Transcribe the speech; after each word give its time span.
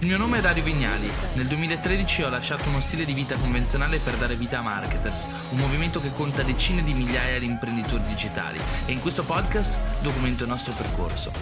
Il 0.00 0.08
mio 0.08 0.18
nome 0.18 0.38
è 0.38 0.40
Dario 0.42 0.62
Vignali. 0.62 1.10
Nel 1.36 1.46
2013 1.46 2.24
ho 2.24 2.28
lasciato 2.28 2.68
uno 2.68 2.80
stile 2.80 3.06
di 3.06 3.14
vita 3.14 3.34
convenzionale 3.38 3.98
per 3.98 4.14
dare 4.16 4.36
vita 4.36 4.58
a 4.58 4.62
Marketers, 4.62 5.26
un 5.52 5.56
movimento 5.56 6.02
che 6.02 6.12
conta 6.12 6.42
decine 6.42 6.84
di 6.84 6.92
migliaia 6.92 7.38
di 7.38 7.46
imprenditori 7.46 8.02
digitali 8.04 8.60
e 8.84 8.92
in 8.92 9.00
questo 9.00 9.24
podcast 9.24 9.78
documento 10.02 10.42
il 10.42 10.50
nostro 10.50 10.74
percorso. 10.74 11.32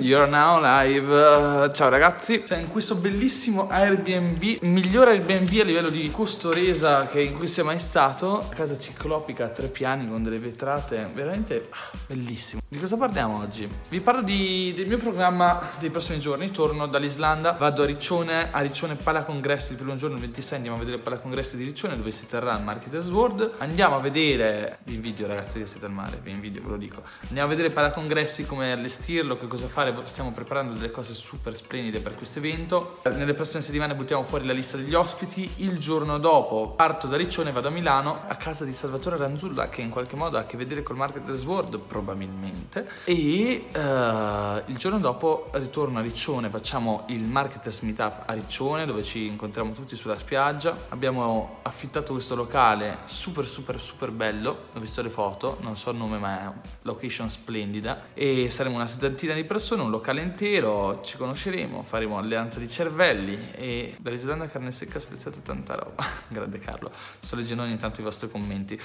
You're 0.00 0.28
now 0.28 0.58
live. 0.60 1.70
Ciao 1.72 1.88
ragazzi, 1.88 2.42
cioè, 2.44 2.58
in 2.58 2.68
questo 2.68 2.96
bellissimo 2.96 3.68
Airbnb, 3.68 4.62
migliore 4.62 5.12
Airbnb 5.12 5.60
a 5.60 5.64
livello 5.64 5.90
di 5.90 6.10
costo-resa 6.10 7.06
che 7.06 7.20
in 7.20 7.34
cui 7.34 7.46
sia 7.46 7.62
mai 7.62 7.78
stato. 7.78 8.48
Casa 8.48 8.76
ciclopica 8.76 9.44
a 9.44 9.48
tre 9.48 9.68
piani 9.68 10.08
con 10.08 10.24
delle 10.24 10.40
vetrate, 10.40 11.08
veramente 11.14 11.68
ah, 11.70 11.96
bellissimo. 12.08 12.61
Di 12.72 12.78
cosa 12.78 12.96
parliamo 12.96 13.36
oggi? 13.36 13.68
Vi 13.90 14.00
parlo 14.00 14.22
di, 14.22 14.72
del 14.74 14.86
mio 14.86 14.96
programma 14.96 15.60
dei 15.78 15.90
prossimi 15.90 16.18
giorni. 16.18 16.50
Torno 16.50 16.86
dall'Islanda, 16.86 17.52
vado 17.52 17.82
a 17.82 17.84
Riccione, 17.84 18.50
a 18.50 18.60
Riccione 18.60 18.94
Palacongressi 18.94 19.72
il 19.72 19.76
primo 19.76 19.94
giorno, 19.94 20.14
il 20.14 20.22
26 20.22 20.56
andiamo 20.56 20.78
a 20.78 20.80
vedere 20.80 20.96
il 20.96 21.02
Palacongressi 21.02 21.58
di 21.58 21.64
Riccione 21.64 21.98
dove 21.98 22.10
si 22.10 22.26
terrà 22.26 22.56
il 22.56 22.64
Marketers 22.64 23.10
World. 23.10 23.56
Andiamo 23.58 23.96
a 23.96 24.00
vedere, 24.00 24.78
vi 24.84 24.94
invidio 24.94 25.26
ragazzi 25.26 25.58
che 25.58 25.66
siete 25.66 25.84
al 25.84 25.92
mare, 25.92 26.18
vi 26.22 26.30
invidio, 26.30 26.62
ve 26.62 26.68
lo 26.70 26.78
dico. 26.78 27.02
Andiamo 27.24 27.44
a 27.44 27.50
vedere 27.50 27.68
il 27.68 27.74
Palacongressi, 27.74 28.46
come 28.46 28.72
allestirlo, 28.72 29.36
che 29.36 29.48
cosa 29.48 29.68
fare, 29.68 29.94
stiamo 30.04 30.32
preparando 30.32 30.72
delle 30.72 30.90
cose 30.90 31.12
super 31.12 31.54
splendide 31.54 32.00
per 32.00 32.14
questo 32.14 32.38
evento. 32.38 33.02
Nelle 33.04 33.34
prossime 33.34 33.60
settimane 33.60 33.94
buttiamo 33.94 34.22
fuori 34.22 34.46
la 34.46 34.54
lista 34.54 34.78
degli 34.78 34.94
ospiti. 34.94 35.46
Il 35.56 35.76
giorno 35.76 36.16
dopo 36.16 36.70
parto 36.70 37.06
da 37.06 37.18
Riccione 37.18 37.52
vado 37.52 37.68
a 37.68 37.70
Milano 37.70 38.18
a 38.26 38.34
casa 38.36 38.64
di 38.64 38.72
Salvatore 38.72 39.18
Ranzulla 39.18 39.68
che 39.68 39.82
in 39.82 39.90
qualche 39.90 40.16
modo 40.16 40.38
ha 40.38 40.40
a 40.40 40.46
che 40.46 40.56
vedere 40.56 40.82
col 40.82 40.96
Marketers 40.96 41.44
World 41.44 41.78
probabilmente 41.78 42.61
e 43.04 43.66
uh, 43.74 44.70
il 44.70 44.76
giorno 44.76 44.98
dopo 44.98 45.50
ritorno 45.54 45.98
a 45.98 46.02
Riccione, 46.02 46.48
facciamo 46.48 47.04
il 47.08 47.24
Marketers 47.24 47.80
Meetup 47.80 48.22
a 48.26 48.32
Riccione 48.32 48.86
dove 48.86 49.02
ci 49.02 49.26
incontriamo 49.26 49.72
tutti 49.72 49.96
sulla 49.96 50.16
spiaggia. 50.16 50.76
Abbiamo 50.90 51.58
affittato 51.62 52.12
questo 52.12 52.34
locale 52.34 52.98
super 53.04 53.46
super 53.46 53.80
super 53.80 54.10
bello, 54.10 54.68
ho 54.72 54.80
visto 54.80 55.02
le 55.02 55.10
foto, 55.10 55.58
non 55.60 55.76
so 55.76 55.90
il 55.90 55.96
nome 55.96 56.18
ma 56.18 56.40
è 56.40 56.52
location 56.82 57.28
splendida 57.28 58.06
e 58.14 58.48
saremo 58.50 58.76
una 58.76 58.86
settantina 58.86 59.34
di 59.34 59.44
persone, 59.44 59.82
un 59.82 59.90
locale 59.90 60.22
intero, 60.22 61.00
ci 61.02 61.16
conosceremo, 61.16 61.82
faremo 61.82 62.18
alleanza 62.18 62.58
di 62.58 62.68
cervelli 62.68 63.50
e 63.52 63.96
dall'Islanda 63.98 64.46
carne 64.46 64.70
secca 64.70 64.98
spezzata 64.98 65.38
tanta 65.42 65.74
roba. 65.74 66.04
Grande 66.28 66.58
Carlo, 66.58 66.90
sto 67.20 67.36
leggendo 67.36 67.62
ogni 67.62 67.76
tanto 67.76 68.00
i 68.00 68.04
vostri 68.04 68.30
commenti. 68.30 68.80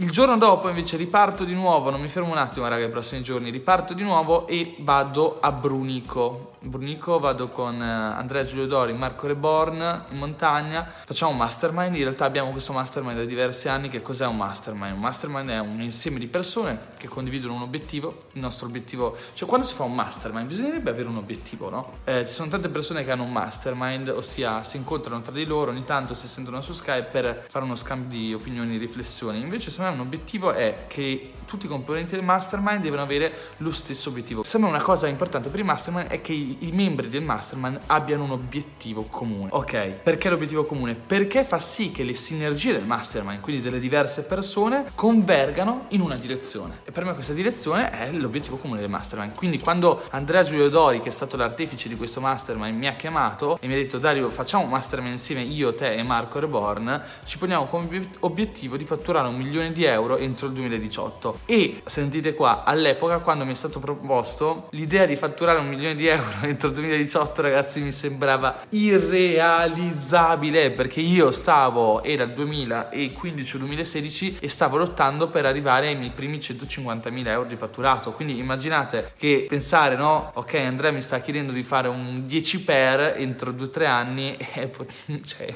Il 0.00 0.10
giorno 0.10 0.38
dopo 0.38 0.70
invece 0.70 0.96
riparto 0.96 1.44
di 1.44 1.52
nuovo, 1.52 1.90
non 1.90 2.00
mi 2.00 2.08
fermo 2.08 2.30
un 2.30 2.38
attimo 2.38 2.66
raga 2.66 2.86
i 2.86 2.88
prossimi 2.88 3.20
giorni, 3.20 3.50
riparto 3.50 3.92
di 3.92 4.02
nuovo 4.02 4.46
e 4.46 4.76
vado 4.78 5.36
a 5.40 5.52
Brunico. 5.52 6.52
Brunico 6.62 7.18
vado 7.18 7.48
con 7.48 7.80
eh, 7.80 7.84
Andrea 7.84 8.44
Giulio 8.44 8.66
Dori, 8.66 8.92
Marco 8.92 9.26
Reborn 9.26 10.04
in 10.10 10.18
montagna, 10.18 10.86
facciamo 11.04 11.32
un 11.32 11.38
mastermind, 11.38 11.94
in 11.94 12.02
realtà 12.02 12.26
abbiamo 12.26 12.50
questo 12.50 12.74
mastermind 12.74 13.16
da 13.16 13.24
diversi 13.24 13.68
anni, 13.68 13.88
che 13.88 14.02
cos'è 14.02 14.26
un 14.26 14.36
mastermind? 14.36 14.92
Un 14.92 15.00
mastermind 15.00 15.48
è 15.48 15.58
un 15.58 15.80
insieme 15.80 16.18
di 16.18 16.26
persone 16.26 16.88
che 16.98 17.08
condividono 17.08 17.54
un 17.54 17.62
obiettivo, 17.62 18.16
il 18.32 18.40
nostro 18.40 18.66
obiettivo, 18.66 19.16
cioè 19.32 19.48
quando 19.48 19.66
si 19.66 19.74
fa 19.74 19.84
un 19.84 19.94
mastermind 19.94 20.46
bisognerebbe 20.46 20.90
avere 20.90 21.08
un 21.08 21.16
obiettivo, 21.16 21.70
no? 21.70 21.92
Eh, 22.04 22.26
ci 22.26 22.32
sono 22.34 22.50
tante 22.50 22.68
persone 22.68 23.04
che 23.04 23.10
hanno 23.10 23.24
un 23.24 23.32
mastermind, 23.32 24.08
ossia 24.08 24.62
si 24.62 24.76
incontrano 24.76 25.22
tra 25.22 25.32
di 25.32 25.46
loro, 25.46 25.70
ogni 25.70 25.84
tanto 25.84 26.12
si 26.12 26.28
sentono 26.28 26.60
su 26.60 26.74
Skype 26.74 27.08
per 27.10 27.46
fare 27.48 27.64
uno 27.64 27.74
scambio 27.74 28.18
di 28.18 28.34
opinioni 28.34 28.74
e 28.74 28.78
riflessioni, 28.78 29.40
invece 29.40 29.70
secondo 29.70 29.92
me 29.92 30.00
un 30.00 30.06
obiettivo 30.06 30.52
è 30.52 30.84
che 30.88 31.32
tutti 31.50 31.66
i 31.66 31.68
componenti 31.68 32.14
del 32.14 32.22
mastermind 32.22 32.80
devono 32.80 33.02
avere 33.02 33.32
lo 33.56 33.72
stesso 33.72 34.10
obiettivo. 34.10 34.44
Secondo 34.44 34.68
me 34.68 34.74
una 34.74 34.84
cosa 34.84 35.08
importante 35.08 35.48
per 35.48 35.58
il 35.58 35.64
mastermind 35.64 36.06
è 36.06 36.20
che 36.20 36.32
i, 36.32 36.58
i 36.60 36.70
membri 36.70 37.08
del 37.08 37.22
mastermind 37.22 37.80
abbiano 37.86 38.22
un 38.22 38.30
obiettivo 38.30 39.02
comune. 39.10 39.48
Ok, 39.50 39.88
perché 40.00 40.28
l'obiettivo 40.28 40.64
comune? 40.64 40.94
Perché 40.94 41.42
fa 41.42 41.58
sì 41.58 41.90
che 41.90 42.04
le 42.04 42.14
sinergie 42.14 42.70
del 42.70 42.84
mastermind, 42.84 43.40
quindi 43.40 43.60
delle 43.60 43.80
diverse 43.80 44.22
persone, 44.22 44.92
convergano 44.94 45.86
in 45.88 46.02
una 46.02 46.14
direzione. 46.14 46.82
E 46.84 46.92
per 46.92 47.04
me 47.04 47.14
questa 47.14 47.32
direzione 47.32 47.90
è 47.90 48.12
l'obiettivo 48.12 48.56
comune 48.56 48.78
del 48.78 48.88
mastermind. 48.88 49.36
Quindi 49.36 49.58
quando 49.58 50.02
Andrea 50.10 50.44
Giulio 50.44 50.68
Dori, 50.68 51.00
che 51.00 51.08
è 51.08 51.12
stato 51.12 51.36
l'artefice 51.36 51.88
di 51.88 51.96
questo 51.96 52.20
mastermind, 52.20 52.78
mi 52.78 52.86
ha 52.86 52.94
chiamato 52.94 53.58
e 53.60 53.66
mi 53.66 53.72
ha 53.72 53.76
detto 53.76 53.98
Dario 53.98 54.28
facciamo 54.28 54.62
un 54.62 54.70
mastermind 54.70 55.14
insieme 55.14 55.42
io, 55.42 55.74
te 55.74 55.94
e 55.94 56.02
Marco 56.04 56.38
Reborn, 56.38 57.02
ci 57.24 57.38
poniamo 57.38 57.66
come 57.66 58.08
obiettivo 58.20 58.76
di 58.76 58.84
fatturare 58.84 59.26
un 59.26 59.34
milione 59.34 59.72
di 59.72 59.82
euro 59.82 60.16
entro 60.16 60.46
il 60.46 60.52
2018 60.52 61.39
e 61.46 61.82
sentite 61.84 62.34
qua, 62.34 62.64
all'epoca 62.64 63.18
quando 63.20 63.44
mi 63.44 63.52
è 63.52 63.54
stato 63.54 63.78
proposto 63.78 64.68
l'idea 64.72 65.06
di 65.06 65.16
fatturare 65.16 65.58
un 65.58 65.68
milione 65.68 65.94
di 65.94 66.06
euro 66.06 66.24
entro 66.42 66.68
il 66.68 66.74
2018, 66.74 67.42
ragazzi, 67.42 67.80
mi 67.80 67.92
sembrava 67.92 68.62
irrealizzabile 68.70 70.70
perché 70.70 71.00
io 71.00 71.32
stavo, 71.32 72.02
era 72.02 72.24
il 72.24 72.32
2015 72.32 73.56
o 73.56 73.58
2016 73.58 74.36
e 74.40 74.48
stavo 74.48 74.76
lottando 74.76 75.28
per 75.28 75.46
arrivare 75.46 75.88
ai 75.88 75.96
miei 75.96 76.10
primi 76.10 76.38
150.000 76.38 77.26
euro 77.26 77.48
di 77.48 77.56
fatturato. 77.56 78.12
Quindi 78.12 78.38
immaginate 78.38 79.12
che 79.16 79.46
pensare, 79.48 79.96
no? 79.96 80.30
Ok, 80.34 80.54
Andrea 80.54 80.90
mi 80.90 81.00
sta 81.00 81.20
chiedendo 81.20 81.52
di 81.52 81.62
fare 81.62 81.88
un 81.88 82.22
10 82.24 82.60
per 82.62 83.14
entro 83.16 83.52
2-3 83.52 83.86
anni 83.86 84.36
è 84.36 84.70
cioè, 85.24 85.54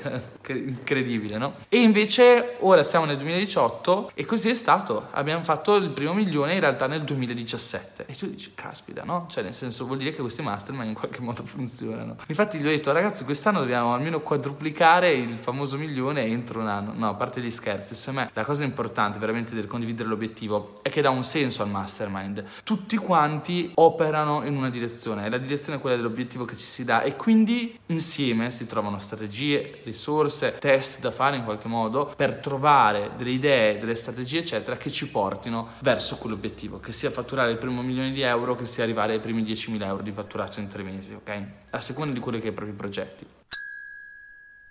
incredibile, 0.49 1.39
no? 1.39 1.55
E 1.69 1.81
invece 1.81 2.57
ora 2.61 2.83
siamo 2.83 3.05
nel 3.05 3.17
2018 3.17 4.13
e 4.15 4.25
così 4.25 4.51
è 4.51 4.55
stato. 4.55 5.09
Abbiamo 5.13 5.43
fatto 5.43 5.74
il 5.77 5.91
primo 5.91 6.13
milione 6.15 6.55
in 6.55 6.61
realtà 6.61 6.87
nel 6.87 7.03
2017. 7.03 8.07
E 8.07 8.15
tu 8.15 8.29
dici, 8.29 8.53
caspita, 8.55 9.03
no? 9.05 9.27
Cioè, 9.29 9.43
nel 9.43 9.55
senso, 9.55 9.85
vuol 9.87 9.99
dire 9.99 10.13
che 10.13 10.21
questi 10.21 10.43
mastermind 10.43 10.89
in 10.89 10.95
qualche 10.95 11.21
modo 11.21 11.45
funzionano. 11.47 12.17
Infatti 12.27 12.59
gli 12.59 12.67
ho 12.67 12.71
detto, 12.71 12.93
ragazzi, 12.93 13.25
quest'anno 13.25 13.61
dobbiamo 13.61 13.95
almeno 13.95 14.21
quadruplicare 14.21 15.13
il 15.13 15.39
famoso 15.39 15.77
milione 15.77 16.25
entro 16.25 16.61
un 16.61 16.69
anno. 16.69 16.93
No, 16.95 17.11
a 17.11 17.15
parte 17.15 17.41
gli 17.41 17.51
scherzi, 17.51 17.95
secondo 17.95 18.21
me 18.21 18.31
la 18.33 18.45
cosa 18.45 18.65
importante 18.65 19.19
veramente 19.19 19.55
del 19.55 19.67
condividere 19.67 20.09
l'obiettivo 20.09 20.81
è 20.83 20.89
che 20.89 21.01
dà 21.01 21.11
un 21.11 21.25
senso 21.25 21.63
al 21.63 21.69
mastermind. 21.69 22.45
Tutti 22.65 22.97
quanti 22.97 23.73
operano 23.75 24.45
in 24.45 24.57
una 24.57 24.71
direzione, 24.71 25.27
e 25.27 25.31
la 25.31 25.39
direzione 25.39 25.79
è 25.79 25.81
quella 25.81 25.97
dell'obiettivo 25.97 26.45
che 26.45 26.57
ci 26.57 26.65
si 26.65 26.85
dà 26.85 27.03
e 27.03 27.17
quindi 27.17 27.79
insieme 27.87 28.51
si 28.51 28.67
trovano 28.67 28.99
strategie, 28.99 29.81
risorse, 29.85 30.57
test 30.59 31.01
da 31.01 31.11
fare 31.11 31.37
in 31.37 31.45
qualche 31.45 31.69
modo 31.69 32.13
per 32.17 32.37
trovare 32.37 33.13
delle 33.17 33.31
idee, 33.31 33.79
delle 33.79 33.95
strategie, 33.95 34.39
eccetera, 34.39 34.77
che 34.77 34.91
ci 34.91 35.09
portino 35.09 35.64
verso 35.81 36.17
quell'obiettivo, 36.17 36.81
che 36.81 36.93
sia 36.93 37.11
fatturare 37.11 37.51
il 37.51 37.59
primo 37.59 37.83
milione 37.83 38.13
di 38.13 38.23
euro, 38.23 38.55
che 38.55 38.67
sia 38.67 38.85
arrivare 38.85 39.15
ai 39.15 39.21
primi 39.21 39.43
10.000 39.43 39.83
euro 39.83 40.03
di 40.03 40.13
fatturato 40.13 40.61
in 40.61 40.69
tre 40.69 40.83
mesi, 40.83 41.15
ok? 41.15 41.43
A 41.71 41.81
seconda 41.81 42.13
di 42.13 42.21
quelli 42.21 42.39
che 42.39 42.47
hai 42.47 42.53
i 42.53 42.55
propri 42.55 42.75
progetti. 42.75 43.27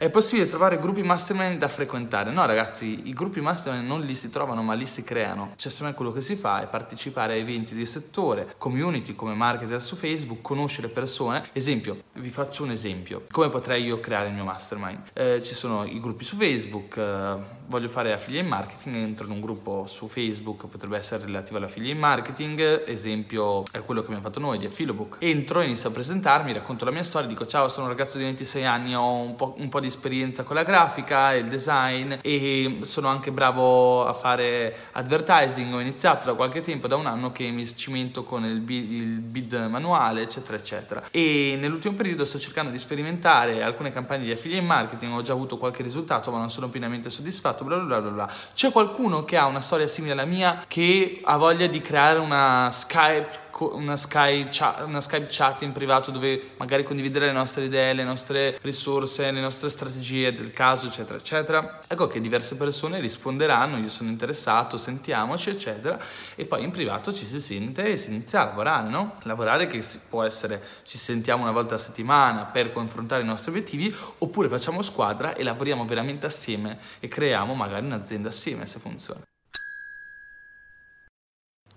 È 0.04 0.10
possibile 0.10 0.48
trovare 0.48 0.80
gruppi 0.80 1.02
mastermind 1.02 1.60
da 1.60 1.70
frequentare? 1.70 2.30
No, 2.30 2.46
ragazzi, 2.46 3.08
i 3.08 3.14
gruppi 3.14 3.40
mastermind 3.40 3.88
non 3.88 4.02
li 4.02 4.16
si 4.16 4.30
trovano, 4.30 4.62
ma 4.62 4.74
li 4.74 4.86
si 4.86 5.02
creano. 5.02 5.54
Cioè, 5.56 5.72
secondo 5.72 5.96
quello 5.96 6.12
che 6.12 6.20
si 6.20 6.36
fa 6.36 6.62
è 6.62 6.68
partecipare 6.68 7.32
a 7.32 7.36
eventi 7.38 7.74
di 7.74 7.86
settore, 7.86 8.56
community 8.58 9.16
come 9.16 9.34
marketer 9.34 9.82
su 9.82 9.96
Facebook, 9.96 10.42
conoscere 10.42 10.90
persone. 10.90 11.46
Esempio, 11.54 12.04
vi 12.16 12.32
faccio 12.32 12.64
un 12.64 12.72
esempio. 12.72 13.28
Come 13.32 13.48
potrei 13.48 13.86
io 13.86 14.02
creare 14.02 14.28
il 14.28 14.34
mio 14.34 14.44
mastermind? 14.44 15.04
Eh, 15.14 15.42
ci 15.42 15.54
sono 15.54 15.86
i 15.86 15.98
gruppi 16.02 16.26
su 16.26 16.36
Facebook, 16.36 16.98
eh, 16.98 17.36
voglio 17.68 17.90
fare 17.90 18.14
affiliate 18.14 18.48
marketing, 18.48 18.96
entro 18.96 19.26
in 19.26 19.32
un 19.32 19.42
gruppo 19.42 19.86
su 19.88 20.08
Facebook, 20.08 20.68
potrebbe 20.68 20.98
essere 20.98 21.26
relativo 21.26 21.58
all'affiliate 21.58 22.00
marketing, 22.00 22.84
esempio 22.86 23.64
è 23.72 23.80
quello 23.80 24.02
che 24.02 24.08
abbiamo 24.08 24.24
fatto 24.24 24.40
noi 24.40 24.58
di 24.58 24.66
Affilobook. 24.66 25.18
Entro, 25.20 25.62
inizio 25.62 25.90
a 25.90 25.92
presentarmi, 25.92 26.54
racconto 26.54 26.86
la 26.86 26.92
mia 26.92 27.04
storia, 27.04 27.28
dico 27.28 27.46
ciao, 27.46 27.68
sono 27.68 27.86
un 27.86 27.92
ragazzo 27.92 28.18
di 28.18 28.24
26 28.24 28.66
anni, 28.66 28.96
ho 28.96 29.14
un 29.14 29.36
po', 29.36 29.56
un 29.58 29.70
po 29.70 29.80
di 29.80 29.88
esperienza 29.88 30.44
con 30.44 30.56
la 30.56 30.64
grafica 30.64 31.34
e 31.34 31.40
il 31.40 31.48
design 31.48 32.16
e 32.22 32.80
sono 32.82 33.08
anche 33.08 33.32
bravo 33.32 34.06
a 34.06 34.14
fare 34.14 34.76
advertising. 34.92 35.74
Ho 35.74 35.80
iniziato 35.80 36.26
da 36.26 36.34
qualche 36.34 36.62
tempo, 36.62 36.88
da 36.88 36.96
un 36.96 37.06
anno 37.06 37.32
che 37.32 37.50
mi 37.50 37.66
cimento 37.76 38.24
con 38.24 38.46
il 38.46 38.62
il 38.66 39.20
bid 39.20 39.54
manuale, 39.70 40.22
eccetera, 40.22 40.58
eccetera. 40.58 41.04
E 41.12 41.56
nell'ultimo 41.60 41.96
periodo 41.96 42.26
sto 42.26 42.40
cercando 42.40 42.72
di 42.72 42.80
sperimentare 42.80 43.62
alcune 43.64 43.92
campagne 43.92 44.24
di 44.24 44.32
affiliate 44.32 44.66
marketing. 44.66 45.14
Ho 45.14 45.22
già 45.22 45.34
avuto 45.34 45.58
qualche 45.58 45.84
risultato, 45.84 46.32
ma 46.32 46.40
non 46.40 46.50
sono 46.50 46.70
pienamente 46.70 47.10
soddisfatto. 47.10 47.53
Bla 47.62 47.78
bla 47.78 48.02
bla 48.02 48.10
bla. 48.10 48.30
C'è 48.54 48.72
qualcuno 48.72 49.24
che 49.24 49.38
ha 49.38 49.46
una 49.46 49.62
storia 49.62 49.88
simile 49.88 50.14
alla 50.14 50.26
mia 50.26 50.64
che 50.68 51.22
ha 51.24 51.38
voglia 51.38 51.68
di 51.68 51.82
creare 51.82 52.20
una 52.20 52.70
Skype 52.72 53.43
una 53.62 53.96
Skype, 53.96 54.50
chat, 54.52 55.28
chat 55.30 55.62
in 55.62 55.72
privato 55.72 56.12
dove 56.12 56.52
magari 56.58 56.84
condividere 56.84 57.28
le 57.28 57.32
nostre 57.32 57.66
idee, 57.66 57.94
le 57.94 58.04
nostre 58.04 58.58
risorse, 58.62 59.32
le 59.32 59.40
nostre 59.40 59.70
strategie 59.70 60.34
del 60.34 60.52
caso, 60.52 60.88
eccetera, 60.88 61.18
eccetera. 61.18 61.80
Ecco 61.88 62.08
che 62.08 62.20
diverse 62.20 62.56
persone 62.56 63.00
risponderanno, 63.00 63.78
io 63.78 63.90
sono 63.90 64.10
interessato, 64.10 64.78
sentiamoci, 64.78 65.50
eccetera, 65.50 66.00
e 66.36 66.46
poi 66.46 66.64
in 66.64 66.72
privato 66.72 67.14
ci 67.14 67.26
si 67.26 67.40
sente 67.40 67.86
e 67.86 67.98
si 67.98 68.10
inizia 68.10 68.42
a 68.42 68.46
lavorare, 68.46 68.90
no? 68.90 69.16
Lavorare 69.24 69.68
che 69.68 69.84
può 70.10 70.24
essere 70.24 70.62
ci 70.84 70.98
sentiamo 70.98 71.44
una 71.44 71.52
volta 71.52 71.76
a 71.76 71.78
settimana 71.78 72.46
per 72.46 72.72
confrontare 72.72 73.24
i 73.24 73.26
nostri 73.26 73.52
obiettivi, 73.52 73.96
oppure 74.20 74.50
facciamo 74.50 74.82
squadra 74.82 75.36
e 75.36 75.44
lavoriamo 75.44 75.86
veramente 75.86 76.26
assieme 76.26 76.80
e 77.00 77.08
creiamo 77.08 77.54
magari 77.54 77.86
un'azienda 77.86 78.30
assieme 78.30 78.66
se 78.66 78.80
funziona. 78.80 79.33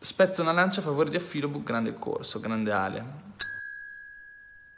Spezzo 0.07 0.41
una 0.41 0.53
lancia 0.53 0.79
a 0.79 0.85
favore 0.85 1.11
di 1.11 1.17
Affilobook, 1.17 1.65
grande 1.65 1.93
corso, 1.93 2.39
grande 2.39 2.71
Ale. 2.71 3.05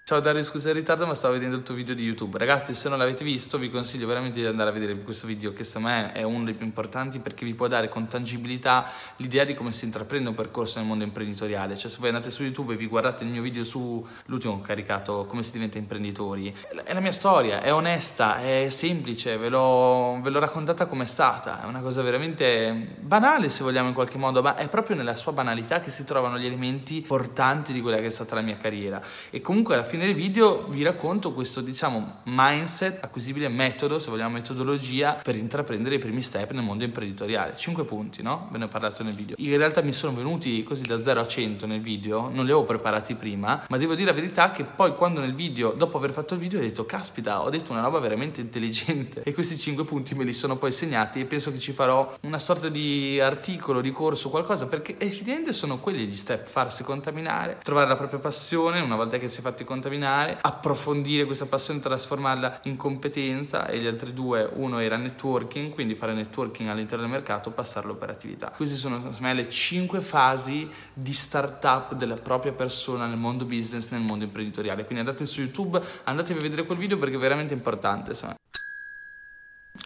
Ciao 0.08 0.20
Dario, 0.20 0.42
scusa 0.42 0.70
il 0.70 0.74
ritardo, 0.74 1.06
ma 1.06 1.12
stavo 1.12 1.34
vedendo 1.34 1.54
il 1.54 1.62
tuo 1.62 1.74
video 1.74 1.94
di 1.94 2.02
YouTube. 2.02 2.38
Ragazzi, 2.38 2.72
se 2.72 2.88
non 2.88 2.96
l'avete 2.96 3.24
visto, 3.24 3.58
vi 3.58 3.70
consiglio 3.70 4.06
veramente 4.06 4.40
di 4.40 4.46
andare 4.46 4.70
a 4.70 4.72
vedere 4.72 4.96
questo 5.02 5.26
video, 5.26 5.52
che 5.52 5.64
secondo 5.64 5.88
me 5.88 6.12
è 6.12 6.22
uno 6.22 6.44
dei 6.44 6.54
più 6.54 6.64
importanti 6.64 7.18
perché 7.18 7.44
vi 7.44 7.52
può 7.52 7.66
dare 7.66 7.90
con 7.90 8.08
tangibilità 8.08 8.90
l'idea 9.16 9.44
di 9.44 9.52
come 9.52 9.70
si 9.70 9.84
intraprende 9.84 10.30
un 10.30 10.34
percorso 10.34 10.78
nel 10.78 10.88
mondo 10.88 11.04
imprenditoriale. 11.04 11.76
Cioè, 11.76 11.90
se 11.90 11.98
voi 12.00 12.08
andate 12.08 12.30
su 12.30 12.42
YouTube 12.42 12.72
e 12.72 12.78
vi 12.78 12.86
guardate 12.86 13.24
il 13.24 13.30
mio 13.30 13.42
video 13.42 13.64
sull'ultimo 13.64 14.54
che 14.54 14.62
ho 14.62 14.64
caricato, 14.64 15.26
come 15.26 15.42
si 15.42 15.52
diventa 15.52 15.76
imprenditori, 15.76 16.56
è 16.84 16.94
la 16.94 17.00
mia 17.00 17.12
storia, 17.12 17.60
è 17.60 17.70
onesta, 17.70 18.40
è 18.40 18.68
semplice, 18.70 19.36
ve 19.36 19.50
l'ho, 19.50 20.20
ve 20.22 20.30
l'ho 20.30 20.38
raccontata 20.38 20.86
come 20.86 21.02
è 21.02 21.06
stata. 21.06 21.62
È 21.62 21.66
una 21.66 21.80
cosa 21.80 22.00
veramente 22.00 22.96
banale, 22.98 23.50
se 23.50 23.62
vogliamo 23.62 23.88
in 23.88 23.94
qualche 23.94 24.16
modo, 24.16 24.40
ma 24.40 24.56
è 24.56 24.68
proprio 24.68 24.96
nella 24.96 25.16
sua 25.16 25.32
banalità 25.32 25.80
che 25.80 25.90
si 25.90 26.04
trovano 26.04 26.38
gli 26.38 26.46
elementi 26.46 27.02
portanti 27.02 27.74
di 27.74 27.82
quella 27.82 27.98
che 27.98 28.06
è 28.06 28.10
stata 28.10 28.34
la 28.34 28.40
mia 28.40 28.56
carriera. 28.56 29.02
E 29.28 29.42
comunque 29.42 29.74
alla 29.74 29.84
fine 29.84 29.96
fine 29.98 30.12
del 30.12 30.14
video 30.14 30.66
vi 30.68 30.84
racconto 30.84 31.32
questo, 31.32 31.60
diciamo, 31.60 32.20
mindset, 32.24 33.02
acquisibile 33.02 33.48
metodo, 33.48 33.98
se 33.98 34.10
vogliamo 34.10 34.34
metodologia, 34.34 35.14
per 35.14 35.34
intraprendere 35.34 35.96
i 35.96 35.98
primi 35.98 36.22
step 36.22 36.52
nel 36.52 36.62
mondo 36.62 36.84
imprenditoriale. 36.84 37.56
Cinque 37.56 37.84
punti, 37.84 38.22
no? 38.22 38.48
Ve 38.52 38.58
ne 38.58 38.64
ho 38.64 38.68
parlato 38.68 39.02
nel 39.02 39.14
video. 39.14 39.34
In 39.38 39.56
realtà 39.56 39.82
mi 39.82 39.92
sono 39.92 40.14
venuti 40.14 40.62
così 40.62 40.86
da 40.86 41.00
0 41.00 41.20
a 41.20 41.26
100 41.26 41.66
nel 41.66 41.80
video, 41.80 42.28
non 42.28 42.44
li 42.44 42.52
avevo 42.52 42.62
preparati 42.62 43.16
prima, 43.16 43.64
ma 43.68 43.76
devo 43.76 43.96
dire 43.96 44.10
la 44.10 44.14
verità 44.14 44.52
che 44.52 44.62
poi 44.62 44.94
quando 44.94 45.18
nel 45.18 45.34
video, 45.34 45.72
dopo 45.72 45.96
aver 45.96 46.12
fatto 46.12 46.34
il 46.34 46.40
video, 46.40 46.60
ho 46.60 46.62
detto, 46.62 46.86
caspita, 46.86 47.42
ho 47.42 47.50
detto 47.50 47.72
una 47.72 47.82
roba 47.82 47.98
veramente 47.98 48.40
intelligente. 48.40 49.22
E 49.24 49.34
questi 49.34 49.56
cinque 49.56 49.84
punti 49.84 50.14
me 50.14 50.22
li 50.22 50.32
sono 50.32 50.56
poi 50.56 50.70
segnati 50.70 51.18
e 51.20 51.24
penso 51.24 51.50
che 51.50 51.58
ci 51.58 51.72
farò 51.72 52.16
una 52.20 52.38
sorta 52.38 52.68
di 52.68 53.18
articolo, 53.20 53.80
di 53.80 53.90
corso, 53.90 54.30
qualcosa, 54.30 54.66
perché 54.66 54.94
effettivamente 54.96 55.52
sono 55.52 55.78
quelli 55.78 56.06
gli 56.06 56.16
step, 56.16 56.46
farsi 56.46 56.84
contaminare, 56.84 57.58
trovare 57.64 57.88
la 57.88 57.96
propria 57.96 58.20
passione, 58.20 58.80
una 58.80 58.94
volta 58.94 59.18
che 59.18 59.26
si 59.26 59.40
è 59.40 59.42
fatti 59.42 59.64
contaminare, 59.64 59.86
contaminare, 59.88 60.38
approfondire 60.40 61.24
questa 61.24 61.46
passione, 61.46 61.80
trasformarla 61.80 62.60
in 62.64 62.76
competenza 62.76 63.66
e 63.66 63.78
gli 63.78 63.86
altri 63.86 64.12
due, 64.12 64.48
uno 64.54 64.78
era 64.78 64.96
networking, 64.96 65.72
quindi 65.72 65.94
fare 65.94 66.12
networking 66.12 66.68
all'interno 66.68 67.04
del 67.04 67.12
mercato, 67.12 67.50
passarlo 67.50 67.96
per 67.96 68.10
attività. 68.10 68.52
Queste 68.54 68.76
sono 68.76 69.12
me 69.18 69.34
le 69.34 69.48
cinque 69.48 70.00
fasi 70.00 70.68
di 70.92 71.12
startup 71.12 71.94
della 71.94 72.14
propria 72.14 72.52
persona 72.52 73.06
nel 73.06 73.18
mondo 73.18 73.44
business, 73.44 73.90
nel 73.90 74.02
mondo 74.02 74.24
imprenditoriale. 74.24 74.84
Quindi 74.84 75.04
andate 75.04 75.24
su 75.24 75.40
YouTube, 75.40 75.80
andatevi 76.04 76.38
a 76.38 76.42
vedere 76.42 76.64
quel 76.64 76.78
video 76.78 76.98
perché 76.98 77.16
è 77.16 77.18
veramente 77.18 77.54
importante. 77.54 78.10
Insomma. 78.10 78.36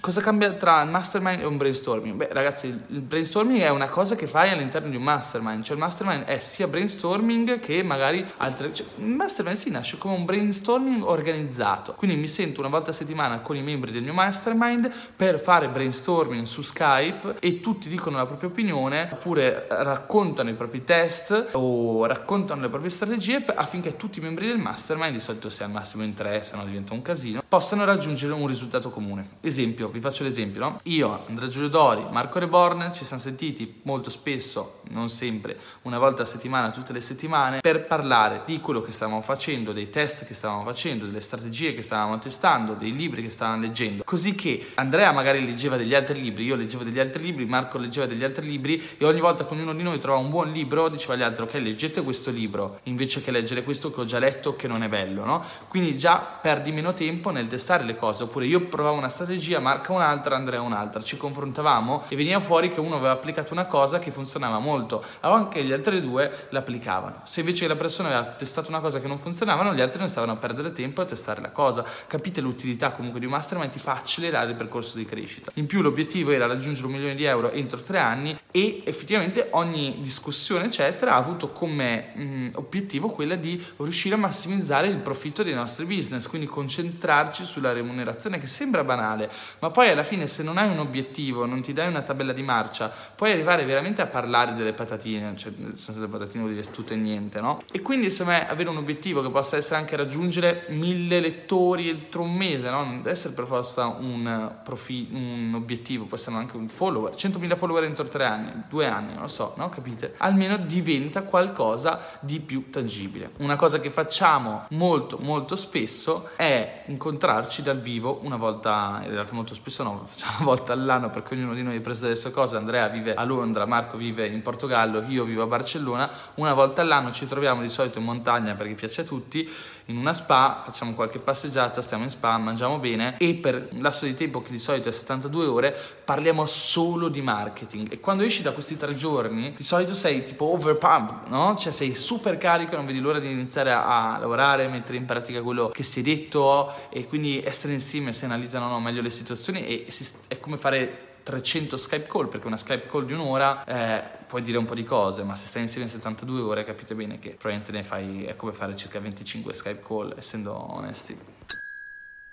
Cosa 0.00 0.20
cambia 0.20 0.52
tra 0.54 0.82
un 0.82 0.88
mastermind 0.88 1.42
e 1.42 1.44
un 1.44 1.56
brainstorming? 1.56 2.16
Beh, 2.16 2.28
ragazzi, 2.32 2.66
il 2.66 3.00
brainstorming 3.02 3.60
è 3.60 3.70
una 3.70 3.88
cosa 3.88 4.16
che 4.16 4.26
fai 4.26 4.50
all'interno 4.50 4.90
di 4.90 4.96
un 4.96 5.02
mastermind, 5.04 5.62
cioè 5.62 5.76
il 5.76 5.82
mastermind 5.82 6.24
è 6.24 6.40
sia 6.40 6.66
brainstorming 6.66 7.60
che 7.60 7.84
magari 7.84 8.26
altre. 8.38 8.72
Cioè, 8.72 8.84
il 8.96 9.06
mastermind 9.06 9.56
si 9.56 9.70
nasce 9.70 9.98
come 9.98 10.14
un 10.14 10.24
brainstorming 10.24 11.04
organizzato. 11.04 11.94
Quindi 11.94 12.16
mi 12.16 12.26
sento 12.26 12.58
una 12.58 12.68
volta 12.68 12.90
a 12.90 12.94
settimana 12.94 13.40
con 13.40 13.54
i 13.54 13.62
membri 13.62 13.92
del 13.92 14.02
mio 14.02 14.12
mastermind 14.12 14.90
per 15.14 15.38
fare 15.38 15.68
brainstorming 15.68 16.46
su 16.46 16.62
Skype 16.62 17.36
e 17.38 17.60
tutti 17.60 17.88
dicono 17.88 18.16
la 18.16 18.26
propria 18.26 18.48
opinione 18.48 19.08
oppure 19.12 19.66
raccontano 19.68 20.50
i 20.50 20.54
propri 20.54 20.82
test 20.82 21.50
o 21.52 22.06
raccontano 22.06 22.60
le 22.60 22.68
proprie 22.68 22.90
strategie 22.90 23.44
affinché 23.54 23.96
tutti 23.96 24.18
i 24.18 24.22
membri 24.22 24.48
del 24.48 24.58
mastermind, 24.58 25.12
di 25.12 25.20
solito 25.20 25.48
se 25.48 25.62
al 25.62 25.70
massimo 25.70 26.02
in 26.02 26.14
tre, 26.14 26.42
se 26.42 26.56
no 26.56 26.64
diventa 26.64 26.92
un 26.92 27.02
casino, 27.02 27.42
possano 27.46 27.84
raggiungere 27.84 28.32
un 28.32 28.48
risultato 28.48 28.90
comune. 28.90 29.28
Esempio 29.42 29.81
vi 29.90 30.00
faccio 30.00 30.22
l'esempio, 30.22 30.60
no? 30.60 30.80
Io, 30.84 31.24
Andrea 31.28 31.48
Giulio 31.48 31.68
Dori, 31.68 32.04
Marco 32.10 32.38
Reborn 32.38 32.92
ci 32.92 33.04
siamo 33.04 33.22
sentiti 33.22 33.80
molto 33.82 34.10
spesso, 34.10 34.80
non 34.90 35.08
sempre, 35.08 35.58
una 35.82 35.98
volta 35.98 36.22
a 36.22 36.26
settimana, 36.26 36.70
tutte 36.70 36.92
le 36.92 37.00
settimane, 37.00 37.60
per 37.60 37.86
parlare 37.86 38.42
di 38.44 38.60
quello 38.60 38.82
che 38.82 38.92
stavamo 38.92 39.20
facendo, 39.20 39.72
dei 39.72 39.90
test 39.90 40.24
che 40.24 40.34
stavamo 40.34 40.64
facendo, 40.64 41.06
delle 41.06 41.20
strategie 41.20 41.74
che 41.74 41.82
stavamo 41.82 42.18
testando, 42.18 42.74
dei 42.74 42.92
libri 42.92 43.22
che 43.22 43.30
stavamo 43.30 43.62
leggendo. 43.62 44.02
Così 44.04 44.34
che 44.34 44.70
Andrea 44.74 45.12
magari 45.12 45.44
leggeva 45.44 45.76
degli 45.76 45.94
altri 45.94 46.20
libri, 46.20 46.44
io 46.44 46.56
leggevo 46.56 46.84
degli 46.84 46.98
altri 46.98 47.22
libri, 47.22 47.46
Marco 47.46 47.78
leggeva 47.78 48.06
degli 48.06 48.24
altri 48.24 48.46
libri 48.46 48.82
e 48.98 49.04
ogni 49.04 49.20
volta 49.20 49.44
che 49.44 49.54
ognuno 49.54 49.74
di 49.74 49.82
noi 49.82 49.98
trovava 49.98 50.22
un 50.22 50.30
buon 50.30 50.50
libro 50.50 50.88
diceva 50.88 51.14
agli 51.14 51.22
altri 51.22 51.44
ok 51.44 51.54
leggete 51.54 52.02
questo 52.02 52.30
libro 52.30 52.80
invece 52.84 53.22
che 53.22 53.30
leggere 53.30 53.62
questo 53.62 53.90
che 53.90 54.00
ho 54.00 54.04
già 54.04 54.18
letto 54.18 54.56
che 54.56 54.68
non 54.68 54.82
è 54.82 54.88
bello, 54.88 55.24
no? 55.24 55.44
Quindi 55.68 55.96
già 55.96 56.18
perdi 56.18 56.72
meno 56.72 56.92
tempo 56.92 57.30
nel 57.30 57.48
testare 57.48 57.84
le 57.84 57.96
cose, 57.96 58.24
oppure 58.24 58.46
io 58.46 58.60
provavo 58.62 58.96
una 58.96 59.08
strategia, 59.08 59.58
Marco 59.60 59.71
Marca 59.72 59.92
un'altra, 59.92 60.36
Andrea 60.36 60.60
un'altra, 60.60 61.00
ci 61.00 61.16
confrontavamo 61.16 62.04
e 62.08 62.16
veniva 62.16 62.40
fuori 62.40 62.70
che 62.70 62.78
uno 62.78 62.96
aveva 62.96 63.12
applicato 63.12 63.54
una 63.54 63.64
cosa 63.64 63.98
che 63.98 64.10
funzionava 64.10 64.58
molto, 64.58 65.02
allora 65.20 65.40
anche 65.40 65.64
gli 65.64 65.72
altri 65.72 66.02
due 66.02 66.48
l'applicavano. 66.50 67.22
Se 67.24 67.40
invece 67.40 67.66
la 67.66 67.74
persona 67.74 68.08
aveva 68.08 68.26
testato 68.32 68.68
una 68.68 68.80
cosa 68.80 69.00
che 69.00 69.08
non 69.08 69.18
funzionava, 69.18 69.72
gli 69.72 69.80
altri 69.80 70.00
non 70.00 70.10
stavano 70.10 70.32
a 70.32 70.36
perdere 70.36 70.72
tempo 70.72 71.00
a 71.00 71.06
testare 71.06 71.40
la 71.40 71.50
cosa. 71.50 71.84
Capite 72.06 72.42
l'utilità 72.42 72.92
comunque 72.92 73.18
di 73.18 73.24
un 73.24 73.32
mastermind 73.32 73.70
ti 73.70 73.78
fa 73.78 73.92
accelerare 73.92 74.50
il 74.50 74.56
percorso 74.56 74.98
di 74.98 75.06
crescita. 75.06 75.50
In 75.54 75.64
più 75.64 75.80
l'obiettivo 75.80 76.32
era 76.32 76.46
raggiungere 76.46 76.86
un 76.86 76.92
milione 76.92 77.14
di 77.14 77.24
euro 77.24 77.50
entro 77.50 77.80
tre 77.80 77.98
anni 77.98 78.38
e 78.50 78.82
effettivamente 78.84 79.48
ogni 79.52 80.00
discussione 80.00 80.66
eccetera 80.66 81.14
ha 81.14 81.16
avuto 81.16 81.50
come 81.52 82.12
mh, 82.14 82.50
obiettivo 82.56 83.08
quella 83.08 83.36
di 83.36 83.64
riuscire 83.78 84.16
a 84.16 84.18
massimizzare 84.18 84.88
il 84.88 84.98
profitto 84.98 85.42
dei 85.42 85.54
nostri 85.54 85.86
business, 85.86 86.26
quindi 86.26 86.46
concentrarci 86.46 87.44
sulla 87.44 87.72
remunerazione 87.72 88.38
che 88.38 88.46
sembra 88.46 88.84
banale, 88.84 89.30
ma 89.62 89.70
poi 89.70 89.90
alla 89.90 90.02
fine 90.02 90.26
se 90.26 90.42
non 90.42 90.58
hai 90.58 90.68
un 90.68 90.80
obiettivo, 90.80 91.46
non 91.46 91.60
ti 91.60 91.72
dai 91.72 91.86
una 91.86 92.02
tabella 92.02 92.32
di 92.32 92.42
marcia, 92.42 92.92
puoi 93.14 93.30
arrivare 93.30 93.64
veramente 93.64 94.02
a 94.02 94.06
parlare 94.06 94.54
delle 94.54 94.72
patatine, 94.72 95.36
cioè 95.36 95.52
senza 95.74 96.04
patatine 96.08 96.42
vuol 96.42 96.54
dire 96.54 96.68
tutto 96.68 96.94
e 96.94 96.96
niente, 96.96 97.40
no? 97.40 97.62
E 97.70 97.80
quindi 97.80 98.10
secondo 98.10 98.40
me 98.40 98.48
avere 98.48 98.68
un 98.68 98.78
obiettivo 98.78 99.22
che 99.22 99.30
possa 99.30 99.56
essere 99.56 99.76
anche 99.76 99.94
raggiungere 99.94 100.66
mille 100.70 101.20
lettori 101.20 101.88
entro 101.88 102.22
un 102.22 102.34
mese, 102.34 102.70
no? 102.70 102.82
Non 102.82 102.96
deve 102.96 103.12
essere 103.12 103.34
per 103.34 103.46
forza 103.46 103.86
un, 103.86 104.52
profi- 104.64 105.08
un 105.12 105.52
obiettivo, 105.54 106.06
può 106.06 106.16
essere 106.16 106.34
anche 106.34 106.56
un 106.56 106.68
follower, 106.68 107.14
100.000 107.14 107.56
follower 107.56 107.84
entro 107.84 108.08
tre 108.08 108.24
anni, 108.24 108.64
due 108.68 108.88
anni, 108.88 109.12
non 109.12 109.22
lo 109.22 109.28
so, 109.28 109.54
no? 109.58 109.68
Capite? 109.68 110.14
Almeno 110.16 110.56
diventa 110.56 111.22
qualcosa 111.22 112.18
di 112.18 112.40
più 112.40 112.68
tangibile. 112.68 113.30
Una 113.38 113.54
cosa 113.54 113.78
che 113.78 113.90
facciamo 113.90 114.66
molto 114.70 115.18
molto 115.18 115.54
spesso 115.54 116.30
è 116.34 116.82
incontrarci 116.86 117.62
dal 117.62 117.80
vivo 117.80 118.18
una 118.24 118.36
volta, 118.36 119.00
in 119.04 119.10
realtà 119.10 119.34
molto 119.34 119.51
spesso 119.54 119.72
spesso 119.72 119.82
no, 119.82 120.02
facciamo 120.06 120.36
una 120.36 120.44
volta 120.44 120.72
all'anno 120.72 121.10
perché 121.10 121.34
ognuno 121.34 121.54
di 121.54 121.62
noi 121.62 121.76
è 121.76 121.80
preso 121.80 122.02
delle 122.02 122.16
sue 122.16 122.30
cose, 122.30 122.56
Andrea 122.56 122.88
vive 122.88 123.14
a 123.14 123.24
Londra, 123.24 123.66
Marco 123.66 123.96
vive 123.96 124.26
in 124.26 124.42
Portogallo, 124.42 125.02
io 125.08 125.24
vivo 125.24 125.42
a 125.42 125.46
Barcellona, 125.46 126.10
una 126.34 126.52
volta 126.52 126.82
all'anno 126.82 127.10
ci 127.10 127.26
troviamo 127.26 127.62
di 127.62 127.68
solito 127.68 127.98
in 127.98 128.04
montagna 128.04 128.54
perché 128.54 128.74
piace 128.74 129.00
a 129.00 129.04
tutti, 129.04 129.48
in 129.92 129.98
una 129.98 130.14
spa, 130.14 130.62
facciamo 130.64 130.94
qualche 130.94 131.18
passeggiata, 131.18 131.82
stiamo 131.82 132.04
in 132.04 132.10
spa, 132.10 132.36
mangiamo 132.38 132.78
bene 132.78 133.16
e 133.18 133.34
per 133.34 133.68
un 133.72 133.82
lasso 133.82 134.06
di 134.06 134.14
tempo 134.14 134.40
che 134.40 134.50
di 134.50 134.58
solito 134.58 134.88
è 134.88 134.92
72 134.92 135.46
ore 135.46 135.76
parliamo 136.04 136.46
solo 136.46 137.08
di 137.08 137.20
marketing 137.20 137.92
e 137.92 138.00
quando 138.00 138.24
esci 138.24 138.42
da 138.42 138.52
questi 138.52 138.76
tre 138.76 138.94
giorni 138.94 139.52
di 139.54 139.62
solito 139.62 139.94
sei 139.94 140.24
tipo 140.24 140.52
overpump, 140.52 141.28
no? 141.28 141.54
Cioè 141.54 141.72
sei 141.72 141.94
super 141.94 142.38
carico, 142.38 142.74
non 142.74 142.86
vedi 142.86 143.00
l'ora 143.00 143.18
di 143.18 143.30
iniziare 143.30 143.70
a, 143.70 144.14
a 144.14 144.18
lavorare, 144.18 144.66
mettere 144.68 144.96
in 144.96 145.04
pratica 145.04 145.42
quello 145.42 145.68
che 145.68 145.82
si 145.82 146.00
è 146.00 146.02
detto 146.02 146.72
e 146.88 147.06
quindi 147.06 147.42
essere 147.44 147.74
insieme 147.74 148.12
si 148.12 148.24
analizzano 148.24 148.68
no, 148.68 148.80
meglio 148.80 149.02
le 149.02 149.10
situazioni 149.10 149.66
e 149.66 149.90
si, 149.90 150.08
è 150.26 150.38
come 150.40 150.56
fare 150.56 151.10
300 151.22 151.76
Skype 151.76 152.08
call, 152.08 152.28
perché 152.28 152.46
una 152.46 152.56
Skype 152.56 152.88
call 152.88 153.04
di 153.04 153.12
un'ora 153.12 153.64
eh, 153.64 154.02
puoi 154.26 154.42
dire 154.42 154.58
un 154.58 154.64
po' 154.64 154.74
di 154.74 154.84
cose, 154.84 155.22
ma 155.22 155.34
se 155.34 155.46
stai 155.46 155.62
insieme 155.62 155.86
in 155.86 155.92
72 155.92 156.40
ore 156.40 156.64
capite 156.64 156.94
bene 156.94 157.18
che 157.18 157.30
probabilmente 157.30 157.72
ne 157.72 157.84
fai, 157.84 158.24
è 158.24 158.36
come 158.36 158.52
fare 158.52 158.74
circa 158.76 159.00
25 159.00 159.54
Skype 159.54 159.82
call, 159.86 160.14
essendo 160.16 160.54
onesti. 160.54 161.16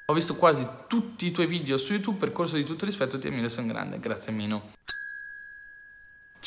Ho 0.05 0.13
visto 0.13 0.35
quasi 0.35 0.67
tutti 0.87 1.27
i 1.27 1.31
tuoi 1.31 1.45
video 1.45 1.77
su 1.77 1.93
YouTube, 1.93 2.17
percorso 2.17 2.55
di 2.55 2.63
tutto 2.63 2.85
rispetto, 2.85 3.19
ti 3.19 3.27
ammiro, 3.27 3.47
sono 3.47 3.67
grande, 3.67 3.99
grazie 3.99 4.31
Mino. 4.31 4.77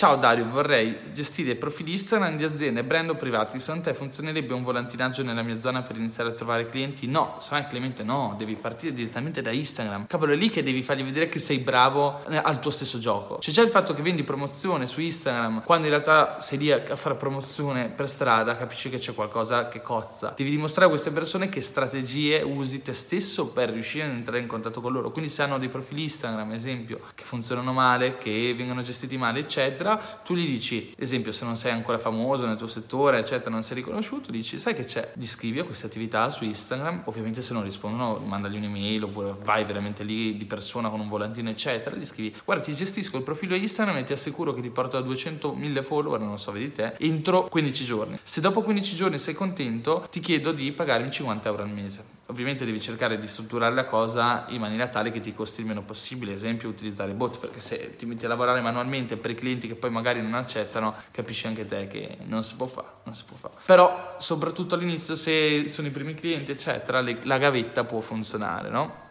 Ciao 0.02 0.16
Dario, 0.16 0.48
vorrei 0.48 0.98
gestire 1.12 1.54
profili 1.54 1.92
Instagram 1.92 2.36
di 2.36 2.42
aziende 2.42 2.80
e 2.80 2.82
brand 2.82 3.10
o 3.10 3.14
privati. 3.14 3.60
Secondo 3.60 3.84
te 3.84 3.94
funzionerebbe 3.94 4.52
un 4.52 4.64
volantinaggio 4.64 5.22
nella 5.22 5.42
mia 5.42 5.60
zona 5.60 5.82
per 5.82 5.96
iniziare 5.96 6.30
a 6.30 6.32
trovare 6.32 6.66
clienti? 6.66 7.06
No, 7.06 7.38
me 7.52 7.66
Clemente 7.68 8.02
no, 8.02 8.34
devi 8.36 8.56
partire 8.56 8.92
direttamente 8.94 9.42
da 9.42 9.52
Instagram. 9.52 10.08
Cavolo, 10.08 10.32
è 10.32 10.34
lì 10.34 10.50
che 10.50 10.64
devi 10.64 10.82
fargli 10.82 11.04
vedere 11.04 11.28
che 11.28 11.38
sei 11.38 11.58
bravo 11.58 12.20
eh, 12.28 12.36
al 12.36 12.58
tuo 12.58 12.72
stesso 12.72 12.98
gioco. 12.98 13.36
C'è 13.36 13.52
già 13.52 13.62
il 13.62 13.68
fatto 13.68 13.94
che 13.94 14.02
vendi 14.02 14.24
promozione 14.24 14.88
su 14.88 15.00
Instagram, 15.00 15.62
quando 15.62 15.86
in 15.86 15.92
realtà 15.92 16.40
sei 16.40 16.58
lì 16.58 16.72
a 16.72 16.96
fare 16.96 17.14
promozione 17.14 17.88
per 17.88 18.08
strada, 18.08 18.56
capisci 18.56 18.90
che 18.90 18.98
c'è 18.98 19.14
qualcosa 19.14 19.68
che 19.68 19.82
cozza. 19.82 20.34
Devi 20.36 20.50
dimostrare 20.50 20.86
a 20.86 20.90
queste 20.90 21.12
persone 21.12 21.48
che 21.48 21.60
strategie 21.60 22.42
usi 22.42 22.82
te 22.82 22.92
stesso 22.92 23.50
per 23.50 23.70
riuscire 23.70 24.06
ad 24.06 24.10
entrare 24.10 24.40
in 24.40 24.48
contatto 24.48 24.80
con 24.80 24.90
loro. 24.90 25.12
Quindi 25.12 25.30
se 25.30 25.44
hanno 25.44 25.60
dei 25.60 25.68
profili 25.68 26.02
Instagram, 26.02 26.48
ad 26.48 26.56
esempio, 26.56 26.98
che 27.14 27.22
funzionano 27.22 27.72
male, 27.72 28.18
che 28.18 28.52
vengono 28.56 28.82
gestiti 28.82 29.16
male, 29.16 29.38
eccetera, 29.38 29.90
attività, 29.92 30.20
tu 30.22 30.34
gli 30.34 30.48
dici, 30.48 30.94
esempio, 30.96 31.32
se 31.32 31.44
non 31.44 31.56
sei 31.56 31.72
ancora 31.72 31.98
famoso 31.98 32.46
nel 32.46 32.56
tuo 32.56 32.68
settore, 32.68 33.18
eccetera, 33.18 33.50
non 33.50 33.62
sei 33.62 33.76
riconosciuto, 33.76 34.30
dici, 34.30 34.58
sai 34.58 34.74
che 34.74 34.84
c'è, 34.84 35.12
gli 35.14 35.26
scrivi 35.26 35.58
a 35.58 35.64
queste 35.64 35.86
attività 35.86 36.30
su 36.30 36.44
Instagram, 36.44 37.02
ovviamente 37.06 37.42
se 37.42 37.52
non 37.52 37.62
rispondono 37.62 38.20
mandagli 38.24 38.56
un'email 38.56 39.04
oppure 39.04 39.34
vai 39.42 39.64
veramente 39.64 40.04
lì 40.04 40.36
di 40.36 40.44
persona 40.44 40.88
con 40.88 41.00
un 41.00 41.08
volantino, 41.08 41.50
eccetera, 41.50 41.96
gli 41.96 42.06
scrivi, 42.06 42.34
guarda 42.44 42.62
ti 42.62 42.74
gestisco 42.74 43.16
il 43.16 43.22
profilo 43.22 43.54
Instagram 43.54 43.98
e 43.98 44.04
ti 44.04 44.12
assicuro 44.12 44.54
che 44.54 44.60
ti 44.60 44.70
porto 44.70 44.96
a 44.96 45.00
200.000 45.00 45.82
follower, 45.82 46.20
non 46.20 46.38
so, 46.38 46.52
vedi 46.52 46.72
te, 46.72 46.94
entro 46.98 47.44
15 47.44 47.84
giorni. 47.84 48.18
Se 48.22 48.40
dopo 48.40 48.62
15 48.62 48.94
giorni 48.94 49.18
sei 49.18 49.34
contento, 49.34 50.06
ti 50.10 50.20
chiedo 50.20 50.52
di 50.52 50.72
pagarmi 50.72 51.10
50 51.10 51.48
euro 51.48 51.62
al 51.62 51.70
mese. 51.70 52.20
Ovviamente 52.32 52.64
devi 52.64 52.80
cercare 52.80 53.18
di 53.18 53.26
strutturare 53.28 53.74
la 53.74 53.84
cosa 53.84 54.46
in 54.48 54.58
maniera 54.58 54.88
tale 54.88 55.10
che 55.10 55.20
ti 55.20 55.34
costi 55.34 55.60
il 55.60 55.66
meno 55.66 55.82
possibile, 55.82 56.32
esempio 56.32 56.66
utilizzare 56.66 57.12
bot, 57.12 57.38
perché 57.38 57.60
se 57.60 57.94
ti 57.96 58.06
metti 58.06 58.24
a 58.24 58.28
lavorare 58.28 58.62
manualmente 58.62 59.18
per 59.18 59.32
i 59.32 59.34
clienti 59.34 59.68
che 59.68 59.74
poi 59.74 59.90
magari 59.90 60.22
non 60.22 60.32
accettano, 60.32 60.94
capisci 61.10 61.46
anche 61.46 61.66
te 61.66 61.86
che 61.88 62.16
non 62.22 62.42
si 62.42 62.54
può 62.56 62.64
fare, 62.64 62.86
non 63.04 63.14
si 63.14 63.24
può 63.24 63.36
fare. 63.36 63.52
Però 63.66 64.16
soprattutto 64.18 64.74
all'inizio 64.74 65.14
se 65.14 65.68
sono 65.68 65.88
i 65.88 65.90
primi 65.90 66.14
clienti 66.14 66.52
eccetera, 66.52 67.02
le, 67.02 67.18
la 67.24 67.36
gavetta 67.36 67.84
può 67.84 68.00
funzionare, 68.00 68.70
no? 68.70 69.10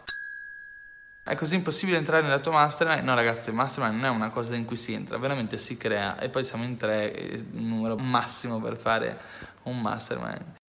È 1.22 1.36
così 1.36 1.54
impossibile 1.54 1.98
entrare 1.98 2.24
nella 2.24 2.40
tua 2.40 2.54
mastermind? 2.54 3.04
No 3.04 3.14
ragazzi, 3.14 3.50
il 3.50 3.54
mastermind 3.54 4.00
non 4.00 4.04
è 4.04 4.08
una 4.08 4.30
cosa 4.30 4.56
in 4.56 4.64
cui 4.64 4.74
si 4.74 4.94
entra, 4.94 5.16
veramente 5.16 5.58
si 5.58 5.76
crea 5.76 6.18
e 6.18 6.28
poi 6.28 6.42
siamo 6.42 6.64
in 6.64 6.76
tre, 6.76 7.06
il 7.06 7.46
numero 7.52 7.94
massimo 7.94 8.60
per 8.60 8.76
fare 8.76 9.20
un 9.62 9.80
mastermind. 9.80 10.60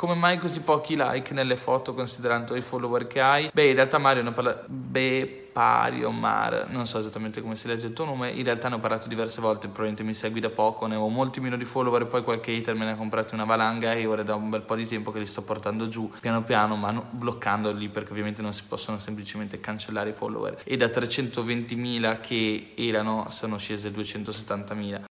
Come 0.00 0.14
mai 0.14 0.38
così 0.38 0.62
pochi 0.62 0.96
like 0.96 1.34
nelle 1.34 1.58
foto 1.58 1.92
considerando 1.92 2.56
i 2.56 2.62
follower 2.62 3.06
che 3.06 3.20
hai? 3.20 3.50
Beh, 3.52 3.68
in 3.68 3.74
realtà 3.74 3.98
Mario 3.98 4.22
ne 4.22 4.32
parla... 4.32 4.64
Beh, 4.66 5.50
Pario, 5.52 6.10
Mar, 6.10 6.68
non 6.70 6.86
so 6.86 6.98
esattamente 6.98 7.42
come 7.42 7.54
si 7.54 7.66
legge 7.66 7.88
il 7.88 7.92
tuo 7.92 8.06
nome, 8.06 8.30
in 8.30 8.42
realtà 8.44 8.70
ne 8.70 8.76
ho 8.76 8.78
parlato 8.78 9.08
diverse 9.08 9.42
volte, 9.42 9.66
probabilmente 9.66 10.02
mi 10.02 10.14
segui 10.14 10.40
da 10.40 10.48
poco, 10.48 10.86
ne 10.86 10.96
ho 10.96 11.06
molti 11.08 11.40
meno 11.40 11.58
di 11.58 11.66
follower, 11.66 12.06
poi 12.06 12.22
qualche 12.22 12.56
hater 12.56 12.74
me 12.76 12.86
ne 12.86 12.92
ha 12.92 12.96
comprati 12.96 13.34
una 13.34 13.44
valanga 13.44 13.92
e 13.92 14.06
ora 14.06 14.22
è 14.22 14.24
da 14.24 14.36
un 14.36 14.48
bel 14.48 14.62
po' 14.62 14.74
di 14.74 14.86
tempo 14.86 15.10
che 15.10 15.18
li 15.18 15.26
sto 15.26 15.42
portando 15.42 15.86
giù 15.88 16.10
piano 16.18 16.44
piano, 16.44 16.76
ma 16.76 16.92
no, 16.92 17.04
bloccandoli 17.10 17.90
perché 17.90 18.12
ovviamente 18.12 18.40
non 18.40 18.54
si 18.54 18.62
possono 18.66 18.98
semplicemente 18.98 19.60
cancellare 19.60 20.08
i 20.08 20.14
follower. 20.14 20.62
E 20.64 20.78
da 20.78 20.86
320.000 20.86 22.20
che 22.22 22.72
erano 22.74 23.26
sono 23.28 23.58
scese 23.58 23.88
a 23.88 23.90
270.000. 23.90 25.09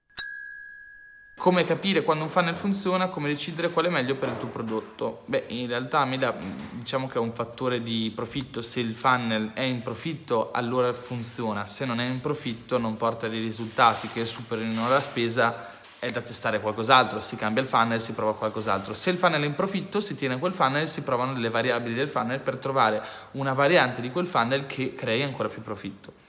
Come 1.40 1.64
capire 1.64 2.02
quando 2.02 2.26
un 2.26 2.30
funnel 2.30 2.54
funziona, 2.54 3.08
come 3.08 3.30
decidere 3.30 3.70
qual 3.70 3.86
è 3.86 3.90
meglio 3.90 4.18
per 4.18 4.28
il 4.28 4.36
tuo 4.36 4.50
prodotto? 4.50 5.22
Beh, 5.24 5.46
in 5.48 5.68
realtà 5.68 6.04
Meda 6.04 6.36
diciamo 6.72 7.08
che 7.08 7.14
è 7.14 7.22
un 7.22 7.32
fattore 7.32 7.82
di 7.82 8.12
profitto, 8.14 8.62
se 8.62 8.82
il 8.82 8.94
funnel 8.94 9.52
è 9.54 9.62
in 9.62 9.82
profitto 9.82 10.52
allora 10.52 10.92
funziona, 10.92 11.66
se 11.66 11.86
non 11.86 12.02
è 12.02 12.06
in 12.06 12.20
profitto 12.20 12.78
non 12.78 12.98
porta 12.98 13.30
dei 13.30 13.40
risultati 13.40 14.10
che 14.10 14.26
superino 14.26 14.90
la 14.90 15.02
spesa 15.02 15.70
è 15.98 16.10
da 16.10 16.20
testare 16.20 16.60
qualcos'altro, 16.60 17.22
si 17.22 17.38
cambia 17.38 17.62
il 17.62 17.70
funnel, 17.70 18.02
si 18.02 18.12
prova 18.12 18.36
qualcos'altro. 18.36 18.94
Se 18.94 19.10
il 19.10 19.18
funnel 19.18 19.42
è 19.42 19.46
in 19.46 19.56
profitto, 19.56 20.02
si 20.02 20.16
tiene 20.16 20.40
quel 20.40 20.54
funnel 20.54 20.90
si 20.90 21.04
provano 21.04 21.32
delle 21.32 21.50
variabili 21.50 21.96
del 21.96 22.10
funnel 22.10 22.42
per 22.42 22.58
trovare 22.58 23.02
una 23.32 23.54
variante 23.54 24.02
di 24.02 24.12
quel 24.12 24.28
funnel 24.28 24.66
che 24.66 24.94
crei 24.94 25.24
ancora 25.24 25.48
più 25.48 25.62
profitto. 25.62 26.28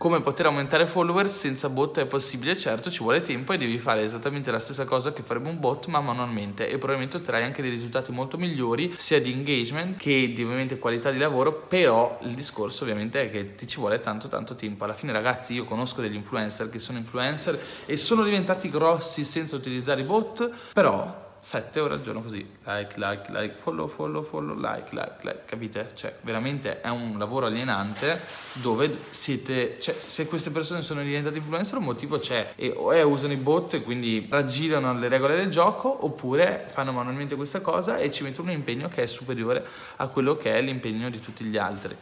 Come 0.00 0.22
poter 0.22 0.46
aumentare 0.46 0.86
followers 0.86 1.40
senza 1.40 1.68
bot 1.68 1.98
è 1.98 2.06
possibile, 2.06 2.56
certo 2.56 2.88
ci 2.88 3.02
vuole 3.02 3.20
tempo 3.20 3.52
e 3.52 3.58
devi 3.58 3.78
fare 3.78 4.02
esattamente 4.02 4.50
la 4.50 4.58
stessa 4.58 4.86
cosa 4.86 5.12
che 5.12 5.22
farebbe 5.22 5.50
un 5.50 5.60
bot 5.60 5.88
ma 5.88 6.00
manualmente. 6.00 6.70
E 6.70 6.78
probabilmente 6.78 7.18
otterrai 7.18 7.42
anche 7.42 7.60
dei 7.60 7.70
risultati 7.70 8.10
molto 8.10 8.38
migliori 8.38 8.94
sia 8.96 9.20
di 9.20 9.30
engagement 9.30 9.98
che 9.98 10.32
di 10.34 10.42
ovviamente 10.42 10.78
qualità 10.78 11.10
di 11.10 11.18
lavoro, 11.18 11.52
però 11.52 12.18
il 12.22 12.30
discorso 12.30 12.84
ovviamente 12.84 13.24
è 13.24 13.30
che 13.30 13.54
ti 13.56 13.66
ci 13.66 13.78
vuole 13.78 13.98
tanto 13.98 14.28
tanto 14.28 14.54
tempo. 14.54 14.84
Alla 14.84 14.94
fine 14.94 15.12
ragazzi 15.12 15.52
io 15.52 15.66
conosco 15.66 16.00
degli 16.00 16.14
influencer 16.14 16.70
che 16.70 16.78
sono 16.78 16.96
influencer 16.96 17.60
e 17.84 17.98
sono 17.98 18.22
diventati 18.22 18.70
grossi 18.70 19.22
senza 19.22 19.54
utilizzare 19.54 20.00
i 20.00 20.04
bot, 20.04 20.50
però 20.72 21.28
7 21.40 21.80
ore 21.80 21.94
al 21.94 22.00
giorno 22.00 22.22
così, 22.22 22.46
like, 22.64 22.94
like, 22.96 23.30
like, 23.32 23.56
follow, 23.56 23.88
follow, 23.88 24.22
follow, 24.22 24.54
like, 24.54 24.94
like, 24.94 25.16
like, 25.22 25.44
capite? 25.46 25.88
Cioè, 25.94 26.16
veramente 26.20 26.80
è 26.80 26.88
un 26.88 27.18
lavoro 27.18 27.46
alienante 27.46 28.20
dove 28.54 28.98
siete, 29.10 29.78
cioè, 29.80 29.94
se 29.98 30.26
queste 30.26 30.50
persone 30.50 30.82
sono 30.82 31.02
diventate 31.02 31.38
influencer 31.38 31.78
un 31.78 31.84
motivo 31.84 32.18
c'è 32.18 32.52
e 32.56 32.72
o 32.74 32.92
è 32.92 33.02
usano 33.02 33.32
i 33.32 33.36
bot 33.36 33.74
e 33.74 33.82
quindi 33.82 34.26
raggirano 34.30 34.92
le 34.94 35.08
regole 35.08 35.36
del 35.36 35.48
gioco 35.48 36.04
oppure 36.04 36.64
fanno 36.68 36.92
manualmente 36.92 37.36
questa 37.36 37.60
cosa 37.60 37.96
e 37.96 38.10
ci 38.10 38.22
mettono 38.22 38.50
un 38.50 38.56
impegno 38.56 38.88
che 38.88 39.02
è 39.02 39.06
superiore 39.06 39.64
a 39.96 40.08
quello 40.08 40.36
che 40.36 40.54
è 40.56 40.60
l'impegno 40.60 41.08
di 41.10 41.20
tutti 41.20 41.44
gli 41.44 41.56
altri. 41.56 41.96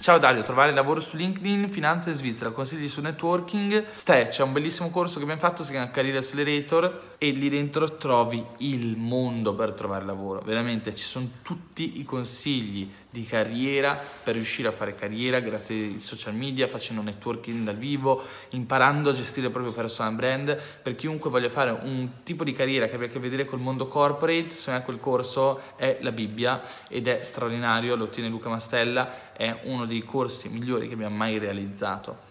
Ciao 0.00 0.18
Dario, 0.18 0.42
trovare 0.42 0.72
lavoro 0.72 1.00
su 1.00 1.16
LinkedIn, 1.16 1.72
finanza 1.72 2.08
in 2.08 2.14
Svizzera, 2.14 2.50
consigli 2.50 2.86
su 2.86 3.00
networking. 3.00 3.84
Ste, 3.96 4.28
c'è 4.28 4.44
un 4.44 4.52
bellissimo 4.52 4.90
corso 4.90 5.16
che 5.16 5.24
abbiamo 5.24 5.40
fatto, 5.40 5.64
si 5.64 5.72
chiama 5.72 5.90
Career 5.90 6.18
Accelerator 6.18 7.16
e 7.18 7.30
lì 7.30 7.48
dentro 7.48 7.96
trovi 7.96 8.42
il 8.58 8.96
mondo 8.96 9.54
per 9.54 9.72
trovare 9.72 10.04
lavoro. 10.04 10.40
Veramente 10.40 10.94
ci 10.94 11.04
sono 11.04 11.28
tutti 11.42 11.98
i 11.98 12.04
consigli 12.04 12.88
di 13.10 13.24
carriera 13.24 13.98
per 14.22 14.34
riuscire 14.34 14.68
a 14.68 14.72
fare 14.72 14.94
carriera 14.94 15.40
grazie 15.40 15.74
ai 15.74 16.00
social 16.00 16.34
media, 16.34 16.68
facendo 16.68 17.02
networking 17.02 17.64
dal 17.64 17.76
vivo, 17.76 18.22
imparando 18.50 19.10
a 19.10 19.12
gestire 19.12 19.46
il 19.46 19.52
proprio 19.52 19.72
personal 19.72 20.14
brand. 20.14 20.60
Per 20.82 20.94
chiunque 20.94 21.30
voglia 21.30 21.48
fare 21.48 21.70
un 21.70 22.22
tipo 22.22 22.44
di 22.44 22.52
carriera 22.52 22.86
che 22.86 22.96
abbia 22.96 23.06
a 23.06 23.10
che 23.10 23.18
vedere 23.18 23.44
col 23.44 23.60
mondo 23.60 23.86
corporate, 23.86 24.54
secondo 24.54 24.80
me 24.80 24.84
quel 24.84 25.00
corso 25.00 25.60
è 25.76 25.98
la 26.00 26.12
Bibbia 26.12 26.62
ed 26.88 27.06
è 27.06 27.22
straordinario, 27.22 27.96
lo 27.96 28.04
ottiene 28.04 28.28
Luca 28.28 28.48
Mastella, 28.48 29.32
è 29.32 29.60
uno 29.64 29.86
dei 29.86 30.02
corsi 30.02 30.48
migliori 30.48 30.86
che 30.86 30.94
abbiamo 30.94 31.16
mai 31.16 31.38
realizzato. 31.38 32.26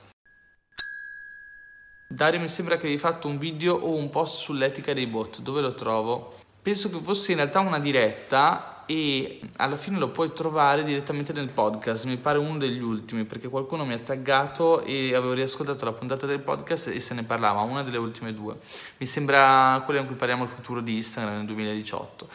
Dario, 2.09 2.39
mi 2.39 2.47
sembra 2.47 2.75
che 2.75 2.83
avevi 2.83 2.99
fatto 2.99 3.27
un 3.27 3.37
video 3.37 3.75
o 3.75 3.93
un 3.95 4.09
post 4.09 4.37
sull'etica 4.37 4.93
dei 4.93 5.07
bot, 5.07 5.41
dove 5.41 5.59
lo 5.59 5.73
trovo? 5.73 6.33
Penso 6.61 6.89
che 6.89 6.99
fosse 7.01 7.31
in 7.31 7.37
realtà 7.37 7.59
una 7.59 7.79
diretta 7.79 8.76
e 8.87 9.41
alla 9.57 9.77
fine 9.77 9.99
lo 9.99 10.09
puoi 10.09 10.33
trovare 10.33 10.83
direttamente 10.83 11.33
nel 11.33 11.49
podcast, 11.49 12.05
mi 12.05 12.17
pare 12.17 12.39
uno 12.39 12.57
degli 12.57 12.81
ultimi 12.81 13.25
perché 13.25 13.47
qualcuno 13.49 13.85
mi 13.85 13.93
ha 13.93 13.99
taggato 13.99 14.81
e 14.81 15.13
avevo 15.13 15.33
riascoltato 15.33 15.85
la 15.85 15.91
puntata 15.91 16.25
del 16.25 16.39
podcast 16.39 16.87
e 16.87 16.99
se 16.99 17.13
ne 17.13 17.23
parlava, 17.23 17.61
una 17.61 17.83
delle 17.83 17.97
ultime 17.97 18.33
due. 18.33 18.57
Mi 18.97 19.05
sembra 19.05 19.79
quella 19.85 19.99
in 19.99 20.07
cui 20.07 20.15
parliamo 20.15 20.45
del 20.45 20.53
futuro 20.53 20.81
di 20.81 20.95
Instagram 20.95 21.35
nel 21.35 21.45
2018. 21.45 22.27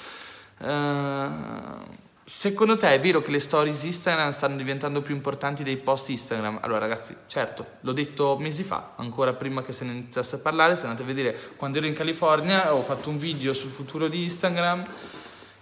Uh, 0.58 2.00
Secondo 2.24 2.76
te 2.76 2.88
è 2.88 3.00
vero 3.00 3.20
che 3.20 3.32
le 3.32 3.40
stories 3.40 3.82
Instagram 3.82 4.30
stanno 4.30 4.56
diventando 4.56 5.02
più 5.02 5.14
importanti 5.14 5.64
dei 5.64 5.76
post 5.76 6.08
Instagram? 6.08 6.60
Allora 6.62 6.78
ragazzi, 6.78 7.14
certo, 7.26 7.66
l'ho 7.80 7.92
detto 7.92 8.38
mesi 8.38 8.62
fa, 8.62 8.92
ancora 8.96 9.32
prima 9.32 9.60
che 9.60 9.72
se 9.72 9.84
ne 9.84 9.92
iniziasse 9.92 10.36
a 10.36 10.38
parlare, 10.38 10.76
se 10.76 10.84
andate 10.84 11.02
a 11.02 11.06
vedere 11.06 11.36
quando 11.56 11.78
ero 11.78 11.88
in 11.88 11.94
California 11.94 12.72
ho 12.72 12.80
fatto 12.80 13.10
un 13.10 13.18
video 13.18 13.52
sul 13.52 13.70
futuro 13.70 14.06
di 14.06 14.22
Instagram, 14.22 14.86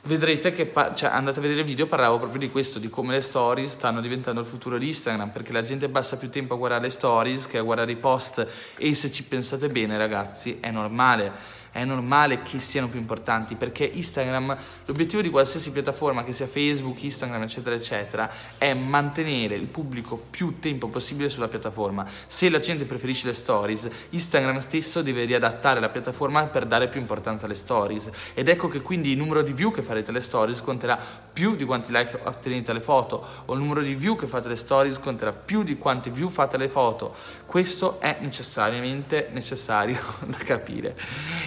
vedrete 0.04 0.52
che, 0.52 0.73
cioè 0.95 1.11
andate 1.11 1.38
a 1.38 1.42
vedere 1.42 1.61
il 1.61 1.66
video, 1.66 1.87
parlavo 1.87 2.19
proprio 2.19 2.40
di 2.40 2.50
questo, 2.50 2.78
di 2.78 2.88
come 2.88 3.12
le 3.12 3.21
stories 3.21 3.73
stanno 3.73 4.00
diventando 4.00 4.40
il 4.40 4.47
futuro 4.47 4.78
di 4.78 4.87
Instagram, 4.87 5.30
perché 5.30 5.52
la 5.52 5.62
gente 5.62 5.88
passa 5.88 6.16
più 6.16 6.30
tempo 6.30 6.54
a 6.54 6.57
guardare 6.57 6.83
le 6.83 6.90
stories 6.90 7.47
che 7.47 7.59
a 7.59 7.62
guardare 7.62 7.92
i 7.92 7.97
post 7.97 8.47
e 8.76 8.95
se 8.95 9.11
ci 9.11 9.25
pensate 9.25 9.69
bene 9.69 9.97
ragazzi 9.99 10.59
è 10.61 10.71
normale 10.71 11.59
è 11.70 11.84
normale 11.84 12.42
che 12.42 12.60
siano 12.60 12.88
più 12.88 12.98
importanti 12.98 13.54
perché 13.54 13.84
Instagram, 13.84 14.56
l'obiettivo 14.86 15.22
di 15.22 15.30
qualsiasi 15.30 15.70
piattaforma 15.70 16.24
che 16.24 16.32
sia 16.32 16.46
Facebook, 16.46 17.02
Instagram, 17.02 17.42
eccetera, 17.42 17.74
eccetera, 17.74 18.30
è 18.58 18.74
mantenere 18.74 19.54
il 19.54 19.66
pubblico 19.66 20.16
più 20.30 20.58
tempo 20.58 20.88
possibile 20.88 21.28
sulla 21.28 21.48
piattaforma. 21.48 22.06
Se 22.26 22.48
la 22.48 22.58
gente 22.58 22.84
preferisce 22.84 23.26
le 23.26 23.32
stories, 23.32 23.88
Instagram 24.10 24.58
stesso 24.58 25.02
deve 25.02 25.24
riadattare 25.24 25.80
la 25.80 25.88
piattaforma 25.88 26.46
per 26.46 26.66
dare 26.66 26.88
più 26.88 27.00
importanza 27.00 27.46
alle 27.46 27.54
stories. 27.54 28.10
Ed 28.34 28.48
ecco 28.48 28.68
che 28.68 28.82
quindi 28.82 29.10
il 29.10 29.16
numero 29.16 29.42
di 29.42 29.52
view 29.52 29.70
che 29.70 29.82
farete 29.82 30.10
alle 30.10 30.22
stories 30.22 30.62
conterà 30.62 30.98
più 31.32 31.56
di 31.56 31.64
quanti 31.64 31.92
like 31.92 32.18
ottenete 32.22 32.70
alle 32.70 32.80
foto, 32.80 33.24
o 33.44 33.52
il 33.54 33.60
numero 33.60 33.80
di 33.80 33.94
view 33.94 34.16
che 34.16 34.26
fate 34.26 34.46
alle 34.46 34.56
stories 34.56 34.98
conterà 34.98 35.32
più 35.32 35.62
di 35.62 35.78
quanti 35.78 36.10
view 36.10 36.28
fate 36.28 36.56
alle 36.56 36.68
foto. 36.68 37.14
Questo 37.50 37.99
è 37.99 38.19
necessariamente 38.21 39.26
necessario 39.33 39.99
da 40.25 40.38
capire. 40.38 40.97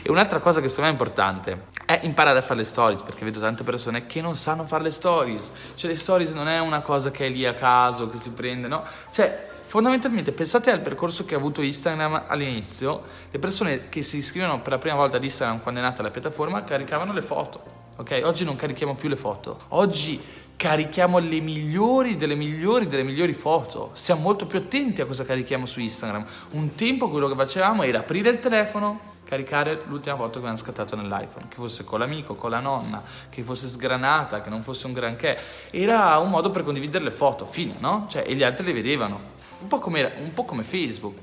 E 0.01 0.11
un'altra 0.11 0.39
cosa 0.39 0.59
che 0.59 0.67
secondo 0.67 0.91
me 0.91 0.97
è 0.97 0.99
importante 0.99 1.67
è 1.85 2.01
imparare 2.03 2.39
a 2.39 2.41
fare 2.41 2.57
le 2.57 2.65
stories, 2.65 3.03
perché 3.03 3.23
vedo 3.23 3.39
tante 3.39 3.63
persone 3.63 4.05
che 4.05 4.19
non 4.19 4.35
sanno 4.35 4.67
fare 4.67 4.83
le 4.83 4.91
stories. 4.91 5.49
Cioè 5.75 5.89
le 5.89 5.95
stories 5.95 6.33
non 6.33 6.49
è 6.49 6.59
una 6.59 6.81
cosa 6.81 7.09
che 7.09 7.27
è 7.27 7.29
lì 7.29 7.45
a 7.45 7.53
caso, 7.53 8.09
che 8.09 8.17
si 8.17 8.31
prende, 8.31 8.67
no? 8.67 8.83
Cioè 9.13 9.47
fondamentalmente 9.65 10.33
pensate 10.33 10.71
al 10.71 10.81
percorso 10.81 11.23
che 11.23 11.35
ha 11.35 11.37
avuto 11.37 11.61
Instagram 11.61 12.25
all'inizio, 12.27 13.03
le 13.31 13.39
persone 13.39 13.87
che 13.87 14.01
si 14.01 14.17
iscrivono 14.17 14.59
per 14.59 14.73
la 14.73 14.79
prima 14.79 14.97
volta 14.97 15.15
ad 15.15 15.23
Instagram 15.23 15.61
quando 15.61 15.79
è 15.79 15.83
nata 15.83 16.03
la 16.03 16.11
piattaforma 16.11 16.65
caricavano 16.65 17.13
le 17.13 17.21
foto, 17.21 17.63
ok? 17.95 18.23
Oggi 18.25 18.43
non 18.43 18.57
carichiamo 18.57 18.95
più 18.95 19.07
le 19.07 19.15
foto, 19.15 19.57
oggi 19.69 20.21
carichiamo 20.63 21.17
le 21.17 21.41
migliori 21.41 22.15
delle 22.15 22.35
migliori 22.35 22.87
delle 22.87 23.03
migliori 23.03 23.33
foto. 23.33 23.89
Siamo 23.91 24.21
molto 24.21 24.45
più 24.45 24.59
attenti 24.59 25.01
a 25.01 25.05
cosa 25.05 25.25
carichiamo 25.25 25.65
su 25.65 25.81
Instagram. 25.81 26.25
Un 26.51 26.73
tempo 26.75 27.09
quello 27.09 27.27
che 27.27 27.35
facevamo 27.35 27.83
era 27.83 27.99
aprire 27.99 28.29
il 28.29 28.39
telefono, 28.39 28.97
caricare 29.25 29.81
l'ultima 29.87 30.15
foto 30.15 30.29
che 30.29 30.37
avevano 30.37 30.55
scattato 30.55 30.95
nell'iPhone, 30.95 31.47
che 31.49 31.57
fosse 31.57 31.83
con 31.83 31.99
l'amico, 31.99 32.35
con 32.35 32.49
la 32.49 32.61
nonna, 32.61 33.03
che 33.27 33.43
fosse 33.43 33.67
sgranata, 33.67 34.39
che 34.39 34.49
non 34.49 34.63
fosse 34.63 34.87
un 34.87 34.93
granché. 34.93 35.37
Era 35.69 36.17
un 36.19 36.29
modo 36.29 36.49
per 36.49 36.63
condividere 36.63 37.03
le 37.03 37.11
foto, 37.11 37.45
fine, 37.45 37.75
no? 37.79 38.05
Cioè, 38.07 38.23
e 38.25 38.33
gli 38.33 38.43
altri 38.43 38.65
le 38.65 38.71
vedevano. 38.71 39.19
un 39.59 39.67
po' 39.67 39.83
un 39.85 40.31
po 40.33 40.45
come 40.45 40.63
Facebook. 40.63 41.17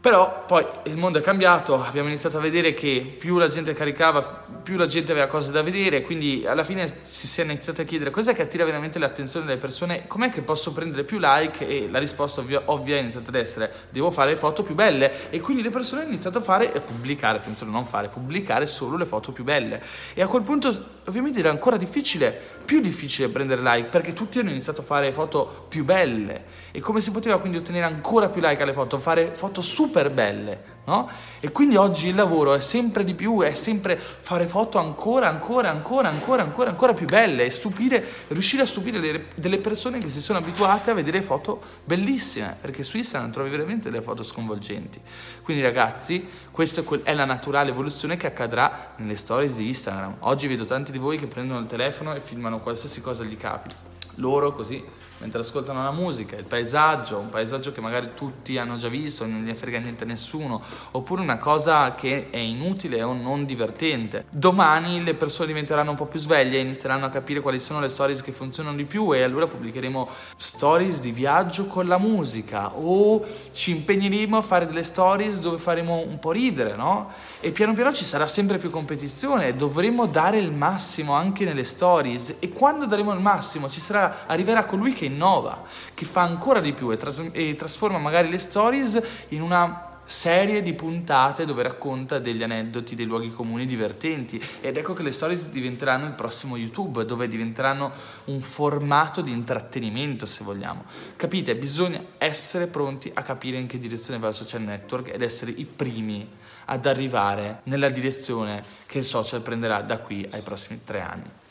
Però 0.00 0.46
poi 0.46 0.64
il 0.84 0.96
mondo 0.96 1.18
è 1.18 1.20
cambiato, 1.20 1.84
abbiamo 1.84 2.08
iniziato 2.08 2.38
a 2.38 2.40
vedere 2.40 2.72
che 2.72 3.16
più 3.18 3.36
la 3.36 3.48
gente 3.48 3.74
caricava, 3.74 4.22
più 4.22 4.78
la 4.78 4.86
gente 4.86 5.12
aveva 5.12 5.26
cose 5.26 5.52
da 5.52 5.60
vedere, 5.60 6.00
quindi 6.00 6.46
alla 6.46 6.64
fine 6.64 6.90
si, 7.02 7.26
si 7.26 7.42
è 7.42 7.44
iniziato 7.44 7.82
a 7.82 7.84
chiedere 7.84 8.08
cos'è 8.08 8.34
che 8.34 8.40
attira 8.40 8.64
veramente 8.64 8.98
l'attenzione 8.98 9.44
delle 9.44 9.58
persone, 9.58 10.06
com'è 10.06 10.30
che 10.30 10.40
posso 10.40 10.72
prendere 10.72 11.04
più 11.04 11.18
like? 11.20 11.68
E 11.68 11.88
la 11.90 11.98
risposta 11.98 12.40
ovvia, 12.40 12.62
ovvia 12.64 12.96
è 12.96 13.00
iniziata 13.00 13.28
ad 13.28 13.34
essere 13.34 13.70
devo 13.90 14.10
fare 14.10 14.38
foto 14.38 14.62
più 14.62 14.74
belle. 14.74 15.28
E 15.28 15.38
quindi 15.40 15.62
le 15.62 15.68
persone 15.70 16.00
hanno 16.00 16.12
iniziato 16.12 16.38
a 16.38 16.42
fare 16.42 16.72
e 16.72 16.80
pubblicare, 16.80 17.36
attenzione 17.36 17.70
non 17.70 17.84
fare, 17.84 18.08
pubblicare 18.08 18.64
solo 18.64 18.96
le 18.96 19.04
foto 19.04 19.32
più 19.32 19.44
belle. 19.44 19.82
E 20.14 20.22
a 20.22 20.28
quel 20.28 20.42
punto 20.42 21.00
ovviamente 21.04 21.40
era 21.40 21.50
ancora 21.50 21.76
difficile, 21.76 22.34
più 22.64 22.80
difficile 22.80 23.28
prendere 23.28 23.60
like 23.60 23.88
perché 23.88 24.14
tutti 24.14 24.38
hanno 24.38 24.50
iniziato 24.50 24.80
a 24.80 24.84
fare 24.84 25.12
foto 25.12 25.66
più 25.68 25.84
belle 25.84 26.68
e 26.72 26.80
come 26.80 27.00
si 27.00 27.10
poteva 27.10 27.38
quindi 27.38 27.58
ottenere 27.58 27.84
ancora 27.84 28.28
più 28.28 28.40
like 28.40 28.62
alle 28.62 28.72
foto, 28.72 28.98
fare 28.98 29.34
foto 29.34 29.60
super 29.60 30.10
belle, 30.10 30.78
no? 30.84 31.08
E 31.40 31.50
quindi 31.50 31.76
oggi 31.76 32.08
il 32.08 32.14
lavoro 32.14 32.54
è 32.54 32.60
sempre 32.60 33.04
di 33.04 33.14
più, 33.14 33.40
è 33.40 33.54
sempre 33.54 33.96
fare 33.96 34.46
foto 34.46 34.78
ancora, 34.78 35.28
ancora, 35.28 35.70
ancora, 35.70 36.08
ancora, 36.08 36.42
ancora, 36.42 36.70
ancora 36.70 36.94
più 36.94 37.06
belle 37.06 37.44
e 37.44 37.50
stupire, 37.50 38.04
riuscire 38.28 38.62
a 38.62 38.66
stupire 38.66 38.98
le, 38.98 39.26
delle 39.34 39.58
persone 39.58 39.98
che 39.98 40.08
si 40.08 40.20
sono 40.20 40.38
abituate 40.38 40.90
a 40.90 40.94
vedere 40.94 41.22
foto 41.22 41.60
bellissime, 41.84 42.56
perché 42.60 42.82
su 42.82 42.96
Instagram 42.96 43.32
trovi 43.32 43.50
veramente 43.50 43.90
delle 43.90 44.02
foto 44.02 44.22
sconvolgenti. 44.22 45.00
Quindi 45.42 45.62
ragazzi, 45.62 46.26
questa 46.50 46.82
è 47.02 47.14
la 47.14 47.24
naturale 47.24 47.70
evoluzione 47.70 48.16
che 48.16 48.26
accadrà 48.26 48.94
nelle 48.96 49.16
stories 49.16 49.56
di 49.56 49.68
Instagram. 49.68 50.16
Oggi 50.20 50.46
vedo 50.46 50.64
tanti 50.64 50.92
di 50.92 50.98
voi 50.98 51.18
che 51.18 51.26
prendono 51.26 51.60
il 51.60 51.66
telefono 51.66 52.14
e 52.14 52.20
filmano 52.20 52.60
qualsiasi 52.60 53.00
cosa 53.00 53.24
gli 53.24 53.36
capita. 53.36 53.76
Loro 54.16 54.52
così 54.52 54.82
mentre 55.20 55.40
ascoltano 55.40 55.82
la 55.82 55.90
musica, 55.90 56.36
il 56.36 56.44
paesaggio, 56.44 57.18
un 57.18 57.28
paesaggio 57.28 57.72
che 57.72 57.80
magari 57.80 58.10
tutti 58.14 58.58
hanno 58.58 58.76
già 58.76 58.88
visto, 58.88 59.26
non 59.26 59.44
gli 59.44 59.54
frega 59.54 59.78
niente 59.78 60.04
a 60.04 60.06
nessuno, 60.06 60.62
oppure 60.92 61.22
una 61.22 61.38
cosa 61.38 61.94
che 61.94 62.30
è 62.30 62.38
inutile 62.38 63.02
o 63.02 63.12
non 63.12 63.44
divertente. 63.44 64.24
Domani 64.30 65.02
le 65.04 65.14
persone 65.14 65.48
diventeranno 65.48 65.90
un 65.90 65.96
po' 65.96 66.06
più 66.06 66.18
sveglie 66.18 66.58
e 66.58 66.62
inizieranno 66.62 67.06
a 67.06 67.10
capire 67.10 67.40
quali 67.40 67.60
sono 67.60 67.80
le 67.80 67.88
stories 67.88 68.22
che 68.22 68.32
funzionano 68.32 68.76
di 68.76 68.84
più 68.84 69.14
e 69.14 69.22
allora 69.22 69.46
pubblicheremo 69.46 70.08
stories 70.36 71.00
di 71.00 71.12
viaggio 71.12 71.66
con 71.66 71.86
la 71.86 71.98
musica 71.98 72.74
o 72.74 73.24
ci 73.52 73.72
impegneremo 73.72 74.36
a 74.36 74.42
fare 74.42 74.66
delle 74.66 74.82
stories 74.82 75.40
dove 75.40 75.58
faremo 75.58 75.98
un 75.98 76.18
po' 76.18 76.32
ridere, 76.32 76.76
no? 76.76 77.10
E 77.40 77.52
piano 77.52 77.74
piano 77.74 77.92
ci 77.92 78.04
sarà 78.04 78.26
sempre 78.26 78.58
più 78.58 78.70
competizione, 78.70 79.54
dovremo 79.54 80.06
dare 80.06 80.38
il 80.38 80.52
massimo 80.52 81.12
anche 81.12 81.44
nelle 81.44 81.64
stories 81.64 82.36
e 82.38 82.48
quando 82.48 82.86
daremo 82.86 83.12
il 83.12 83.20
massimo 83.20 83.68
ci 83.68 83.80
sarà, 83.80 84.24
arriverà 84.26 84.64
colui 84.64 84.92
che 84.92 85.08
innova, 85.10 85.64
che 85.94 86.04
fa 86.04 86.22
ancora 86.22 86.60
di 86.60 86.72
più 86.72 86.90
e, 86.90 86.96
tras- 86.96 87.30
e 87.32 87.54
trasforma 87.54 87.98
magari 87.98 88.30
le 88.30 88.38
stories 88.38 89.00
in 89.28 89.42
una 89.42 89.88
serie 90.10 90.60
di 90.60 90.72
puntate 90.72 91.44
dove 91.44 91.62
racconta 91.62 92.18
degli 92.18 92.42
aneddoti, 92.42 92.96
dei 92.96 93.06
luoghi 93.06 93.30
comuni 93.30 93.64
divertenti 93.64 94.42
ed 94.60 94.76
ecco 94.76 94.92
che 94.92 95.04
le 95.04 95.12
stories 95.12 95.50
diventeranno 95.50 96.06
il 96.06 96.14
prossimo 96.14 96.56
YouTube 96.56 97.04
dove 97.04 97.28
diventeranno 97.28 97.92
un 98.24 98.40
formato 98.40 99.20
di 99.20 99.30
intrattenimento 99.30 100.26
se 100.26 100.42
vogliamo. 100.42 100.84
Capite? 101.14 101.54
Bisogna 101.54 102.02
essere 102.18 102.66
pronti 102.66 103.08
a 103.14 103.22
capire 103.22 103.58
in 103.58 103.68
che 103.68 103.78
direzione 103.78 104.18
va 104.18 104.28
il 104.28 104.34
social 104.34 104.62
network 104.62 105.14
ed 105.14 105.22
essere 105.22 105.52
i 105.52 105.64
primi 105.64 106.28
ad 106.64 106.86
arrivare 106.86 107.60
nella 107.64 107.88
direzione 107.88 108.62
che 108.86 108.98
il 108.98 109.04
social 109.04 109.42
prenderà 109.42 109.80
da 109.82 109.98
qui 109.98 110.26
ai 110.28 110.40
prossimi 110.40 110.80
tre 110.82 111.00
anni. 111.00 111.49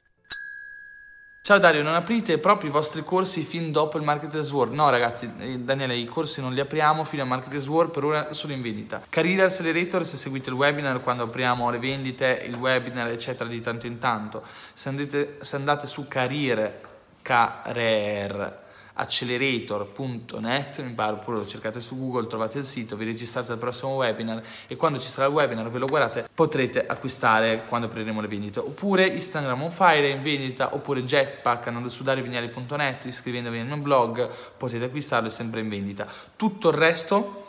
Ciao 1.41 1.57
Dario, 1.57 1.81
non 1.81 1.95
aprite 1.95 2.37
proprio 2.37 2.69
i 2.69 2.73
vostri 2.73 3.03
corsi 3.03 3.43
fin 3.43 3.71
dopo 3.71 3.97
il 3.97 4.03
Marketers 4.03 4.51
World? 4.51 4.73
No 4.73 4.89
ragazzi, 4.89 5.31
eh, 5.39 5.57
Daniele, 5.57 5.95
i 5.95 6.05
corsi 6.05 6.41
non 6.41 6.53
li 6.53 6.59
apriamo 6.59 7.03
fino 7.03 7.23
al 7.23 7.27
Marketers 7.27 7.67
World, 7.67 7.91
per 7.91 8.03
ora 8.03 8.33
sono 8.33 8.53
in 8.53 8.61
vendita. 8.61 9.01
Career 9.09 9.45
Accelerator, 9.45 10.05
se 10.05 10.17
seguite 10.17 10.49
il 10.49 10.55
webinar 10.55 11.01
quando 11.01 11.23
apriamo 11.23 11.71
le 11.71 11.79
vendite, 11.79 12.43
il 12.45 12.55
webinar 12.55 13.07
eccetera 13.07 13.49
di 13.49 13.61
tanto 13.61 13.87
in 13.87 13.97
tanto, 13.97 14.43
se 14.73 14.89
andate, 14.89 15.37
se 15.39 15.55
andate 15.55 15.87
su 15.87 16.07
Career, 16.07 16.81
Career 17.23 18.67
accelerator.net, 18.99 20.81
mi 20.83 20.91
pare, 20.91 21.13
oppure 21.13 21.37
lo 21.37 21.47
cercate 21.47 21.79
su 21.79 21.97
Google, 21.97 22.27
trovate 22.27 22.57
il 22.57 22.63
sito, 22.65 22.97
vi 22.97 23.05
registrate 23.05 23.53
al 23.53 23.57
prossimo 23.57 23.95
webinar 23.95 24.41
e 24.67 24.75
quando 24.75 24.99
ci 24.99 25.07
sarà 25.07 25.27
il 25.27 25.33
webinar 25.33 25.69
ve 25.69 25.79
lo 25.79 25.85
guardate, 25.85 26.27
potrete 26.33 26.85
acquistare 26.85 27.63
quando 27.67 27.87
apriremo 27.87 28.19
le 28.19 28.27
vendite. 28.27 28.59
Oppure 28.59 29.07
Instagram 29.07 29.63
on 29.63 29.71
Fire 29.71 30.07
in 30.09 30.21
vendita, 30.21 30.73
oppure 30.73 31.03
Jetpack 31.03 31.67
andando 31.67 31.89
su 31.89 32.03
dariovignali.net, 32.03 33.05
iscrivendovi 33.05 33.57
nel 33.57 33.67
mio 33.67 33.77
blog, 33.77 34.29
potete 34.57 34.85
acquistarlo, 34.85 35.27
è 35.27 35.31
sempre 35.31 35.61
in 35.61 35.69
vendita. 35.69 36.05
Tutto 36.35 36.69
il 36.69 36.75
resto 36.75 37.47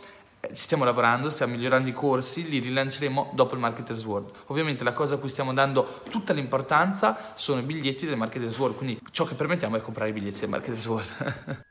ci 0.48 0.62
stiamo 0.62 0.84
lavorando, 0.84 1.30
stiamo 1.30 1.54
migliorando 1.54 1.88
i 1.88 1.92
corsi, 1.92 2.48
li 2.48 2.58
rilanceremo 2.58 3.32
dopo 3.34 3.54
il 3.54 3.60
Marketers 3.60 4.04
World. 4.04 4.30
Ovviamente 4.46 4.84
la 4.84 4.92
cosa 4.92 5.14
a 5.14 5.18
cui 5.18 5.28
stiamo 5.28 5.52
dando 5.52 6.00
tutta 6.08 6.32
l'importanza 6.32 7.32
sono 7.34 7.60
i 7.60 7.62
biglietti 7.62 8.06
del 8.06 8.16
Marketers 8.16 8.58
World, 8.58 8.76
quindi 8.76 9.00
ciò 9.10 9.24
che 9.24 9.34
permettiamo 9.34 9.76
è 9.76 9.80
comprare 9.80 10.10
i 10.10 10.12
biglietti 10.12 10.40
del 10.40 10.48
Marketers 10.48 10.86
World. 10.86 11.64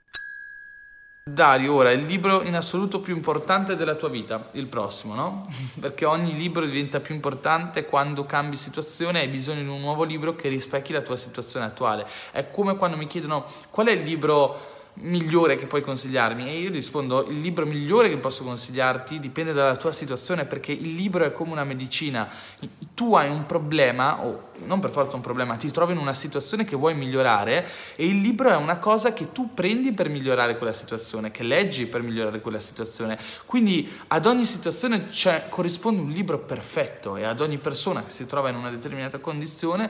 Dario, 1.34 1.76
ora 1.76 1.92
il 1.92 2.06
libro 2.06 2.42
in 2.44 2.56
assoluto 2.56 3.00
più 3.00 3.16
importante 3.16 3.76
della 3.76 3.96
tua 3.96 4.10
vita, 4.10 4.50
il 4.54 4.68
prossimo, 4.68 5.14
no? 5.14 5.48
Perché 5.80 6.06
ogni 6.06 6.36
libro 6.36 6.66
diventa 6.66 7.00
più 7.00 7.14
importante 7.14 7.86
quando 7.86 8.26
cambi 8.26 8.56
situazione 8.56 9.20
e 9.20 9.22
hai 9.24 9.28
bisogno 9.30 9.62
di 9.62 9.68
un 9.68 9.80
nuovo 9.80 10.04
libro 10.04 10.36
che 10.36 10.50
rispecchi 10.50 10.92
la 10.92 11.02
tua 11.02 11.16
situazione 11.16 11.66
attuale. 11.66 12.08
È 12.32 12.50
come 12.50 12.78
quando 12.78 12.98
mi 12.98 13.08
chiedono 13.08 13.46
qual 13.70 13.88
è 13.88 13.92
il 13.92 14.02
libro 14.02 14.78
migliore 15.02 15.56
che 15.56 15.68
puoi 15.68 15.82
consigliarmi? 15.82 16.48
E 16.48 16.60
io 16.60 16.70
rispondo, 16.70 17.28
il 17.30 17.40
libro 17.40 17.66
migliore 17.66 18.10
che 18.10 18.18
posso 18.18 18.44
consigliarti 18.44 19.20
dipende 19.20 19.54
dalla 19.54 19.76
tua 19.76 19.92
situazione 19.92 20.46
perché 20.46 20.72
il 20.72 20.96
libro 20.96 21.24
è 21.24 21.32
come 21.32 21.52
una 21.52 21.64
medicina. 21.64 22.30
Tu 22.94 23.16
hai 23.16 23.30
un 23.30 23.46
problema, 23.46 24.24
o 24.24 24.50
non 24.66 24.80
per 24.80 24.90
forza 24.92 25.16
un 25.16 25.22
problema, 25.22 25.56
ti 25.56 25.72
trovi 25.72 25.94
in 25.94 26.00
una 26.00 26.14
situazione 26.14 26.66
che 26.66 26.76
vuoi 26.76 26.96
migliorare 26.96 27.68
e 27.96 28.06
il 28.06 28.20
libro 28.22 28.50
è 28.50 28.56
una 28.56 28.78
cosa 28.78 29.14
che 29.14 29.32
tu 29.32 29.54
prendi 29.54 29.94
per 29.94 30.10
migliorare 30.10 30.58
quella 30.58 30.74
situazione, 30.74 31.32
che 31.32 31.44
leggi 31.44 31.86
per 31.86 32.02
migliorare 32.02 32.42
quella 32.42 32.60
situazione. 32.60 33.18
Quindi 33.46 33.90
ad 34.08 34.26
ogni 34.26 34.46
situazione 34.46 35.08
corrisponde 35.50 36.02
un 36.02 36.10
libro 36.10 36.40
perfetto 36.40 37.16
e 37.16 37.24
ad 37.24 37.40
ogni 37.40 37.58
persona 37.58 38.04
che 38.04 38.12
si 38.12 38.26
trova 38.26 38.50
in 38.50 38.56
una 38.56 38.70
determinata 38.70 39.20
condizione 39.20 39.90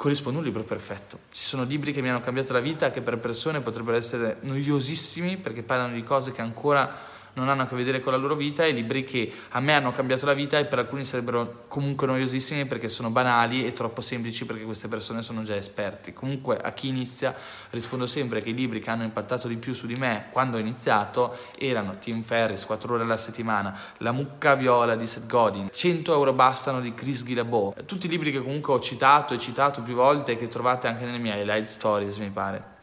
corrisponde 0.00 0.38
un 0.38 0.44
libro 0.46 0.62
perfetto. 0.62 1.18
Ci 1.30 1.44
sono 1.44 1.64
libri 1.64 1.92
che 1.92 2.00
mi 2.00 2.08
hanno 2.08 2.20
cambiato 2.20 2.54
la 2.54 2.60
vita 2.60 2.90
che 2.90 3.02
per 3.02 3.18
persone 3.18 3.60
potrebbero 3.60 3.98
essere 3.98 4.38
noiosissimi 4.40 5.36
perché 5.36 5.62
parlano 5.62 5.92
di 5.92 6.02
cose 6.02 6.32
che 6.32 6.40
ancora 6.40 6.90
non 7.40 7.48
hanno 7.48 7.62
a 7.62 7.66
che 7.66 7.74
vedere 7.74 8.00
con 8.00 8.12
la 8.12 8.18
loro 8.18 8.36
vita 8.36 8.64
e 8.64 8.70
libri 8.70 9.02
che 9.02 9.32
a 9.50 9.60
me 9.60 9.72
hanno 9.72 9.90
cambiato 9.90 10.26
la 10.26 10.34
vita 10.34 10.58
e 10.58 10.66
per 10.66 10.78
alcuni 10.78 11.04
sarebbero 11.04 11.64
comunque 11.68 12.06
noiosissimi 12.06 12.66
perché 12.66 12.88
sono 12.88 13.10
banali 13.10 13.66
e 13.66 13.72
troppo 13.72 14.02
semplici 14.02 14.44
perché 14.44 14.64
queste 14.64 14.88
persone 14.88 15.22
sono 15.22 15.42
già 15.42 15.56
esperti. 15.56 16.12
Comunque 16.12 16.58
a 16.58 16.72
chi 16.72 16.88
inizia 16.88 17.34
rispondo 17.70 18.06
sempre 18.06 18.42
che 18.42 18.50
i 18.50 18.54
libri 18.54 18.80
che 18.80 18.90
hanno 18.90 19.04
impattato 19.04 19.48
di 19.48 19.56
più 19.56 19.72
su 19.72 19.86
di 19.86 19.94
me 19.94 20.26
quando 20.30 20.58
ho 20.58 20.60
iniziato 20.60 21.36
erano 21.58 21.98
Tim 21.98 22.22
Ferris, 22.22 22.64
4 22.66 22.94
ore 22.94 23.02
alla 23.04 23.18
settimana, 23.18 23.76
La 23.98 24.12
mucca 24.12 24.54
viola 24.54 24.94
di 24.96 25.06
Seth 25.06 25.26
Godin, 25.26 25.68
100 25.72 26.12
euro 26.12 26.32
bastano 26.32 26.80
di 26.80 26.94
Chris 26.94 27.24
Guillebeau, 27.24 27.74
tutti 27.86 28.06
i 28.06 28.10
libri 28.10 28.30
che 28.30 28.42
comunque 28.42 28.74
ho 28.74 28.80
citato 28.80 29.32
e 29.34 29.38
citato 29.38 29.82
più 29.82 29.94
volte 29.94 30.32
e 30.32 30.36
che 30.36 30.48
trovate 30.48 30.86
anche 30.86 31.04
nelle 31.04 31.18
mie 31.18 31.36
highlight 31.36 31.66
stories 31.66 32.16
mi 32.18 32.30
pare. 32.30 32.79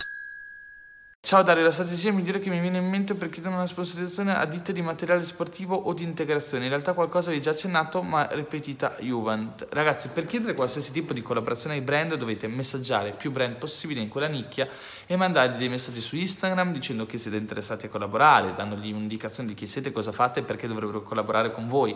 Ciao 1.28 1.44
Dario, 1.44 1.62
la 1.62 1.72
strategia 1.72 2.14
migliore 2.14 2.40
che 2.40 2.50
mi 2.50 2.62
viene 2.62 2.78
in 2.78 2.88
mente 2.88 3.14
per 3.14 3.28
chiedere 3.28 3.54
una 3.54 3.66
sponsorizzazione 3.66 4.34
a 4.34 4.46
ditte 4.46 4.72
di 4.72 4.82
materiale 4.82 5.26
sportivo 5.26 5.76
o 5.76 5.94
di 5.94 6.04
integrazione. 6.04 6.64
In 6.64 6.70
realtà 6.70 6.94
qualcosa 6.94 7.32
vi 7.32 7.42
già 7.42 7.50
accennato, 7.50 8.02
ma 8.02 8.30
ripetita 8.32 8.96
Juvent. 9.02 9.68
Ragazzi, 9.72 10.08
per 10.08 10.26
chiedere 10.26 10.54
qualsiasi 10.54 10.94
tipo 10.94 11.12
di 11.12 11.22
collaborazione 11.22 11.76
ai 11.76 11.82
brand 11.82 12.16
dovete 12.16 12.48
messaggiare 12.48 13.12
più 13.12 13.32
brand 13.32 13.58
possibile 13.58 14.00
in 14.00 14.08
quella 14.08 14.28
nicchia 14.28 14.70
e 15.06 15.18
mandargli 15.18 15.58
dei 15.58 15.68
messaggi 15.68 16.00
su 16.00 16.16
Instagram 16.16 16.72
dicendo 16.72 17.06
che 17.06 17.18
siete 17.18 17.36
interessati 17.36 17.88
a 17.88 17.90
collaborare, 17.90 18.54
dandogli 18.54 18.94
un'indicazione 18.94 19.50
di 19.50 19.54
chi 19.54 19.68
siete, 19.68 19.92
cosa 19.92 20.14
fate 20.14 20.40
e 20.40 20.44
perché 20.44 20.66
dovrebbero 20.66 21.04
collaborare 21.04 21.52
con 21.52 21.68
voi. 21.68 21.94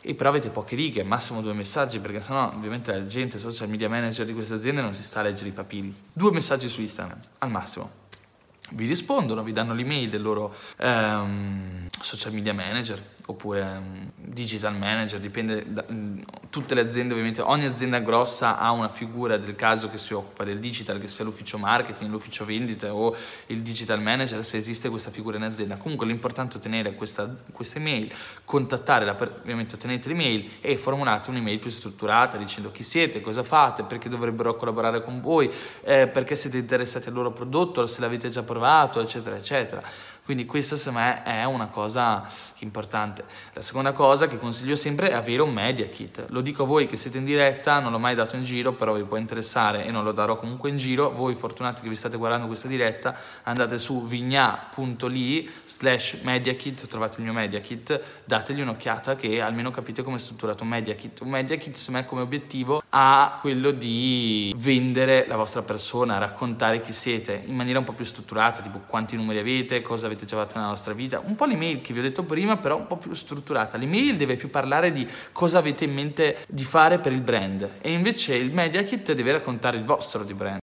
E 0.00 0.14
però 0.14 0.30
avete 0.30 0.48
poche 0.48 0.74
righe, 0.74 1.02
massimo 1.02 1.42
due 1.42 1.52
messaggi, 1.52 1.98
perché 1.98 2.22
sennò 2.22 2.46
ovviamente 2.46 2.92
la 2.92 3.04
gente, 3.04 3.38
social 3.38 3.68
media 3.68 3.90
manager 3.90 4.24
di 4.24 4.32
queste 4.32 4.54
aziende 4.54 4.80
non 4.80 4.94
si 4.94 5.02
sta 5.02 5.20
a 5.20 5.24
leggere 5.24 5.50
i 5.50 5.52
papiri. 5.52 5.94
Due 6.14 6.32
messaggi 6.32 6.66
su 6.70 6.80
Instagram, 6.80 7.18
al 7.40 7.50
massimo 7.50 8.00
vi 8.70 8.86
rispondono, 8.86 9.42
vi 9.42 9.52
danno 9.52 9.74
l'email 9.74 10.08
del 10.08 10.22
loro 10.22 10.54
um, 10.78 11.88
social 12.00 12.32
media 12.32 12.54
manager 12.54 13.02
oppure 13.26 13.60
um, 13.60 14.10
digital 14.14 14.76
manager, 14.76 15.20
dipende 15.20 15.64
da 15.66 15.84
um, 15.88 16.22
tutte 16.50 16.74
le 16.74 16.80
aziende 16.80 17.12
ovviamente, 17.12 17.40
ogni 17.40 17.64
azienda 17.64 18.00
grossa 18.00 18.58
ha 18.58 18.70
una 18.72 18.88
figura 18.88 19.36
del 19.36 19.54
caso 19.54 19.88
che 19.88 19.98
si 19.98 20.14
occupa 20.14 20.44
del 20.44 20.58
digital, 20.58 21.00
che 21.00 21.08
sia 21.08 21.24
l'ufficio 21.24 21.58
marketing, 21.58 22.10
l'ufficio 22.10 22.44
vendite 22.44 22.88
o 22.88 23.14
il 23.46 23.60
digital 23.60 24.00
manager, 24.02 24.44
se 24.44 24.56
esiste 24.56 24.88
questa 24.88 25.10
figura 25.10 25.36
in 25.36 25.44
azienda. 25.44 25.76
Comunque 25.76 26.06
l'importante 26.06 26.54
è 26.54 26.58
ottenere 26.58 26.94
questa, 26.94 27.32
questa 27.52 27.78
email, 27.78 28.12
contattare, 28.44 29.04
la, 29.04 29.16
ovviamente 29.20 29.76
ottenete 29.76 30.08
l'email 30.08 30.50
e 30.60 30.76
formulate 30.76 31.30
un'email 31.30 31.58
più 31.58 31.70
strutturata 31.70 32.36
dicendo 32.36 32.72
chi 32.72 32.82
siete, 32.82 33.20
cosa 33.20 33.44
fate, 33.44 33.84
perché 33.84 34.08
dovrebbero 34.08 34.56
collaborare 34.56 35.00
con 35.00 35.20
voi, 35.20 35.50
eh, 35.82 36.08
perché 36.08 36.34
siete 36.36 36.58
interessati 36.58 37.08
al 37.08 37.14
loro 37.14 37.32
prodotto, 37.32 37.86
se 37.86 38.00
l'avete 38.00 38.28
già 38.28 38.42
provato, 38.42 39.00
eccetera, 39.00 39.36
eccetera 39.36 39.82
Quindi 40.24 40.46
questa 40.46 40.76
secondo 40.76 41.00
me 41.00 41.22
è 41.22 41.44
una 41.44 41.66
cosa 41.66 42.26
importante. 42.58 43.24
La 43.52 43.62
seconda 43.62 43.92
cosa 43.92 44.26
che 44.26 44.38
consiglio 44.38 44.76
sempre 44.76 45.10
è 45.10 45.14
avere 45.14 45.42
un 45.42 45.52
media 45.52 45.86
kit. 45.86 46.26
Lo 46.28 46.40
dico 46.40 46.62
a 46.62 46.66
voi 46.66 46.86
che 46.86 46.96
siete 46.96 47.18
in 47.18 47.24
diretta, 47.24 47.80
non 47.80 47.90
l'ho 47.90 47.98
mai 47.98 48.14
dato 48.14 48.36
in 48.36 48.42
giro, 48.42 48.72
però 48.72 48.94
vi 48.94 49.02
può 49.02 49.16
interessare 49.16 49.84
e 49.84 49.90
non 49.90 50.04
lo 50.04 50.12
darò 50.12 50.36
comunque 50.36 50.70
in 50.70 50.76
giro. 50.76 51.10
Voi 51.10 51.34
fortunati 51.34 51.82
che 51.82 51.88
vi 51.88 51.96
state 51.96 52.16
guardando 52.16 52.46
questa 52.46 52.68
diretta, 52.68 53.16
andate 53.42 53.78
su 53.78 54.06
vigna.li 54.06 55.50
slash 55.64 56.18
media 56.22 56.54
kit, 56.54 56.86
trovate 56.86 57.16
il 57.18 57.24
mio 57.24 57.32
media 57.32 57.60
kit, 57.60 58.00
dategli 58.24 58.60
un'occhiata 58.60 59.16
che 59.16 59.40
almeno 59.40 59.70
capite 59.70 60.02
come 60.02 60.16
è 60.16 60.20
strutturato 60.20 60.62
un 60.62 60.68
media 60.68 60.94
kit. 60.94 61.20
Un 61.20 61.30
media 61.30 61.56
kit 61.56 61.74
secondo 61.74 62.00
me 62.00 62.06
come 62.06 62.20
obiettivo 62.20 62.82
ha 62.90 63.38
quello 63.40 63.70
di 63.70 64.54
vendere 64.56 65.26
la 65.26 65.36
vostra 65.36 65.62
persona, 65.62 66.18
raccontare 66.18 66.80
chi 66.80 66.92
siete 66.92 67.42
in 67.46 67.54
maniera 67.54 67.78
un 67.78 67.84
po' 67.84 67.92
più 67.92 68.04
strutturata, 68.04 68.60
tipo 68.60 68.80
quanti 68.86 69.16
numeri 69.16 69.38
avete, 69.38 69.82
cosa 69.82 70.06
avete 70.06 70.19
fatto 70.26 70.56
nella 70.56 70.70
vostra 70.70 70.92
vita, 70.92 71.20
un 71.24 71.34
po' 71.34 71.44
l'email 71.44 71.80
che 71.80 71.92
vi 71.92 72.00
ho 72.00 72.02
detto 72.02 72.22
prima, 72.24 72.56
però 72.56 72.76
un 72.76 72.86
po' 72.86 72.96
più 72.96 73.12
strutturata. 73.14 73.76
L'email 73.76 74.16
deve 74.16 74.36
più 74.36 74.50
parlare 74.50 74.92
di 74.92 75.06
cosa 75.32 75.58
avete 75.58 75.84
in 75.84 75.92
mente 75.92 76.44
di 76.48 76.64
fare 76.64 76.98
per 76.98 77.12
il 77.12 77.20
brand 77.20 77.76
e 77.80 77.92
invece 77.92 78.34
il 78.34 78.52
media 78.52 78.82
kit 78.82 79.12
deve 79.12 79.32
raccontare 79.32 79.76
il 79.76 79.84
vostro 79.84 80.24
di 80.24 80.34
brand. 80.34 80.58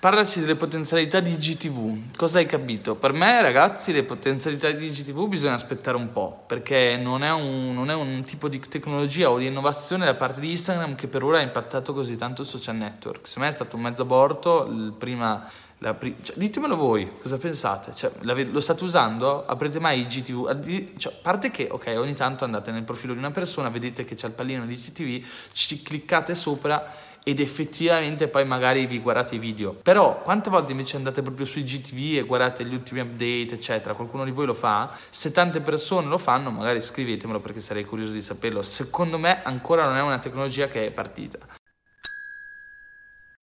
Parlaci 0.00 0.40
delle 0.40 0.56
potenzialità 0.56 1.20
di 1.20 1.36
GTV. 1.36 2.16
Cosa 2.16 2.38
hai 2.38 2.46
capito? 2.46 2.94
Per 2.94 3.12
me, 3.12 3.42
ragazzi, 3.42 3.92
le 3.92 4.02
potenzialità 4.02 4.70
di 4.70 4.88
GTV 4.88 5.28
bisogna 5.28 5.52
aspettare 5.52 5.98
un 5.98 6.10
po', 6.10 6.42
perché 6.46 6.96
non 6.96 7.22
è, 7.22 7.30
un, 7.30 7.74
non 7.74 7.90
è 7.90 7.94
un 7.94 8.24
tipo 8.24 8.48
di 8.48 8.58
tecnologia 8.60 9.30
o 9.30 9.36
di 9.36 9.44
innovazione 9.44 10.06
da 10.06 10.14
parte 10.14 10.40
di 10.40 10.48
Instagram 10.52 10.94
che 10.94 11.06
per 11.06 11.22
ora 11.22 11.36
ha 11.36 11.42
impattato 11.42 11.92
così 11.92 12.16
tanto 12.16 12.40
il 12.40 12.48
social 12.48 12.76
network. 12.76 13.28
Secondo 13.28 13.40
me 13.40 13.48
è 13.48 13.54
stato 13.54 13.76
un 13.76 13.82
mezzo 13.82 14.00
aborto, 14.00 14.64
il 14.70 14.94
prima 14.96 15.46
Pri- 15.80 16.16
cioè, 16.20 16.36
ditemelo 16.36 16.76
voi, 16.76 17.10
cosa 17.22 17.38
pensate? 17.38 17.94
Cioè, 17.94 18.12
lo 18.20 18.60
state 18.60 18.84
usando? 18.84 19.46
Aprite 19.46 19.80
mai 19.80 20.00
i 20.00 20.06
GTV? 20.06 20.98
Cioè, 20.98 21.12
a 21.12 21.16
parte 21.22 21.50
che, 21.50 21.68
ok, 21.70 21.94
ogni 21.96 22.14
tanto 22.14 22.44
andate 22.44 22.70
nel 22.70 22.82
profilo 22.82 23.14
di 23.14 23.18
una 23.18 23.30
persona, 23.30 23.70
vedete 23.70 24.04
che 24.04 24.14
c'è 24.14 24.26
il 24.26 24.34
pallino 24.34 24.66
di 24.66 24.74
GTV, 24.74 25.26
ci 25.52 25.82
cliccate 25.82 26.34
sopra 26.34 27.08
ed 27.22 27.40
effettivamente 27.40 28.28
poi 28.28 28.44
magari 28.44 28.86
vi 28.86 28.98
guardate 29.00 29.36
i 29.36 29.38
video. 29.38 29.72
Però 29.72 30.20
quante 30.22 30.50
volte 30.50 30.72
invece 30.72 30.96
andate 30.96 31.22
proprio 31.22 31.46
sui 31.46 31.62
GTV 31.62 32.18
e 32.18 32.22
guardate 32.22 32.64
gli 32.66 32.74
ultimi 32.74 33.00
update, 33.00 33.54
eccetera? 33.54 33.94
Qualcuno 33.94 34.24
di 34.24 34.32
voi 34.32 34.44
lo 34.44 34.54
fa? 34.54 34.94
Se 35.08 35.32
tante 35.32 35.62
persone 35.62 36.08
lo 36.08 36.18
fanno, 36.18 36.50
magari 36.50 36.82
scrivetemelo 36.82 37.40
perché 37.40 37.60
sarei 37.60 37.84
curioso 37.84 38.12
di 38.12 38.22
saperlo. 38.22 38.60
Secondo 38.60 39.18
me 39.18 39.42
ancora 39.42 39.84
non 39.84 39.96
è 39.96 40.02
una 40.02 40.18
tecnologia 40.18 40.68
che 40.68 40.86
è 40.86 40.90
partita. 40.90 41.38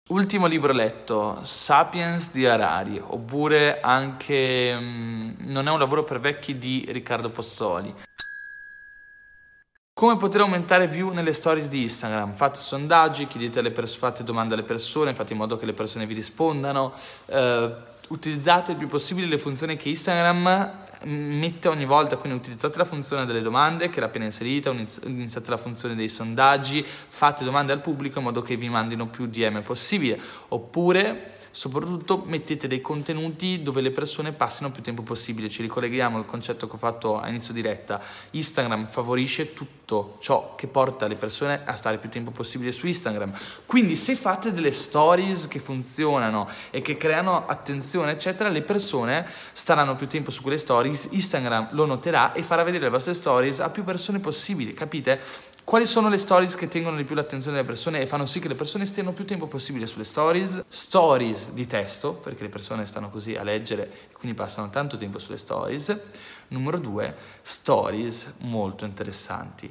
Ultimo 0.09 0.45
libro 0.45 0.71
letto, 0.71 1.41
Sapiens 1.43 2.31
di 2.31 2.45
Harari, 2.45 2.97
oppure 2.97 3.81
anche 3.81 4.73
mm, 4.73 5.31
Non 5.47 5.67
è 5.67 5.71
un 5.71 5.79
lavoro 5.79 6.05
per 6.05 6.21
vecchi 6.21 6.57
di 6.57 6.85
Riccardo 6.87 7.29
Pozzoli. 7.29 7.93
Come 9.93 10.15
poter 10.15 10.41
aumentare 10.41 10.87
view 10.87 11.11
nelle 11.11 11.33
stories 11.33 11.67
di 11.67 11.81
Instagram? 11.81 12.35
Fate 12.35 12.61
sondaggi, 12.61 13.27
persone, 13.71 13.99
fate 13.99 14.23
domande 14.23 14.53
alle 14.53 14.63
persone, 14.63 15.13
fate 15.13 15.33
in 15.33 15.39
modo 15.39 15.57
che 15.57 15.65
le 15.65 15.73
persone 15.73 16.05
vi 16.05 16.13
rispondano, 16.13 16.93
eh, 17.25 17.75
utilizzate 18.07 18.71
il 18.71 18.77
più 18.77 18.87
possibile 18.87 19.27
le 19.27 19.37
funzioni 19.37 19.75
che 19.75 19.89
Instagram 19.89 20.85
mette 21.05 21.67
ogni 21.67 21.85
volta, 21.85 22.17
quindi 22.17 22.37
utilizzate 22.37 22.77
la 22.77 22.85
funzione 22.85 23.25
delle 23.25 23.41
domande 23.41 23.89
che 23.89 23.99
è 23.99 24.03
appena 24.03 24.25
inserita, 24.25 24.69
iniziate 24.69 25.49
la 25.49 25.57
funzione 25.57 25.95
dei 25.95 26.09
sondaggi, 26.09 26.83
fate 26.83 27.43
domande 27.43 27.73
al 27.73 27.81
pubblico 27.81 28.19
in 28.19 28.25
modo 28.25 28.41
che 28.41 28.55
vi 28.55 28.69
mandino 28.69 29.07
più 29.07 29.27
DM 29.27 29.61
possibile, 29.61 30.19
oppure 30.49 31.33
soprattutto 31.57 32.21
mettete 32.23 32.67
dei 32.67 32.81
contenuti 32.81 33.63
dove 33.63 33.81
le 33.81 33.89
persone 33.89 34.31
passino 34.31 34.69
più 34.69 34.83
tempo 34.83 35.01
possibile. 35.01 35.49
Ci 35.49 35.63
ricolleghiamo 35.63 36.15
al 36.15 36.27
concetto 36.27 36.67
che 36.67 36.75
ho 36.75 36.77
fatto 36.77 37.19
a 37.19 37.29
inizio 37.29 37.51
diretta. 37.51 37.99
Instagram 38.29 38.85
favorisce 38.85 39.53
tutto 39.53 40.17
ciò 40.19 40.53
che 40.53 40.67
porta 40.67 41.07
le 41.07 41.15
persone 41.15 41.63
a 41.65 41.75
stare 41.75 41.97
più 41.97 42.09
tempo 42.09 42.29
possibile 42.29 42.71
su 42.71 42.85
Instagram. 42.85 43.35
Quindi 43.65 43.95
se 43.95 44.13
fate 44.13 44.53
delle 44.53 44.69
stories 44.69 45.47
che 45.47 45.57
funzionano 45.57 46.47
e 46.69 46.83
che 46.83 46.95
creano 46.95 47.47
attenzione, 47.47 48.11
eccetera, 48.11 48.49
le 48.49 48.61
persone 48.61 49.27
staranno 49.51 49.95
più 49.95 50.05
tempo 50.05 50.29
su 50.29 50.43
quelle 50.43 50.59
stories, 50.59 51.07
Instagram 51.09 51.69
lo 51.71 51.87
noterà 51.87 52.33
e 52.33 52.43
farà 52.43 52.61
vedere 52.61 52.83
le 52.83 52.91
vostre 52.91 53.15
stories 53.15 53.61
a 53.61 53.71
più 53.71 53.83
persone 53.83 54.19
possibili, 54.19 54.75
capite? 54.75 55.55
Quali 55.67 55.85
sono 55.85 56.07
le 56.07 56.17
stories 56.17 56.55
che 56.55 56.69
tengono 56.69 56.95
di 56.95 57.03
più 57.03 57.13
l'attenzione 57.13 57.57
delle 57.57 57.67
persone 57.67 57.99
e 57.99 58.05
fanno 58.05 58.25
sì 58.25 58.39
che 58.39 58.47
le 58.47 58.55
persone 58.55 58.85
stiano 58.85 59.11
più 59.11 59.25
tempo 59.25 59.47
possibile 59.47 59.85
sulle 59.85 60.05
stories? 60.05 60.63
Stories 60.69 61.49
di 61.51 61.67
testo, 61.67 62.13
perché 62.13 62.43
le 62.43 62.47
persone 62.47 62.85
stanno 62.85 63.09
così 63.09 63.35
a 63.35 63.43
leggere 63.43 63.91
e 64.09 64.13
quindi 64.13 64.37
passano 64.37 64.69
tanto 64.69 64.95
tempo 64.95 65.19
sulle 65.19 65.35
stories. 65.35 65.93
Numero 66.47 66.77
due, 66.77 67.13
stories 67.41 68.35
molto 68.43 68.85
interessanti. 68.85 69.69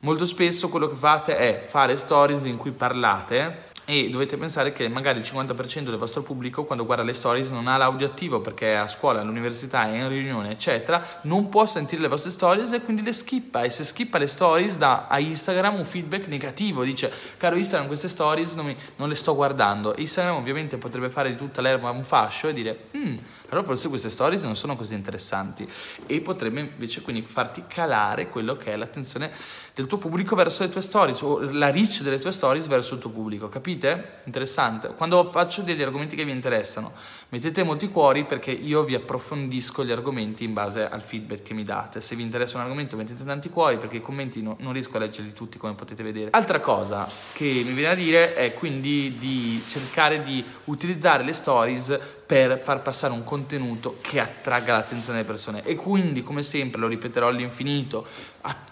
Molto 0.00 0.26
spesso 0.26 0.68
quello 0.68 0.90
che 0.90 0.94
fate 0.94 1.34
è 1.34 1.64
fare 1.66 1.96
stories 1.96 2.44
in 2.44 2.58
cui 2.58 2.72
parlate 2.72 3.68
e 3.90 4.08
dovete 4.08 4.36
pensare 4.36 4.72
che 4.72 4.88
magari 4.88 5.18
il 5.18 5.24
50% 5.24 5.82
del 5.82 5.96
vostro 5.96 6.22
pubblico 6.22 6.64
quando 6.64 6.86
guarda 6.86 7.02
le 7.02 7.12
stories 7.12 7.50
non 7.50 7.66
ha 7.66 7.76
l'audio 7.76 8.06
attivo 8.06 8.40
perché 8.40 8.74
è 8.74 8.76
a 8.76 8.86
scuola, 8.86 9.20
all'università, 9.20 9.86
è 9.86 9.96
in 9.96 10.08
riunione, 10.08 10.52
eccetera, 10.52 11.04
non 11.22 11.48
può 11.48 11.66
sentire 11.66 12.00
le 12.00 12.06
vostre 12.06 12.30
stories 12.30 12.70
e 12.70 12.82
quindi 12.82 13.02
le 13.02 13.12
skippa 13.12 13.62
e 13.62 13.70
se 13.70 13.82
skippa 13.82 14.18
le 14.18 14.28
stories 14.28 14.78
dà 14.78 15.08
a 15.08 15.18
Instagram 15.18 15.74
un 15.74 15.84
feedback 15.84 16.28
negativo, 16.28 16.84
dice 16.84 17.12
caro 17.36 17.56
Instagram 17.56 17.88
queste 17.88 18.08
stories 18.08 18.54
non, 18.54 18.66
mi, 18.66 18.76
non 18.96 19.08
le 19.08 19.16
sto 19.16 19.34
guardando. 19.34 19.94
Instagram 19.96 20.36
ovviamente 20.36 20.76
potrebbe 20.76 21.10
fare 21.10 21.30
di 21.30 21.36
tutta 21.36 21.60
l'erba 21.60 21.90
un 21.90 22.04
fascio 22.04 22.46
e 22.46 22.52
dire 22.52 22.84
mm, 22.96 23.16
allora 23.50 23.66
forse 23.66 23.88
queste 23.88 24.10
stories 24.10 24.42
non 24.42 24.56
sono 24.56 24.76
così 24.76 24.94
interessanti 24.94 25.68
e 26.06 26.20
potrebbe 26.20 26.60
invece 26.60 27.02
quindi 27.02 27.22
farti 27.22 27.64
calare 27.68 28.28
quello 28.28 28.56
che 28.56 28.72
è 28.72 28.76
l'attenzione 28.76 29.30
del 29.74 29.86
tuo 29.86 29.98
pubblico 29.98 30.34
verso 30.34 30.62
le 30.62 30.68
tue 30.68 30.80
stories 30.80 31.20
o 31.22 31.38
la 31.52 31.70
reach 31.70 32.02
delle 32.02 32.18
tue 32.18 32.32
stories 32.32 32.66
verso 32.66 32.94
il 32.94 33.00
tuo 33.00 33.10
pubblico, 33.10 33.48
capite? 33.48 34.20
Interessante. 34.24 34.88
Quando 34.94 35.24
faccio 35.24 35.62
degli 35.62 35.82
argomenti 35.82 36.16
che 36.16 36.24
vi 36.24 36.32
interessano, 36.32 36.92
mettete 37.30 37.62
molti 37.62 37.88
cuori 37.88 38.24
perché 38.24 38.50
io 38.50 38.82
vi 38.84 38.94
approfondisco 38.94 39.84
gli 39.84 39.90
argomenti 39.90 40.44
in 40.44 40.52
base 40.52 40.88
al 40.88 41.02
feedback 41.02 41.42
che 41.42 41.54
mi 41.54 41.62
date. 41.62 42.00
Se 42.00 42.14
vi 42.16 42.22
interessa 42.22 42.56
un 42.56 42.62
argomento 42.62 42.96
mettete 42.96 43.24
tanti 43.24 43.50
cuori 43.50 43.76
perché 43.78 43.96
i 43.96 44.00
commenti 44.00 44.42
no, 44.42 44.56
non 44.60 44.72
riesco 44.72 44.96
a 44.96 45.00
leggerli 45.00 45.32
tutti 45.32 45.58
come 45.58 45.74
potete 45.74 46.02
vedere. 46.02 46.30
Altra 46.32 46.60
cosa 46.60 47.08
che 47.32 47.44
mi 47.44 47.72
viene 47.72 47.92
a 47.92 47.94
dire 47.94 48.34
è 48.34 48.54
quindi 48.54 49.16
di 49.18 49.62
cercare 49.66 50.22
di 50.22 50.44
utilizzare 50.64 51.22
le 51.24 51.32
stories 51.32 51.98
per 52.26 52.60
far 52.60 52.82
passare 52.82 53.12
un 53.12 53.24
contenuto 53.24 53.98
che 54.00 54.20
attragga 54.20 54.74
l'attenzione 54.74 55.18
delle 55.18 55.28
persone 55.28 55.64
e 55.64 55.74
quindi 55.74 56.22
come 56.22 56.42
sempre 56.42 56.80
lo 56.80 56.86
ripeterò 56.86 57.26
all'infinito 57.26 58.06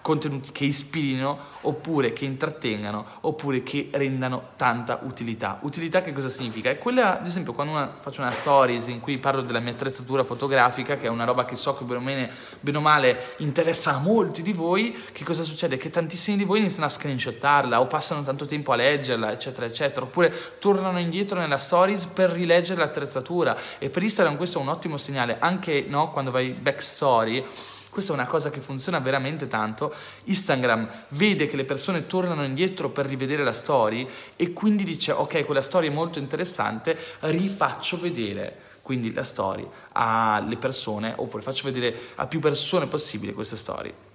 contenuti 0.09 0.53
che 0.53 0.65
ispirino 0.65 1.39
oppure 1.61 2.15
che 2.15 2.25
intrattengano 2.25 3.05
oppure 3.21 3.63
che 3.63 3.91
rendano 3.93 4.53
tanta 4.57 5.01
utilità. 5.03 5.59
Utilità 5.61 6.01
che 6.01 6.15
cosa 6.15 6.31
significa? 6.31 6.71
È 6.71 6.79
quella, 6.79 7.21
ad 7.21 7.27
esempio, 7.27 7.53
quando 7.53 7.75
una, 7.75 7.99
faccio 8.01 8.23
una 8.23 8.33
stories 8.33 8.87
in 8.87 9.01
cui 9.01 9.19
parlo 9.19 9.43
della 9.43 9.61
mia 9.61 9.73
attrezzatura 9.73 10.25
fotografica, 10.25 10.97
che 10.97 11.09
è 11.09 11.11
una 11.11 11.25
roba 11.25 11.45
che 11.45 11.57
so 11.57 11.75
che 11.75 11.85
bene 11.85 11.99
o, 11.99 12.03
male, 12.03 12.33
bene 12.61 12.79
o 12.79 12.81
male 12.81 13.35
interessa 13.39 13.97
a 13.97 13.99
molti 13.99 14.41
di 14.41 14.55
voi, 14.55 14.97
che 15.13 15.25
cosa 15.25 15.43
succede? 15.43 15.77
Che 15.77 15.91
tantissimi 15.91 16.39
di 16.39 16.45
voi 16.45 16.61
iniziano 16.61 16.87
a 16.87 16.91
screenshottarla 16.91 17.79
o 17.79 17.87
passano 17.87 18.23
tanto 18.23 18.47
tempo 18.47 18.73
a 18.73 18.77
leggerla, 18.77 19.31
eccetera, 19.31 19.67
eccetera, 19.67 20.07
oppure 20.07 20.33
tornano 20.59 20.99
indietro 20.99 21.39
nella 21.39 21.59
stories 21.59 22.07
per 22.07 22.31
rileggere 22.31 22.81
l'attrezzatura 22.81 23.55
e 23.79 23.91
per 23.91 24.03
Instagram 24.03 24.39
questo 24.39 24.59
è 24.59 24.63
un 24.63 24.69
ottimo 24.69 24.97
segnale, 24.97 25.37
anche 25.39 25.85
no, 25.87 26.11
quando 26.13 26.31
vai 26.31 26.53
backstory 26.53 27.45
questa 27.91 28.13
è 28.13 28.15
una 28.15 28.27
cosa 28.27 28.51
che 28.51 28.61
funziona 28.61 28.99
veramente 28.99 29.49
tanto. 29.49 29.95
Instagram 30.25 30.89
vede 31.11 31.47
che 31.47 31.57
le 31.57 31.65
persone 31.65 32.07
tornano 32.07 32.45
indietro 32.45 32.91
per 32.91 33.07
rivedere 33.07 33.45
la 33.45 33.53
story 33.53 34.09
e 34.37 34.53
quindi 34.53 34.85
dice 34.85 35.13
ok, 35.13 35.45
quella 35.45 35.63
storia 35.63 35.91
è 35.91 35.93
molto 35.93 36.19
interessante, 36.19 36.99
rifaccio 37.21 37.99
vedere 37.99 38.67
quindi 38.83 39.13
la 39.13 39.25
story 39.25 39.69
alle 39.93 40.57
persone 40.57 41.13
oppure 41.15 41.43
faccio 41.43 41.65
vedere 41.71 41.95
a 42.15 42.27
più 42.27 42.41
persone 42.41 42.87
possibile 42.87 43.35
queste 43.35 43.57
storie. 43.57 44.08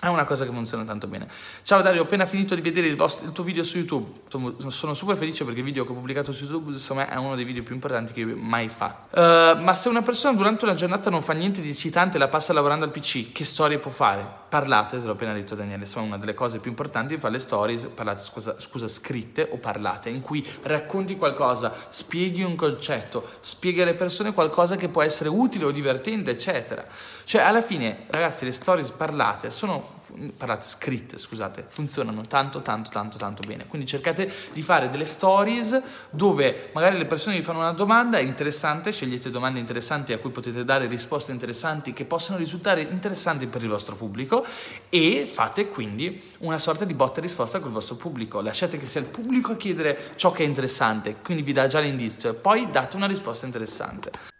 È 0.00 0.06
una 0.06 0.24
cosa 0.24 0.44
che 0.44 0.52
funziona 0.52 0.84
tanto 0.84 1.08
bene. 1.08 1.26
Ciao 1.62 1.82
Dario, 1.82 2.02
ho 2.02 2.04
appena 2.04 2.24
finito 2.24 2.54
di 2.54 2.60
vedere 2.60 2.86
il, 2.86 2.94
vostro, 2.94 3.26
il, 3.26 3.32
tuo 3.32 3.42
video 3.42 3.64
su 3.64 3.78
YouTube. 3.78 4.20
Sono 4.68 4.94
super 4.94 5.16
felice 5.16 5.44
perché 5.44 5.58
il 5.58 5.64
video 5.64 5.84
che 5.84 5.90
ho 5.90 5.94
pubblicato 5.94 6.30
su 6.30 6.44
YouTube, 6.44 6.78
secondo 6.78 7.10
è 7.10 7.16
uno 7.16 7.34
dei 7.34 7.44
video 7.44 7.64
più 7.64 7.74
importanti 7.74 8.12
che 8.12 8.22
ho 8.22 8.36
mai 8.36 8.68
fatto. 8.68 9.18
Uh, 9.18 9.60
ma 9.60 9.74
se 9.74 9.88
una 9.88 10.00
persona 10.00 10.36
durante 10.36 10.64
una 10.64 10.74
giornata 10.74 11.10
non 11.10 11.20
fa 11.20 11.32
niente 11.32 11.60
di 11.60 11.70
eccitante 11.70 12.16
e 12.16 12.20
la 12.20 12.28
passa 12.28 12.52
lavorando 12.52 12.84
al 12.84 12.92
PC, 12.92 13.32
che 13.32 13.44
storie 13.44 13.78
può 13.78 13.90
fare? 13.90 14.24
Parlate, 14.48 15.00
te 15.00 15.04
l'ho 15.04 15.12
appena 15.12 15.32
detto 15.32 15.56
Daniele, 15.56 15.82
insomma 15.82 16.06
una 16.06 16.16
delle 16.18 16.32
cose 16.32 16.60
più 16.60 16.70
importanti 16.70 17.14
è 17.14 17.18
fare 17.18 17.32
le 17.32 17.40
stories, 17.40 17.86
parlate, 17.92 18.22
scusa, 18.22 18.54
scusa, 18.56 18.86
scritte 18.86 19.48
o 19.50 19.56
parlate, 19.56 20.10
in 20.10 20.20
cui 20.20 20.46
racconti 20.62 21.16
qualcosa, 21.16 21.74
spieghi 21.88 22.44
un 22.44 22.54
concetto, 22.54 23.30
spieghi 23.40 23.82
alle 23.82 23.94
persone 23.94 24.32
qualcosa 24.32 24.76
che 24.76 24.88
può 24.88 25.02
essere 25.02 25.28
utile 25.28 25.64
o 25.64 25.72
divertente, 25.72 26.30
eccetera. 26.30 26.86
Cioè, 27.28 27.42
alla 27.42 27.60
fine, 27.60 28.06
ragazzi, 28.08 28.46
le 28.46 28.52
stories 28.52 28.90
parlate 28.92 29.50
sono 29.50 29.96
parlate 30.38 30.64
scritte, 30.64 31.18
scusate, 31.18 31.66
funzionano 31.68 32.22
tanto, 32.22 32.62
tanto, 32.62 32.88
tanto, 32.88 33.18
tanto 33.18 33.42
bene. 33.46 33.66
Quindi 33.66 33.86
cercate 33.86 34.32
di 34.54 34.62
fare 34.62 34.88
delle 34.88 35.04
stories 35.04 35.78
dove 36.08 36.70
magari 36.72 36.96
le 36.96 37.04
persone 37.04 37.36
vi 37.36 37.42
fanno 37.42 37.58
una 37.58 37.72
domanda 37.72 38.18
interessante, 38.18 38.92
scegliete 38.92 39.28
domande 39.28 39.58
interessanti 39.58 40.14
a 40.14 40.18
cui 40.18 40.30
potete 40.30 40.64
dare 40.64 40.86
risposte 40.86 41.30
interessanti 41.30 41.92
che 41.92 42.06
possano 42.06 42.38
risultare 42.38 42.80
interessanti 42.80 43.46
per 43.46 43.62
il 43.62 43.68
vostro 43.68 43.94
pubblico 43.94 44.42
e 44.88 45.30
fate 45.30 45.68
quindi 45.68 46.22
una 46.38 46.56
sorta 46.56 46.86
di 46.86 46.94
botta 46.94 47.18
e 47.18 47.24
risposta 47.24 47.60
col 47.60 47.72
vostro 47.72 47.96
pubblico. 47.96 48.40
Lasciate 48.40 48.78
che 48.78 48.86
sia 48.86 49.02
il 49.02 49.06
pubblico 49.06 49.52
a 49.52 49.56
chiedere 49.56 50.12
ciò 50.14 50.30
che 50.30 50.44
è 50.44 50.46
interessante, 50.46 51.16
quindi 51.22 51.42
vi 51.42 51.52
dà 51.52 51.66
già 51.66 51.78
l'indizio 51.78 52.30
e 52.30 52.34
poi 52.34 52.70
date 52.70 52.96
una 52.96 53.06
risposta 53.06 53.44
interessante 53.44 54.36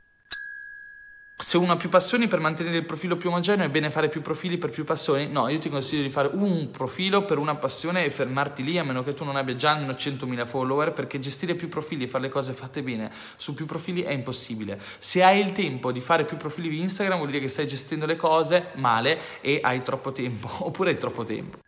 se 1.40 1.56
uno 1.56 1.72
ha 1.72 1.76
più 1.76 1.88
passioni 1.88 2.26
per 2.26 2.40
mantenere 2.40 2.78
il 2.78 2.84
profilo 2.84 3.16
più 3.16 3.28
omogeneo 3.28 3.64
è 3.64 3.70
bene 3.70 3.90
fare 3.90 4.08
più 4.08 4.20
profili 4.20 4.58
per 4.58 4.70
più 4.70 4.84
passioni? 4.84 5.28
No, 5.28 5.48
io 5.48 5.58
ti 5.58 5.68
consiglio 5.68 6.02
di 6.02 6.10
fare 6.10 6.30
un 6.32 6.70
profilo 6.72 7.24
per 7.24 7.38
una 7.38 7.54
passione 7.54 8.04
e 8.04 8.10
fermarti 8.10 8.64
lì 8.64 8.76
a 8.76 8.82
meno 8.82 9.04
che 9.04 9.14
tu 9.14 9.22
non 9.22 9.36
abbia 9.36 9.54
già 9.54 9.78
100.000 9.78 10.44
follower 10.44 10.92
perché 10.92 11.20
gestire 11.20 11.54
più 11.54 11.68
profili 11.68 12.04
e 12.04 12.08
fare 12.08 12.24
le 12.24 12.30
cose 12.30 12.52
fatte 12.54 12.82
bene 12.82 13.12
su 13.36 13.54
più 13.54 13.66
profili 13.66 14.02
è 14.02 14.10
impossibile. 14.10 14.80
Se 14.98 15.22
hai 15.22 15.38
il 15.38 15.52
tempo 15.52 15.92
di 15.92 16.00
fare 16.00 16.24
più 16.24 16.36
profili 16.36 16.68
di 16.70 16.80
Instagram 16.80 17.18
vuol 17.18 17.30
dire 17.30 17.40
che 17.40 17.48
stai 17.48 17.68
gestendo 17.68 18.04
le 18.04 18.16
cose 18.16 18.70
male 18.74 19.18
e 19.40 19.60
hai 19.62 19.80
troppo 19.82 20.10
tempo 20.10 20.48
oppure 20.66 20.90
hai 20.90 20.96
troppo 20.98 21.22
tempo 21.22 21.58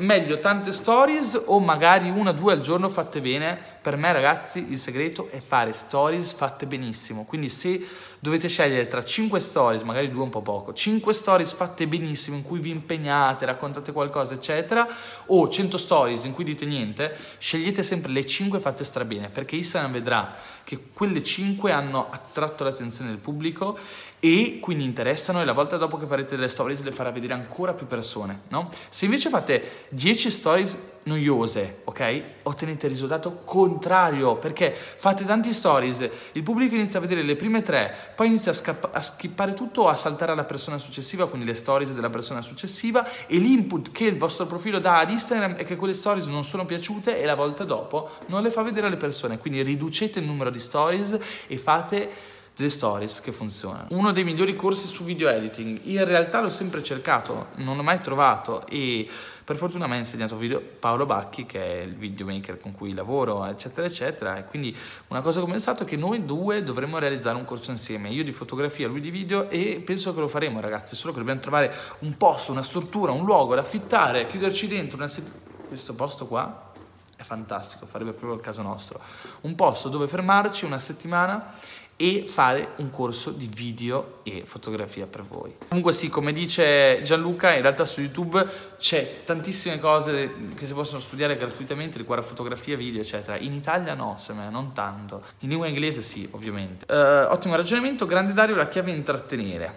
meglio 0.00 0.40
tante 0.40 0.72
stories 0.72 1.40
o 1.46 1.58
magari 1.58 2.10
una 2.10 2.32
due 2.32 2.52
al 2.52 2.60
giorno 2.60 2.88
fatte 2.88 3.20
bene. 3.20 3.58
Per 3.80 3.96
me 3.96 4.12
ragazzi 4.12 4.66
il 4.70 4.78
segreto 4.78 5.28
è 5.30 5.40
fare 5.40 5.72
stories 5.72 6.32
fatte 6.32 6.66
benissimo. 6.66 7.24
Quindi 7.24 7.48
se 7.48 7.86
dovete 8.18 8.48
scegliere 8.48 8.86
tra 8.86 9.02
5 9.02 9.40
stories, 9.40 9.82
magari 9.82 10.10
due 10.10 10.22
un 10.22 10.28
po' 10.30 10.42
poco, 10.42 10.72
5 10.72 11.14
stories 11.14 11.52
fatte 11.52 11.86
benissimo 11.86 12.36
in 12.36 12.42
cui 12.42 12.60
vi 12.60 12.70
impegnate, 12.70 13.46
raccontate 13.46 13.92
qualcosa 13.92 14.34
eccetera, 14.34 14.86
o 15.26 15.48
100 15.48 15.78
stories 15.78 16.24
in 16.24 16.32
cui 16.32 16.44
dite 16.44 16.66
niente, 16.66 17.16
scegliete 17.38 17.82
sempre 17.82 18.10
le 18.10 18.26
5 18.26 18.58
fatte 18.58 18.84
strabene 18.84 19.28
perché 19.28 19.56
Instagram 19.56 19.92
vedrà 19.92 20.34
che 20.64 20.78
quelle 20.92 21.22
5 21.22 21.72
hanno 21.72 22.08
attratto 22.10 22.64
l'attenzione 22.64 23.10
del 23.10 23.18
pubblico 23.18 23.78
e 24.20 24.58
quindi 24.60 24.84
interessano 24.84 25.40
e 25.40 25.44
la 25.44 25.54
volta 25.54 25.78
dopo 25.78 25.96
che 25.96 26.06
farete 26.06 26.36
delle 26.36 26.48
stories 26.48 26.82
le 26.82 26.92
farà 26.92 27.10
vedere 27.10 27.32
ancora 27.32 27.72
più 27.72 27.86
persone, 27.86 28.42
no? 28.48 28.70
Se 28.90 29.06
invece 29.06 29.30
fate 29.30 29.86
10 29.88 30.30
stories 30.30 30.78
noiose, 31.04 31.78
ok? 31.84 32.22
Ottenete 32.42 32.84
il 32.84 32.92
risultato 32.92 33.40
contrario 33.44 34.36
perché 34.36 34.72
fate 34.72 35.24
tanti 35.24 35.54
stories, 35.54 36.08
il 36.32 36.42
pubblico 36.42 36.74
inizia 36.74 36.98
a 36.98 37.00
vedere 37.02 37.22
le 37.22 37.34
prime 37.34 37.62
tre, 37.62 38.12
poi 38.14 38.26
inizia 38.26 38.50
a, 38.50 38.54
scappa- 38.54 38.90
a 38.92 39.00
skippare 39.00 39.54
tutto 39.54 39.88
a 39.88 39.94
saltare 39.94 40.32
alla 40.32 40.44
persona 40.44 40.76
successiva, 40.76 41.26
quindi 41.26 41.46
le 41.46 41.54
stories 41.54 41.94
della 41.94 42.10
persona 42.10 42.42
successiva 42.42 43.08
e 43.26 43.36
l'input 43.38 43.90
che 43.90 44.04
il 44.04 44.18
vostro 44.18 44.44
profilo 44.44 44.78
dà 44.78 44.98
ad 44.98 45.10
Instagram 45.10 45.54
è 45.54 45.64
che 45.64 45.76
quelle 45.76 45.94
stories 45.94 46.26
non 46.26 46.44
sono 46.44 46.66
piaciute 46.66 47.18
e 47.18 47.24
la 47.24 47.34
volta 47.34 47.64
dopo 47.64 48.10
non 48.26 48.42
le 48.42 48.50
fa 48.50 48.60
vedere 48.60 48.86
alle 48.86 48.98
persone, 48.98 49.38
quindi 49.38 49.62
riducete 49.62 50.18
il 50.18 50.26
numero 50.26 50.50
di 50.50 50.60
stories 50.60 51.18
e 51.46 51.56
fate 51.56 52.38
delle 52.56 52.68
stories 52.68 53.20
che 53.20 53.32
funzionano. 53.32 53.86
Uno 53.90 54.12
dei 54.12 54.24
migliori 54.24 54.54
corsi 54.56 54.86
su 54.86 55.04
video 55.04 55.28
editing, 55.28 55.80
in 55.84 56.04
realtà 56.04 56.40
l'ho 56.40 56.50
sempre 56.50 56.82
cercato, 56.82 57.48
non 57.56 57.76
l'ho 57.76 57.82
mai 57.82 58.00
trovato 58.00 58.66
e 58.66 59.08
per 59.44 59.56
fortuna 59.56 59.86
mi 59.86 59.94
ha 59.94 59.96
insegnato 59.96 60.36
video 60.36 60.60
Paolo 60.60 61.06
Bacchi 61.06 61.44
che 61.44 61.80
è 61.80 61.84
il 61.84 61.94
videomaker 61.94 62.60
con 62.60 62.72
cui 62.72 62.94
lavoro 62.94 63.44
eccetera 63.46 63.86
eccetera 63.86 64.36
e 64.36 64.44
quindi 64.46 64.76
una 65.08 65.22
cosa 65.22 65.40
che 65.40 65.46
ho 65.46 65.50
pensato 65.50 65.82
è 65.82 65.86
che 65.86 65.96
noi 65.96 66.24
due 66.24 66.62
dovremmo 66.62 66.98
realizzare 66.98 67.36
un 67.36 67.44
corso 67.44 67.70
insieme, 67.70 68.10
io 68.10 68.22
di 68.22 68.32
fotografia, 68.32 68.86
lui 68.86 69.00
di 69.00 69.10
video 69.10 69.48
e 69.48 69.82
penso 69.84 70.14
che 70.14 70.20
lo 70.20 70.28
faremo 70.28 70.60
ragazzi, 70.60 70.94
solo 70.94 71.12
che 71.12 71.18
dobbiamo 71.18 71.40
trovare 71.40 71.72
un 72.00 72.16
posto, 72.16 72.52
una 72.52 72.62
struttura, 72.62 73.12
un 73.12 73.24
luogo 73.24 73.54
da 73.54 73.62
affittare, 73.62 74.28
chiuderci 74.28 74.68
dentro 74.68 74.98
una 74.98 75.08
settimana, 75.08 75.48
questo 75.66 75.94
posto 75.94 76.26
qua 76.26 76.68
è 77.16 77.22
fantastico, 77.22 77.86
farebbe 77.86 78.12
proprio 78.12 78.34
il 78.34 78.40
caso 78.40 78.62
nostro. 78.62 79.00
Un 79.42 79.54
posto 79.54 79.88
dove 79.88 80.08
fermarci 80.08 80.64
una 80.64 80.78
settimana 80.78 81.54
e 82.00 82.24
fare 82.26 82.72
un 82.76 82.90
corso 82.90 83.30
di 83.30 83.46
video 83.46 84.20
e 84.22 84.44
fotografia 84.46 85.06
per 85.06 85.20
voi. 85.20 85.54
Comunque 85.68 85.92
sì, 85.92 86.08
come 86.08 86.32
dice 86.32 87.02
Gianluca, 87.02 87.54
in 87.54 87.60
realtà 87.60 87.84
su 87.84 88.00
YouTube 88.00 88.42
c'è 88.78 89.22
tantissime 89.24 89.78
cose 89.78 90.32
che 90.56 90.64
si 90.64 90.72
possono 90.72 90.98
studiare 90.98 91.36
gratuitamente 91.36 91.98
riguardo 91.98 92.24
a 92.24 92.28
fotografia, 92.28 92.74
video, 92.74 93.02
eccetera. 93.02 93.36
In 93.36 93.52
Italia 93.52 93.92
no, 93.92 94.16
me, 94.30 94.48
non 94.48 94.72
tanto. 94.72 95.22
In 95.40 95.50
lingua 95.50 95.66
inglese 95.66 96.00
sì, 96.00 96.26
ovviamente. 96.30 96.86
Uh, 96.90 97.30
ottimo 97.30 97.54
ragionamento, 97.54 98.06
grande 98.06 98.32
Dario, 98.32 98.56
la 98.56 98.66
chiave 98.66 98.92
è 98.92 98.94
intrattenere. 98.94 99.74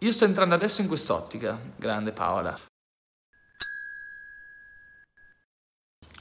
Io 0.00 0.12
sto 0.12 0.26
entrando 0.26 0.54
adesso 0.54 0.82
in 0.82 0.86
quest'ottica, 0.86 1.58
grande 1.78 2.12
Paola. 2.12 2.54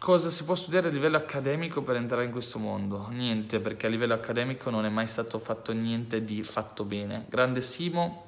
Cosa 0.04 0.30
si 0.30 0.44
può 0.44 0.54
studiare 0.54 0.90
a 0.90 0.92
livello 0.92 1.16
accademico 1.16 1.82
per 1.82 1.96
entrare 1.96 2.26
in 2.26 2.32
questo 2.32 2.60
mondo? 2.60 3.08
Niente, 3.12 3.62
perché 3.62 3.86
a 3.86 3.90
livello 3.90 4.14
accademico 4.14 4.70
non 4.70 4.84
è 4.84 4.90
mai 4.90 5.08
stato 5.08 5.40
fatto 5.40 5.72
niente 5.72 6.26
di 6.26 6.44
fatto 6.44 6.84
bene. 6.84 7.26
Grande 7.30 7.62
Simo, 7.62 8.23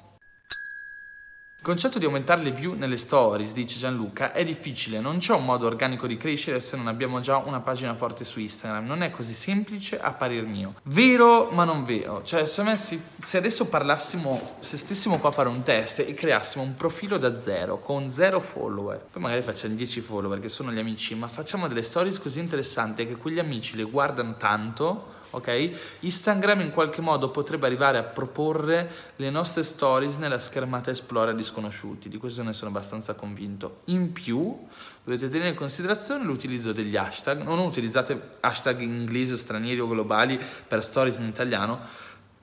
il 1.58 1.72
concetto 1.72 1.98
di 1.98 2.04
aumentare 2.04 2.42
le 2.42 2.52
view 2.52 2.74
nelle 2.74 2.98
stories, 2.98 3.52
dice 3.52 3.78
Gianluca, 3.78 4.32
è 4.32 4.44
difficile, 4.44 5.00
non 5.00 5.18
c'è 5.18 5.32
un 5.34 5.44
modo 5.44 5.66
organico 5.66 6.06
di 6.06 6.16
crescere 6.16 6.60
se 6.60 6.76
non 6.76 6.86
abbiamo 6.86 7.18
già 7.20 7.38
una 7.38 7.60
pagina 7.60 7.94
forte 7.96 8.24
su 8.24 8.38
Instagram, 8.38 8.84
non 8.86 9.02
è 9.02 9.10
così 9.10 9.32
semplice 9.32 9.98
a 9.98 10.12
parer 10.12 10.44
mio. 10.44 10.74
Vero 10.84 11.48
ma 11.50 11.64
non 11.64 11.84
vero, 11.84 12.22
cioè 12.22 12.44
secondo 12.44 12.72
me 12.72 12.76
se, 12.76 13.36
adesso 13.36 13.64
parlassimo, 13.64 14.58
se 14.60 14.76
stessimo 14.76 15.18
qua 15.18 15.30
a 15.30 15.32
fare 15.32 15.48
un 15.48 15.62
test 15.62 16.00
e 16.00 16.14
creassimo 16.14 16.62
un 16.62 16.76
profilo 16.76 17.16
da 17.16 17.40
zero, 17.40 17.78
con 17.80 18.08
zero 18.10 18.38
follower, 18.38 19.04
poi 19.10 19.22
magari 19.22 19.42
facciamo 19.42 19.74
10 19.74 20.00
follower 20.02 20.38
che 20.38 20.50
sono 20.50 20.70
gli 20.70 20.78
amici, 20.78 21.14
ma 21.16 21.26
facciamo 21.26 21.66
delle 21.66 21.82
stories 21.82 22.20
così 22.20 22.38
interessanti 22.38 23.06
che 23.06 23.16
quegli 23.16 23.40
amici 23.40 23.76
le 23.76 23.84
guardano 23.84 24.36
tanto 24.36 25.14
ok? 25.36 25.98
Instagram 26.00 26.62
in 26.62 26.70
qualche 26.70 27.02
modo 27.02 27.30
potrebbe 27.30 27.66
arrivare 27.66 27.98
a 27.98 28.02
proporre 28.02 28.90
le 29.16 29.30
nostre 29.30 29.62
stories 29.62 30.16
nella 30.16 30.38
schermata 30.38 30.90
Esplora 30.90 31.32
di 31.32 31.42
sconosciuti, 31.42 32.08
di 32.08 32.16
questo 32.16 32.42
ne 32.42 32.54
sono 32.54 32.70
abbastanza 32.70 33.14
convinto. 33.14 33.80
In 33.86 34.12
più 34.12 34.56
dovete 35.04 35.28
tenere 35.28 35.50
in 35.50 35.54
considerazione 35.54 36.24
l'utilizzo 36.24 36.72
degli 36.72 36.96
hashtag, 36.96 37.42
non 37.42 37.58
utilizzate 37.58 38.38
hashtag 38.40 38.80
inglesi, 38.80 39.36
stranieri 39.36 39.78
o 39.78 39.86
globali 39.86 40.40
per 40.66 40.82
stories 40.82 41.18
in 41.18 41.26
italiano, 41.26 41.80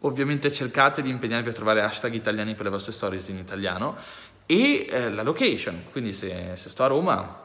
ovviamente 0.01 0.51
cercate 0.51 1.01
di 1.01 1.09
impegnarvi 1.09 1.49
a 1.49 1.53
trovare 1.53 1.81
hashtag 1.81 2.13
italiani 2.13 2.53
per 2.53 2.65
le 2.65 2.71
vostre 2.71 2.91
stories 2.91 3.27
in 3.29 3.37
italiano. 3.37 3.95
E 4.45 4.85
eh, 4.87 5.09
la 5.09 5.23
location, 5.23 5.85
quindi 5.91 6.13
se, 6.13 6.51
se 6.55 6.69
sto 6.69 6.83
a 6.83 6.87
Roma 6.87 7.42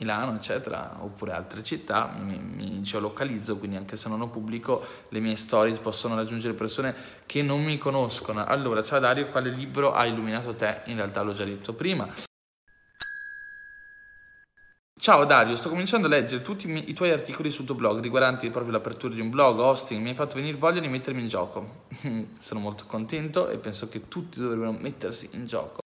Milano, 0.00 0.34
eccetera, 0.34 0.96
oppure 1.00 1.32
altre 1.32 1.62
città, 1.62 2.10
mi, 2.18 2.38
mi 2.38 2.80
geolocalizzo, 2.80 3.58
quindi 3.58 3.76
anche 3.76 3.96
se 3.96 4.08
non 4.08 4.22
ho 4.22 4.28
pubblico, 4.28 4.84
le 5.10 5.20
mie 5.20 5.36
stories 5.36 5.78
possono 5.78 6.14
raggiungere 6.14 6.54
persone 6.54 6.94
che 7.26 7.42
non 7.42 7.62
mi 7.62 7.76
conoscono. 7.76 8.44
Allora, 8.44 8.82
ciao 8.82 8.98
Dario, 8.98 9.28
quale 9.28 9.50
libro 9.50 9.92
ha 9.92 10.06
illuminato 10.06 10.54
te? 10.54 10.80
In 10.86 10.96
realtà 10.96 11.20
l'ho 11.20 11.32
già 11.32 11.44
detto 11.44 11.74
prima. 11.74 12.08
Ciao 14.98 15.24
Dario, 15.24 15.56
sto 15.56 15.70
cominciando 15.70 16.06
a 16.06 16.10
leggere 16.10 16.42
tutti 16.42 16.70
i, 16.70 16.92
tuoi 16.92 17.10
articoli 17.10 17.50
sul 17.50 17.64
tuo 17.64 17.74
blog 17.74 18.00
riguardanti 18.00 18.50
proprio 18.50 18.72
l'apertura 18.72 19.14
di 19.14 19.20
un 19.20 19.30
blog, 19.30 19.58
hosting, 19.58 20.02
mi 20.02 20.10
hai 20.10 20.14
fatto 20.14 20.36
venire 20.36 20.56
voglia 20.56 20.80
di 20.80 20.88
mettermi 20.88 21.20
in 21.20 21.28
gioco. 21.28 21.84
Sono 22.38 22.60
molto 22.60 22.84
contento 22.86 23.48
e 23.48 23.58
penso 23.58 23.88
che 23.88 24.08
tutti 24.08 24.40
dovrebbero 24.40 24.72
mettersi 24.72 25.28
in 25.32 25.46
gioco. 25.46 25.80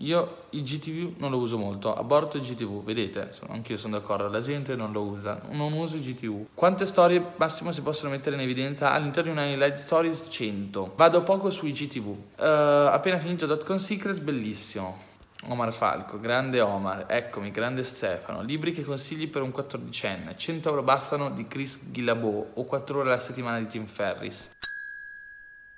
Io 0.00 0.48
il 0.50 0.62
GTV 0.62 1.18
non 1.20 1.30
lo 1.30 1.38
uso 1.38 1.56
molto, 1.56 1.94
aborto 1.94 2.36
il 2.36 2.42
GTV, 2.42 2.84
vedete, 2.84 3.32
anch'io 3.48 3.78
sono 3.78 3.98
d'accordo, 3.98 4.28
la 4.28 4.42
gente 4.42 4.76
non 4.76 4.92
lo 4.92 5.00
usa, 5.00 5.40
non 5.52 5.72
uso 5.72 5.96
il 5.96 6.02
GTV. 6.02 6.48
Quante 6.52 6.84
storie 6.84 7.32
massimo 7.36 7.72
si 7.72 7.80
possono 7.80 8.10
mettere 8.10 8.36
in 8.36 8.42
evidenza? 8.42 8.92
All'interno 8.92 9.32
di 9.32 9.38
una 9.38 9.46
Light 9.56 9.76
Stories 9.76 10.26
100. 10.28 10.92
Vado 10.96 11.22
poco 11.22 11.48
sui 11.48 11.72
GTV. 11.72 12.06
Uh, 12.06 12.18
eh, 12.38 12.88
appena 12.92 13.18
finito 13.18 13.46
Dotcom 13.46 13.78
Secrets, 13.78 14.18
bellissimo. 14.18 15.04
Omar 15.48 15.72
Falco, 15.72 16.20
grande 16.20 16.60
Omar, 16.60 17.06
eccomi, 17.08 17.50
grande 17.50 17.82
Stefano, 17.82 18.42
libri 18.42 18.72
che 18.72 18.82
consigli 18.82 19.28
per 19.28 19.42
un 19.42 19.50
14enne, 19.50 20.36
100 20.36 20.68
euro 20.68 20.82
bastano 20.82 21.30
di 21.30 21.46
Chris 21.46 21.90
Guillebeau 21.90 22.50
o 22.54 22.64
4 22.64 22.98
ore 22.98 23.08
alla 23.08 23.18
settimana 23.18 23.58
di 23.58 23.66
Tim 23.66 23.86
Ferris. 23.86 24.50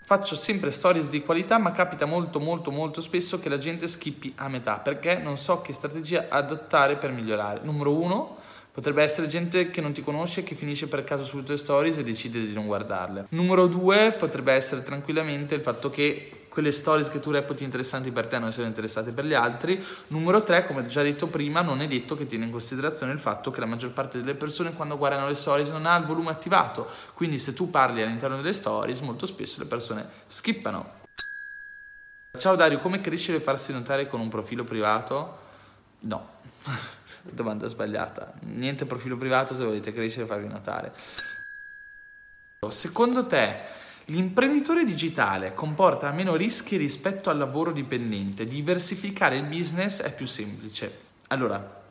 Faccio 0.08 0.36
sempre 0.36 0.70
stories 0.70 1.10
di 1.10 1.20
qualità, 1.20 1.58
ma 1.58 1.70
capita 1.70 2.06
molto 2.06 2.40
molto 2.40 2.70
molto 2.70 3.02
spesso 3.02 3.38
che 3.38 3.50
la 3.50 3.58
gente 3.58 3.86
skippi 3.86 4.32
a 4.36 4.48
metà 4.48 4.78
perché 4.78 5.18
non 5.18 5.36
so 5.36 5.60
che 5.60 5.74
strategia 5.74 6.28
adottare 6.30 6.96
per 6.96 7.10
migliorare. 7.10 7.60
Numero 7.62 7.92
uno, 7.92 8.38
potrebbe 8.72 9.02
essere 9.02 9.26
gente 9.26 9.68
che 9.68 9.82
non 9.82 9.92
ti 9.92 10.02
conosce, 10.02 10.44
che 10.44 10.54
finisce 10.54 10.88
per 10.88 11.04
caso 11.04 11.24
sulle 11.24 11.42
tue 11.42 11.58
stories 11.58 11.98
e 11.98 12.04
decide 12.04 12.40
di 12.40 12.54
non 12.54 12.64
guardarle. 12.64 13.26
Numero 13.28 13.66
due, 13.66 14.14
potrebbe 14.16 14.54
essere 14.54 14.82
tranquillamente 14.82 15.54
il 15.54 15.60
fatto 15.60 15.90
che 15.90 16.37
quelle 16.58 16.72
stories 16.72 17.08
che 17.08 17.20
tu 17.20 17.30
reputi 17.30 17.62
interessanti 17.62 18.10
per 18.10 18.26
te 18.26 18.40
non 18.40 18.50
siano 18.50 18.66
interessate 18.66 19.12
per 19.12 19.24
gli 19.24 19.32
altri. 19.32 19.80
Numero 20.08 20.42
tre, 20.42 20.66
come 20.66 20.86
già 20.86 21.02
detto 21.02 21.28
prima, 21.28 21.62
non 21.62 21.80
è 21.82 21.86
detto 21.86 22.16
che 22.16 22.26
tiene 22.26 22.46
in 22.46 22.50
considerazione 22.50 23.12
il 23.12 23.20
fatto 23.20 23.52
che 23.52 23.60
la 23.60 23.66
maggior 23.66 23.92
parte 23.92 24.18
delle 24.18 24.34
persone 24.34 24.72
quando 24.72 24.98
guardano 24.98 25.28
le 25.28 25.36
stories 25.36 25.68
non 25.68 25.86
ha 25.86 25.94
il 25.96 26.04
volume 26.04 26.30
attivato. 26.30 26.88
Quindi 27.14 27.38
se 27.38 27.52
tu 27.52 27.70
parli 27.70 28.02
all'interno 28.02 28.34
delle 28.34 28.52
stories, 28.52 28.98
molto 29.02 29.24
spesso 29.24 29.60
le 29.60 29.66
persone 29.66 30.04
skippano 30.26 30.96
Ciao 32.36 32.56
Dario, 32.56 32.78
come 32.78 33.00
crescere 33.00 33.38
e 33.38 33.40
farsi 33.40 33.72
notare 33.72 34.08
con 34.08 34.18
un 34.18 34.28
profilo 34.28 34.64
privato? 34.64 35.38
No, 36.00 36.28
domanda 37.22 37.68
sbagliata. 37.68 38.32
Niente 38.40 38.84
profilo 38.84 39.16
privato 39.16 39.54
se 39.54 39.64
volete 39.64 39.92
crescere 39.92 40.24
e 40.24 40.26
farvi 40.26 40.48
notare. 40.48 40.92
Secondo 42.68 43.26
te 43.28 43.86
l'imprenditore 44.10 44.84
digitale 44.84 45.52
comporta 45.54 46.10
meno 46.12 46.34
rischi 46.34 46.76
rispetto 46.76 47.30
al 47.30 47.38
lavoro 47.38 47.72
dipendente? 47.72 48.46
Diversificare 48.46 49.36
il 49.36 49.44
business 49.44 50.00
è 50.00 50.14
più 50.14 50.26
semplice. 50.26 51.06
Allora, 51.28 51.82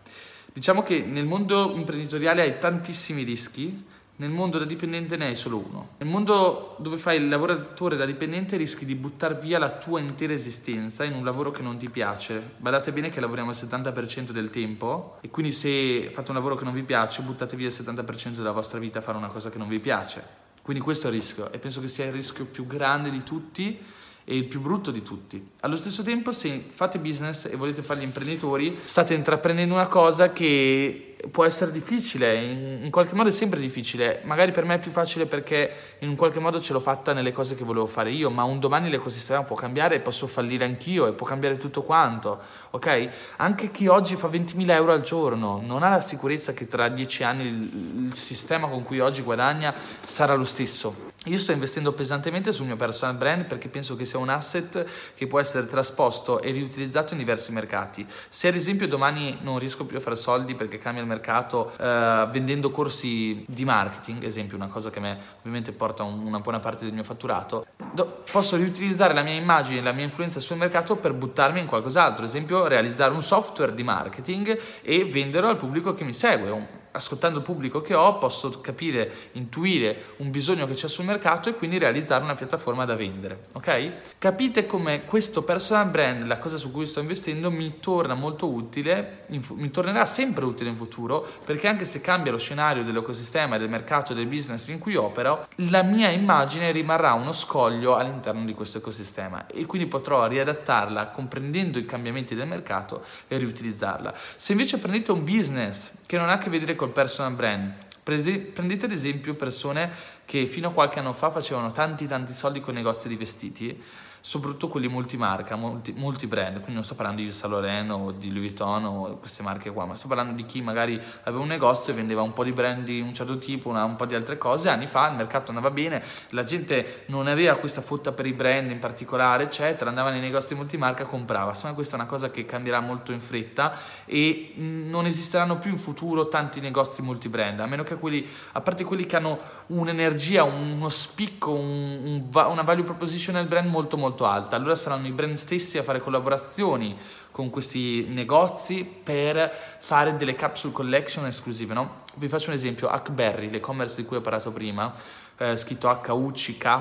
diciamo 0.52 0.82
che 0.82 1.02
nel 1.02 1.26
mondo 1.26 1.74
imprenditoriale 1.76 2.42
hai 2.42 2.58
tantissimi 2.58 3.24
rischi 3.24 3.86
nel 4.20 4.32
mondo 4.32 4.58
da 4.58 4.66
dipendente 4.66 5.16
ne 5.16 5.28
hai 5.28 5.36
solo 5.36 5.58
uno. 5.58 5.90
Nel 6.00 6.10
mondo 6.10 6.76
dove 6.80 6.98
fai 6.98 7.18
il 7.18 7.28
lavoratore 7.28 7.96
da 7.98 8.06
dipendente 8.06 8.58
rischi 8.58 8.84
di 8.84 8.96
buttare 8.96 9.36
via 9.36 9.60
la 9.60 9.70
tua 9.70 10.00
intera 10.00 10.34
esistenza 10.34 11.04
in 11.04 11.14
un 11.14 11.24
lavoro 11.24 11.52
che 11.52 11.62
non 11.62 11.78
ti 11.78 11.88
piace. 11.88 12.54
Badate 12.58 12.92
bene 12.92 13.10
che 13.10 13.20
lavoriamo 13.20 13.52
il 13.52 13.58
70% 13.58 14.32
del 14.32 14.50
tempo 14.50 15.20
e 15.22 15.30
quindi 15.30 15.52
se 15.52 16.10
fate 16.12 16.32
un 16.32 16.38
lavoro 16.38 16.56
che 16.56 16.64
non 16.64 16.74
vi 16.74 16.82
piace 16.82 17.22
buttate 17.22 17.56
via 17.56 17.68
il 17.68 17.74
70% 17.74 18.38
della 18.38 18.54
vostra 18.54 18.80
vita 18.80 18.98
a 18.98 19.02
fare 19.04 19.20
una 19.20 19.28
cosa 19.28 19.52
che 19.52 19.60
non 19.60 19.68
vi 19.68 19.80
piace. 19.80 20.47
Quindi 20.68 20.84
questo 20.84 21.08
è 21.08 21.12
il 21.12 21.16
rischio 21.16 21.50
e 21.54 21.60
penso 21.60 21.80
che 21.80 21.88
sia 21.88 22.08
il 22.08 22.12
rischio 22.12 22.44
più 22.44 22.68
grande 22.68 23.10
di 23.10 23.24
tutti 23.24 23.82
e 24.30 24.36
il 24.36 24.44
più 24.44 24.60
brutto 24.60 24.92
di 24.92 25.02
tutti. 25.02 25.52
Allo 25.62 25.78
stesso 25.78 26.04
tempo 26.04 26.34
se 26.34 26.66
fate 26.70 27.00
business 27.00 27.46
e 27.46 27.56
volete 27.56 27.82
fare 27.82 28.02
gli 28.02 28.04
imprenditori 28.04 28.78
state 28.84 29.14
intraprendendo 29.14 29.74
una 29.74 29.88
cosa 29.88 30.34
che 30.34 31.16
può 31.32 31.46
essere 31.46 31.72
difficile, 31.72 32.36
in, 32.36 32.80
in, 32.84 32.92
qualche 32.92 33.16
modo 33.16 33.30
è 33.30 33.32
sempre 33.32 33.62
difficile, 33.62 34.20
magari 34.26 34.52
per 34.52 34.66
me 34.66 34.76
è 34.76 34.80
più 34.80 34.92
facile 34.92 35.28
perché 35.28 35.72
in 36.00 36.10
un 36.10 36.16
qualche 36.18 36.40
modo 36.40 36.60
ce 36.60 36.74
l'ho 36.74 36.82
fatta 36.82 37.14
nelle 37.14 37.32
cose 37.32 37.56
che 37.56 37.64
volevo 37.64 37.86
fare 37.86 38.12
io, 38.12 38.30
ma 38.30 38.44
un 38.44 38.60
domani 38.60 38.90
l'ecosistema 38.90 39.44
può 39.44 39.56
cambiare 39.56 39.96
e 39.96 40.00
posso 40.02 40.28
fallire 40.28 40.66
anch'io 40.66 41.08
e 41.08 41.14
può 41.14 41.26
cambiare 41.26 41.56
tutto 41.56 41.84
quanto, 41.84 42.42
ok? 42.72 43.10
Anche 43.38 43.72
chi 43.72 43.88
oggi 43.88 44.18
fa 44.18 44.28
20.000 44.28 44.70
euro 44.72 44.92
al 44.92 45.02
giorno 45.02 45.62
non 45.64 45.84
ha 45.84 45.90
la 45.90 46.02
sicurezza 46.02 46.52
che 46.54 46.68
tra 46.68 46.90
10 46.90 47.24
anni 47.24 47.46
il, 47.46 48.06
il 48.08 48.14
sistema 48.14 48.68
con 48.68 48.84
cui 48.84 49.00
oggi 49.00 49.22
guadagna 49.22 49.74
sarà 50.04 50.34
lo 50.36 50.44
stesso. 50.44 51.07
Io 51.28 51.38
sto 51.38 51.52
investendo 51.52 51.92
pesantemente 51.92 52.54
sul 52.54 52.66
mio 52.66 52.78
personal 52.78 53.16
brand 53.16 53.46
perché 53.46 53.68
penso 53.68 53.98
che 53.98 54.06
sia 54.06 54.18
un 54.18 54.30
asset 54.30 54.86
che 55.14 55.28
può 55.28 55.40
essere 55.40 55.66
trasposto 55.68 56.42
e 56.42 56.52
riutilizzato 56.52 57.14
in 57.14 57.20
diversi 57.20 57.52
mercati. 57.52 58.06
Se 58.30 58.48
ad 58.48 58.56
esempio 58.56 58.88
domani 58.88 59.38
non 59.42 59.60
riesco 59.60 59.86
più 59.86 59.98
a 59.98 60.00
fare 60.00 60.16
soldi 60.16 60.56
perché 60.56 60.78
cambia 60.78 61.02
il 61.02 61.08
mercato 61.08 61.74
eh, 61.78 62.28
vendendo 62.32 62.72
corsi 62.72 63.44
di 63.48 63.66
marketing, 63.66 64.24
esempio 64.24 64.56
una 64.56 64.68
cosa 64.68 64.90
che 64.90 65.00
a 65.00 65.02
me 65.02 65.18
ovviamente 65.40 65.74
porta 65.74 66.04
una 66.04 66.40
buona 66.40 66.60
parte 66.60 66.86
del 66.86 66.94
mio 66.94 67.04
fatturato, 67.04 67.66
do, 67.92 68.24
posso 68.32 68.56
riutilizzare 68.56 69.14
la 69.14 69.22
mia 69.22 69.34
immagine, 69.34 69.82
la 69.82 69.92
mia 69.92 70.06
influenza 70.06 70.40
sul 70.40 70.58
mercato 70.58 70.96
per 70.96 71.14
buttarmi 71.14 71.60
in 71.60 71.68
qualcos'altro, 71.68 72.24
ad 72.24 72.30
esempio 72.30 72.68
realizzare 72.68 73.14
un 73.14 73.22
software 73.22 73.76
di 73.76 73.84
marketing 73.84 74.58
e 74.82 75.04
venderlo 75.04 75.50
al 75.50 75.58
pubblico 75.58 75.94
che 75.94 76.06
mi 76.06 76.14
segue 76.14 76.50
ascoltando 76.98 77.40
il 77.40 77.44
pubblico 77.44 77.82
che 77.82 77.94
ho 77.94 78.18
posso 78.18 78.50
capire, 78.60 79.30
intuire 79.34 80.16
un 80.18 80.30
bisogno 80.30 80.66
che 80.68 80.74
c'è 80.74 80.88
sul 80.88 81.06
mercato 81.06 81.50
e 81.50 81.56
quindi 81.56 81.78
realizzare 81.78 82.24
una 82.24 82.34
piattaforma 82.34 82.86
da 82.86 82.96
vendere, 82.96 83.46
ok? 83.54 83.92
Capite 84.18 84.66
come 84.66 85.06
questo 85.06 85.44
personal 85.44 85.90
brand, 85.90 86.26
la 86.26 86.38
cosa 86.38 86.58
su 86.58 86.72
cui 86.72 86.86
sto 86.86 87.00
investendo, 87.00 87.50
mi 87.50 87.80
torna 87.80 88.16
molto 88.16 88.52
utile, 88.52 89.22
fu- 89.40 89.56
mi 89.56 89.72
tornerà 89.72 90.06
sempre 90.06 90.46
utile 90.46 90.70
in 90.70 90.76
futuro, 90.76 91.26
perché 91.46 91.68
anche 91.68 91.86
se 91.86 92.02
cambia 92.02 92.32
lo 92.32 92.38
scenario 92.38 92.84
dell'ecosistema, 92.84 93.58
del 93.58 93.70
mercato, 93.70 94.14
del 94.14 94.28
business 94.28 94.68
in 94.68 94.80
cui 94.80 94.96
opero, 94.96 95.48
la 95.56 95.84
mia 95.84 96.10
immagine 96.10 96.72
rimarrà 96.72 97.14
uno 97.14 97.32
scoglio 97.32 97.96
all'interno 97.96 98.44
di 98.46 98.54
questo 98.54 98.80
ecosistema 98.80 99.46
e 99.48 99.66
quindi 99.66 99.88
potrò 99.88 100.26
riadattarla 100.28 101.08
comprendendo 101.10 101.78
i 101.78 101.86
cambiamenti 101.86 102.36
del 102.36 102.48
mercato 102.48 103.04
e 103.28 103.38
riutilizzarla. 103.38 104.14
Se 104.36 104.52
invece 104.52 104.80
prendete 104.80 105.12
un 105.12 105.24
business 105.24 105.92
che 106.06 106.18
non 106.18 106.30
ha 106.30 106.34
a 106.34 106.38
che 106.38 106.50
vedere 106.50 106.76
col 106.88 106.92
personal 106.94 107.34
brand. 107.34 107.74
Prendete 108.04 108.86
ad 108.86 108.92
esempio 108.92 109.36
persone 109.36 109.92
che 110.24 110.48
fino 110.48 110.70
a 110.70 110.72
qualche 110.72 111.00
anno 111.00 111.12
fa 111.12 111.30
facevano 111.30 111.72
tanti 111.72 112.08
tanti 112.08 112.32
soldi 112.32 112.62
con 112.62 112.74
negozi 112.74 113.10
di 113.10 113.18
vestiti 113.18 113.84
soprattutto 114.28 114.68
quelli 114.68 114.90
multimarca, 114.90 115.56
multi, 115.56 115.94
multi 115.94 116.28
brand, 116.28 116.56
quindi 116.56 116.74
non 116.74 116.84
sto 116.84 116.96
parlando 116.96 117.22
di 117.22 117.32
Saint 117.32 117.54
Laurent 117.54 117.90
o 117.92 118.12
di 118.12 118.28
Louis 118.28 118.48
Vuitton 118.48 118.84
o 118.84 119.18
queste 119.20 119.42
marche 119.42 119.72
qua, 119.72 119.86
ma 119.86 119.96
sto 119.96 120.10
parlando 120.10 120.34
di 120.34 120.44
chi 120.44 120.62
magari 120.62 121.02
aveva 121.24 121.42
un 121.42 121.48
negozio 121.48 121.94
e 121.94 121.96
vendeva 121.96 122.24
un 122.24 122.34
po' 122.34 122.44
di 122.44 122.52
brand 122.52 122.84
di 122.84 123.00
un 123.00 123.14
certo 123.14 123.38
tipo, 123.38 123.70
una, 123.70 123.86
un 123.86 123.96
po' 123.96 124.06
di 124.06 124.16
altre 124.16 124.38
cose, 124.38 124.68
anni 124.68 124.86
fa 124.86 125.08
il 125.08 125.16
mercato 125.16 125.48
andava 125.48 125.72
bene, 125.72 126.04
la 126.32 126.44
gente 126.44 127.06
non 127.06 127.28
aveva 127.28 127.56
questa 127.56 127.80
fotta 127.80 128.12
per 128.12 128.26
i 128.26 128.34
brand 128.34 128.70
in 128.70 128.80
particolare, 128.80 129.46
eccetera, 129.46 129.90
andava 129.90 130.10
nei 130.10 130.20
negozi 130.20 130.56
multimarca 130.56 131.04
e 131.04 131.06
comprava, 131.06 131.52
insomma 131.52 131.74
questa 131.74 131.96
è 131.96 132.00
una 132.02 132.10
cosa 132.10 132.30
che 132.30 132.46
cambierà 132.46 132.82
molto 132.82 133.14
in 133.14 133.22
fretta 133.22 133.78
e 134.04 134.52
non 134.56 135.06
esisteranno 135.06 135.58
più 135.58 135.72
in 135.72 135.78
futuro 135.78 136.28
tanti 136.28 136.60
negozi 136.60 137.02
multibrand, 137.02 137.62
a 137.62 137.66
meno 137.66 137.84
che 137.84 137.96
quelli, 137.96 138.28
a 138.52 138.60
parte 138.60 138.84
quelli 138.84 139.06
che 139.06 139.16
hanno 139.16 139.40
un'energia, 139.68 140.44
uno 140.44 140.90
spicco, 140.90 141.54
un, 141.54 142.28
un, 142.34 142.46
una 142.50 142.64
value 142.64 142.84
proposition 142.84 143.36
del 143.36 143.48
brand 143.48 143.70
molto 143.70 143.96
molto 143.96 144.16
molto 144.18 144.26
alta, 144.26 144.56
allora 144.56 144.74
saranno 144.74 145.06
i 145.06 145.12
brand 145.12 145.36
stessi 145.36 145.78
a 145.78 145.84
fare 145.84 146.00
collaborazioni 146.00 146.98
con 147.30 147.52
questi 147.52 148.08
negozi 148.08 148.84
per 148.84 149.78
fare 149.80 150.16
delle 150.16 150.34
capsule 150.34 150.74
collection 150.74 151.28
esclusive. 151.28 151.76
No? 151.76 152.06
Vi 152.16 152.28
faccio 152.28 152.50
un 152.50 152.56
esempio, 152.56 152.88
Hackberry, 152.90 153.52
l'e-commerce 153.52 153.98
di 153.98 154.06
cui 154.06 154.18
ho 154.18 154.22
parlato 154.22 154.52
prima, 154.52 154.92
eh, 155.38 155.56
scritto 155.56 155.88
H-U-C-K-B-E-R-R-Y, 155.90 156.78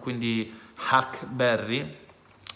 quindi 0.00 0.58
Hackberry 0.88 2.04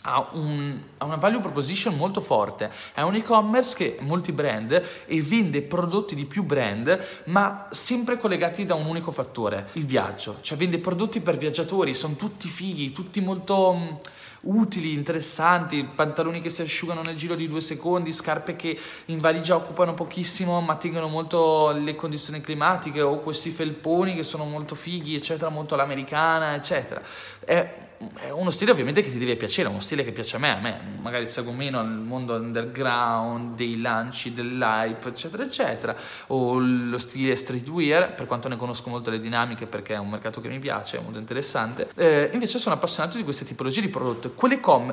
ha, 0.03 0.29
un, 0.33 0.79
ha, 0.99 1.05
una 1.05 1.17
value 1.17 1.41
proposition 1.41 1.97
molto 1.97 2.21
forte, 2.21 2.71
è 2.95 3.03
un 3.03 3.15
e-commerce 3.15 3.77
che 3.77 3.99
molti 4.01 4.33
brand 4.33 4.83
e 5.07 5.23
vende 5.23 5.63
prodotti 5.63 6.15
di 6.15 6.25
più 6.25 6.43
brand, 6.43 7.23
ma 7.25 7.67
sempre 7.71 8.19
collegati 8.19 8.65
da 8.65 8.75
un 8.75 8.87
unico 8.87 9.11
fattore, 9.11 9.69
il 9.73 9.85
viaggio, 9.85 10.39
cioè 10.41 10.57
vende 10.57 10.79
prodotti 10.79 11.21
per 11.21 11.37
viaggiatori, 11.37 11.95
sono 11.95 12.15
tutti 12.15 12.49
fighi, 12.49 12.93
tutti 12.93 13.21
molto 13.21 13.75
mm, 13.75 13.95
utili, 14.43 14.95
interessanti, 14.95 15.85
pantaloni 15.85 16.41
che 16.41 16.49
si 16.49 16.63
asciugano 16.63 17.03
nel 17.03 17.17
giro 17.17 17.35
di 17.35 17.47
due 17.47 17.61
secondi, 17.61 18.13
scarpe 18.13 18.57
che 18.57 18.79
in 19.07 19.21
valigia 19.21 19.57
occupano 19.57 19.93
pochissimo 19.93 20.61
ma 20.61 20.77
tengono 20.77 21.09
molto 21.09 21.73
le 21.73 21.95
condizioni 21.95 22.41
climatiche 22.41 23.03
o 23.03 23.21
questi 23.21 23.51
felponi 23.51 24.15
che 24.15 24.25
sono 24.25 24.45
molto 24.45 24.75
fighi, 24.75 25.15
eccetera, 25.15 25.51
molto 25.51 25.75
all'americana, 25.75 26.55
eccetera. 26.55 27.03
È 27.45 27.89
è 28.15 28.31
uno 28.31 28.51
stile 28.51 28.71
ovviamente 28.71 29.03
che 29.03 29.11
ti 29.11 29.19
deve 29.19 29.37
piacere, 29.37 29.69
uno 29.69 29.81
stile 29.81 30.03
che 30.03 30.13
piace 30.13 30.37
a 30.37 30.39
me, 30.39 30.51
a 30.51 30.59
me 30.59 30.79
magari 31.01 31.27
seguo 31.27 31.53
meno 31.53 31.81
il 31.83 31.89
mondo 31.89 32.35
underground, 32.35 33.57
dei 33.57 33.79
lanci, 33.81 34.33
dell'hype, 34.33 35.09
eccetera, 35.09 35.43
eccetera, 35.43 35.95
o 36.29 36.59
lo 36.59 36.99
stile 36.99 37.37
streetwear, 37.37 38.15
per 38.15 38.27
quanto 38.27 38.49
ne 38.49 38.57
conosco 38.57 38.89
molto 38.89 39.11
le 39.11 39.21
dinamiche 39.21 39.67
perché 39.67 39.95
è 39.95 39.99
un 39.99 40.09
mercato 40.09 40.41
che 40.41 40.49
mi 40.49 40.59
piace, 40.59 40.99
è 40.99 41.03
molto 41.03 41.19
interessante, 41.19 41.91
eh, 41.95 42.31
invece 42.33 42.59
sono 42.59 42.75
appassionato 42.75 43.19
di 43.19 43.25
queste 43.25 43.45
tipologie 43.45 43.81
di 43.81 43.89
prodotto. 43.89 44.33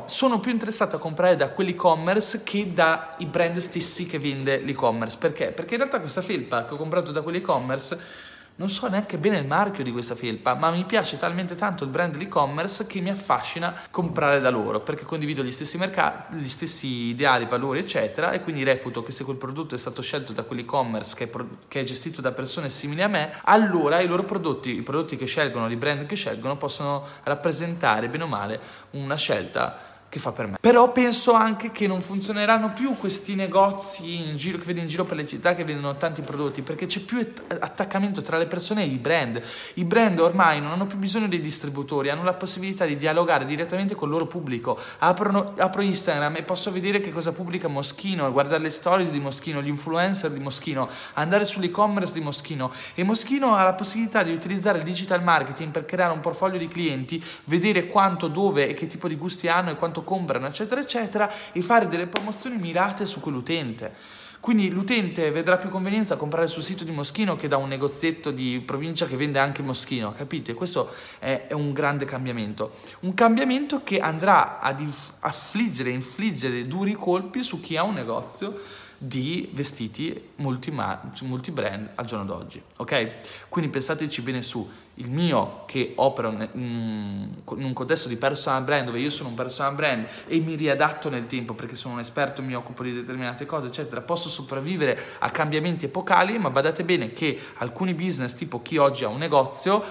Sono 0.05 0.39
più 0.39 0.51
interessato 0.51 0.97
a 0.97 0.99
comprare 0.99 1.35
da 1.35 1.49
quell'e-commerce 1.49 2.43
che 2.43 2.73
dai 2.73 3.25
brand 3.25 3.57
stessi 3.57 4.05
che 4.05 4.19
vende 4.19 4.59
l'e-commerce, 4.59 5.17
perché? 5.17 5.51
Perché 5.51 5.73
in 5.75 5.79
realtà 5.79 5.99
questa 5.99 6.21
felpa 6.21 6.65
che 6.65 6.73
ho 6.73 6.77
comprato 6.77 7.11
da 7.11 7.21
quell'e-commerce 7.21 8.25
non 8.57 8.69
so 8.69 8.87
neanche 8.87 9.17
bene 9.17 9.37
il 9.37 9.45
marchio 9.45 9.83
di 9.83 9.91
questa 9.91 10.15
felpa, 10.15 10.55
ma 10.55 10.71
mi 10.71 10.83
piace 10.85 11.17
talmente 11.17 11.55
tanto 11.55 11.83
il 11.83 11.89
brand 11.89 12.13
dell'e-commerce 12.13 12.87
che 12.87 12.99
mi 13.01 13.09
affascina 13.09 13.73
comprare 13.91 14.39
da 14.39 14.49
loro, 14.49 14.79
perché 14.79 15.03
condivido 15.03 15.43
gli 15.43 15.51
stessi 15.51 15.77
mercati, 15.77 16.37
gli 16.37 16.47
stessi 16.47 16.87
ideali, 16.87 17.45
valori, 17.45 17.79
eccetera, 17.79 18.31
e 18.31 18.41
quindi 18.41 18.63
reputo 18.63 19.03
che 19.03 19.11
se 19.11 19.23
quel 19.23 19.37
prodotto 19.37 19.75
è 19.75 19.77
stato 19.77 20.01
scelto 20.01 20.33
da 20.33 20.43
quell'e-commerce 20.43 21.15
che 21.15 21.23
è, 21.25 21.27
pro- 21.27 21.47
che 21.67 21.81
è 21.81 21.83
gestito 21.83 22.19
da 22.19 22.31
persone 22.31 22.69
simili 22.69 23.03
a 23.03 23.07
me, 23.07 23.39
allora 23.43 23.99
i 23.99 24.07
loro 24.07 24.23
prodotti, 24.23 24.75
i 24.75 24.81
prodotti 24.81 25.17
che 25.17 25.25
scelgono, 25.25 25.69
i 25.69 25.75
brand 25.75 26.07
che 26.07 26.15
scelgono, 26.15 26.57
possono 26.57 27.05
rappresentare 27.23 28.09
bene 28.09 28.23
o 28.23 28.27
male 28.27 28.59
una 28.91 29.15
scelta 29.15 29.86
che 30.09 30.19
fa 30.19 30.31
per 30.31 30.47
me. 30.47 30.57
Però 30.59 30.91
penso 30.91 31.33
anche 31.33 31.71
che 31.71 31.87
non 31.87 32.01
funzioneranno 32.01 32.71
più 32.71 32.95
questi 32.95 33.35
negozi 33.35 34.29
in 34.29 34.35
giro, 34.35 34.57
che 34.57 34.65
vedi 34.65 34.79
in 34.79 34.87
giro 34.87 35.05
per 35.05 35.17
le 35.17 35.27
città 35.27 35.53
che 35.53 35.63
vendono 35.63 35.95
tanti 35.97 36.21
prodotti, 36.21 36.61
perché 36.61 36.85
c'è 36.85 37.01
più 37.01 37.19
attaccamento 37.59 38.21
tra 38.21 38.37
le 38.37 38.47
persone 38.47 38.83
e 38.83 38.87
i 38.87 38.97
brand. 38.97 39.41
I 39.75 39.83
brand 39.83 40.19
ormai 40.19 40.61
non 40.61 40.71
hanno 40.71 40.85
più 40.85 40.97
bisogno 40.97 41.27
dei 41.27 41.41
distributori, 41.41 42.09
hanno 42.09 42.23
la 42.23 42.33
possibilità 42.33 42.85
di 42.85 42.97
dialogare 42.97 43.45
direttamente 43.45 43.95
con 43.95 44.07
il 44.07 44.13
loro 44.13 44.27
pubblico. 44.27 44.79
Aprono, 44.99 45.53
apro 45.57 45.81
Instagram 45.81 46.37
e 46.37 46.43
posso 46.43 46.71
vedere 46.71 46.99
che 46.99 47.11
cosa 47.11 47.31
pubblica 47.31 47.67
Moschino, 47.67 48.31
guardare 48.31 48.63
le 48.63 48.69
stories 48.69 49.11
di 49.11 49.19
Moschino, 49.19 49.61
gli 49.61 49.67
influencer 49.67 50.31
di 50.31 50.43
Moschino, 50.43 50.89
andare 51.13 51.45
sull'e-commerce 51.45 52.13
di 52.13 52.21
Moschino 52.21 52.71
e 52.95 53.03
Moschino 53.03 53.55
ha 53.55 53.63
la 53.63 53.73
possibilità 53.73 54.23
di 54.23 54.31
utilizzare 54.31 54.77
il 54.79 54.83
digital 54.83 55.21
marketing 55.21 55.71
per 55.71 55.85
creare 55.85 56.13
un 56.13 56.19
portfolio 56.19 56.57
di 56.57 56.67
clienti, 56.67 57.23
vedere 57.45 57.87
quanto, 57.87 58.27
dove 58.27 58.69
e 58.69 58.73
che 58.73 58.87
tipo 58.87 59.07
di 59.07 59.15
gusti 59.15 59.47
hanno 59.47 59.71
e 59.71 59.75
quanto 59.75 59.96
quanto 59.97 60.03
comprano, 60.03 60.47
eccetera, 60.47 60.81
eccetera, 60.81 61.31
e 61.51 61.61
fare 61.61 61.87
delle 61.87 62.07
promozioni 62.07 62.57
mirate 62.57 63.05
su 63.05 63.19
quell'utente. 63.19 64.25
Quindi 64.39 64.69
l'utente 64.69 65.31
vedrà 65.31 65.57
più 65.57 65.69
convenienza 65.69 66.13
a 66.13 66.17
comprare 66.17 66.47
sul 66.47 66.63
sito 66.63 66.83
di 66.83 66.91
Moschino 66.91 67.35
che 67.35 67.47
da 67.47 67.57
un 67.57 67.67
negozietto 67.67 68.31
di 68.31 68.61
provincia 68.63 69.07
che 69.07 69.17
vende 69.17 69.39
anche 69.39 69.63
Moschino, 69.63 70.13
capite? 70.13 70.53
Questo 70.53 70.89
è, 71.17 71.47
un 71.51 71.73
grande 71.73 72.05
cambiamento. 72.05 72.75
Un 73.01 73.13
cambiamento 73.13 73.81
che 73.83 73.99
andrà 73.99 74.59
ad 74.59 74.81
affliggere, 75.19 75.89
infliggere 75.89 76.61
duri 76.63 76.93
colpi 76.93 77.41
su 77.41 77.59
chi 77.59 77.77
ha 77.77 77.83
un 77.83 77.95
negozio 77.95 78.85
di 78.97 79.49
vestiti 79.53 80.29
multi-brand 80.37 81.13
multi 81.21 81.53
al 81.95 82.05
giorno 82.05 82.25
d'oggi, 82.25 82.61
ok? 82.77 83.47
Quindi 83.49 83.69
pensateci 83.69 84.21
bene 84.21 84.41
su, 84.41 84.67
il 84.95 85.11
mio 85.11 85.63
che 85.65 85.93
opera 85.95 86.29
in 86.53 87.29
un 87.45 87.73
contesto 87.73 88.07
di 88.07 88.15
personal 88.15 88.63
brand 88.63 88.85
dove 88.87 88.99
io 88.99 89.09
sono 89.09 89.29
un 89.29 89.35
personal 89.35 89.75
brand 89.75 90.07
e 90.25 90.39
mi 90.39 90.55
riadatto 90.55 91.09
nel 91.09 91.27
tempo 91.27 91.53
perché 91.53 91.75
sono 91.75 91.95
un 91.95 91.99
esperto, 91.99 92.41
mi 92.41 92.55
occupo 92.55 92.83
di 92.83 92.93
determinate 92.93 93.45
cose, 93.45 93.67
eccetera, 93.67 94.01
posso 94.01 94.29
sopravvivere 94.29 94.99
a 95.19 95.29
cambiamenti 95.29 95.85
epocali, 95.85 96.37
ma 96.39 96.49
badate 96.49 96.83
bene 96.83 97.13
che 97.13 97.39
alcuni 97.57 97.93
business, 97.93 98.33
tipo 98.33 98.61
chi 98.61 98.77
oggi 98.77 99.03
ha 99.03 99.09
un 99.09 99.19
negozio, 99.19 99.83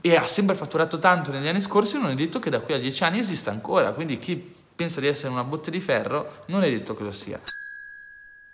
e 0.00 0.16
ha 0.16 0.26
sempre 0.26 0.54
fatturato 0.56 0.98
tanto 0.98 1.30
negli 1.30 1.46
anni 1.46 1.60
scorsi, 1.60 1.98
non 1.98 2.10
è 2.10 2.14
detto 2.14 2.38
che 2.38 2.48
da 2.50 2.60
qui 2.60 2.74
a 2.74 2.78
dieci 2.78 3.04
anni 3.04 3.18
esista 3.18 3.50
ancora, 3.50 3.92
quindi 3.92 4.18
chi 4.18 4.54
pensa 4.74 5.00
di 5.00 5.06
essere 5.06 5.32
una 5.32 5.44
botte 5.44 5.70
di 5.70 5.80
ferro 5.80 6.44
non 6.46 6.62
è 6.62 6.70
detto 6.70 6.94
che 6.94 7.02
lo 7.02 7.12
sia. 7.12 7.40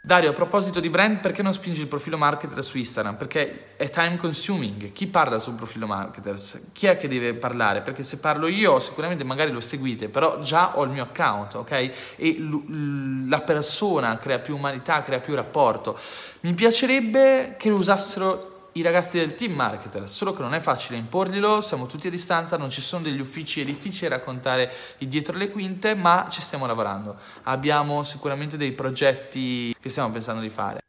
Dario, 0.02 0.30
a 0.30 0.32
proposito 0.32 0.80
di 0.80 0.88
brand, 0.88 1.18
perché 1.18 1.42
non 1.42 1.52
spingi 1.52 1.82
il 1.82 1.86
profilo 1.86 2.16
marketer 2.16 2.64
su 2.64 2.78
Instagram? 2.78 3.16
Perché 3.16 3.76
è 3.76 3.90
time 3.90 4.16
consuming. 4.16 4.92
Chi 4.92 5.06
parla 5.06 5.38
sul 5.38 5.52
profilo 5.52 5.86
marketers? 5.86 6.68
Chi 6.72 6.86
è 6.86 6.96
che 6.96 7.06
deve 7.06 7.34
parlare? 7.34 7.82
Perché 7.82 8.02
se 8.02 8.16
parlo 8.16 8.46
io, 8.46 8.80
sicuramente 8.80 9.24
magari 9.24 9.50
lo 9.50 9.60
seguite, 9.60 10.08
però 10.08 10.40
già 10.40 10.78
ho 10.78 10.84
il 10.84 10.90
mio 10.90 11.02
account, 11.02 11.56
ok? 11.56 11.90
E 12.16 12.30
l- 12.38 13.28
la 13.28 13.42
persona 13.42 14.16
crea 14.16 14.38
più 14.38 14.56
umanità, 14.56 15.02
crea 15.02 15.20
più 15.20 15.34
rapporto. 15.34 15.98
Mi 16.40 16.54
piacerebbe 16.54 17.56
che 17.58 17.68
lo 17.68 17.74
usassero 17.74 18.49
i 18.72 18.82
ragazzi 18.82 19.18
del 19.18 19.34
team 19.34 19.52
marketer, 19.52 20.08
solo 20.08 20.32
che 20.32 20.42
non 20.42 20.54
è 20.54 20.60
facile 20.60 20.98
imporglielo, 20.98 21.60
siamo 21.60 21.86
tutti 21.86 22.06
a 22.06 22.10
distanza, 22.10 22.56
non 22.56 22.70
ci 22.70 22.80
sono 22.80 23.02
degli 23.02 23.20
uffici, 23.20 23.60
è 23.60 23.64
difficile 23.64 24.10
raccontare 24.10 24.72
il 24.98 25.08
dietro 25.08 25.36
le 25.36 25.50
quinte, 25.50 25.94
ma 25.94 26.26
ci 26.30 26.40
stiamo 26.40 26.66
lavorando. 26.66 27.16
Abbiamo 27.44 28.02
sicuramente 28.02 28.56
dei 28.56 28.72
progetti 28.72 29.74
che 29.80 29.88
stiamo 29.88 30.10
pensando 30.10 30.40
di 30.40 30.50
fare. 30.50 30.82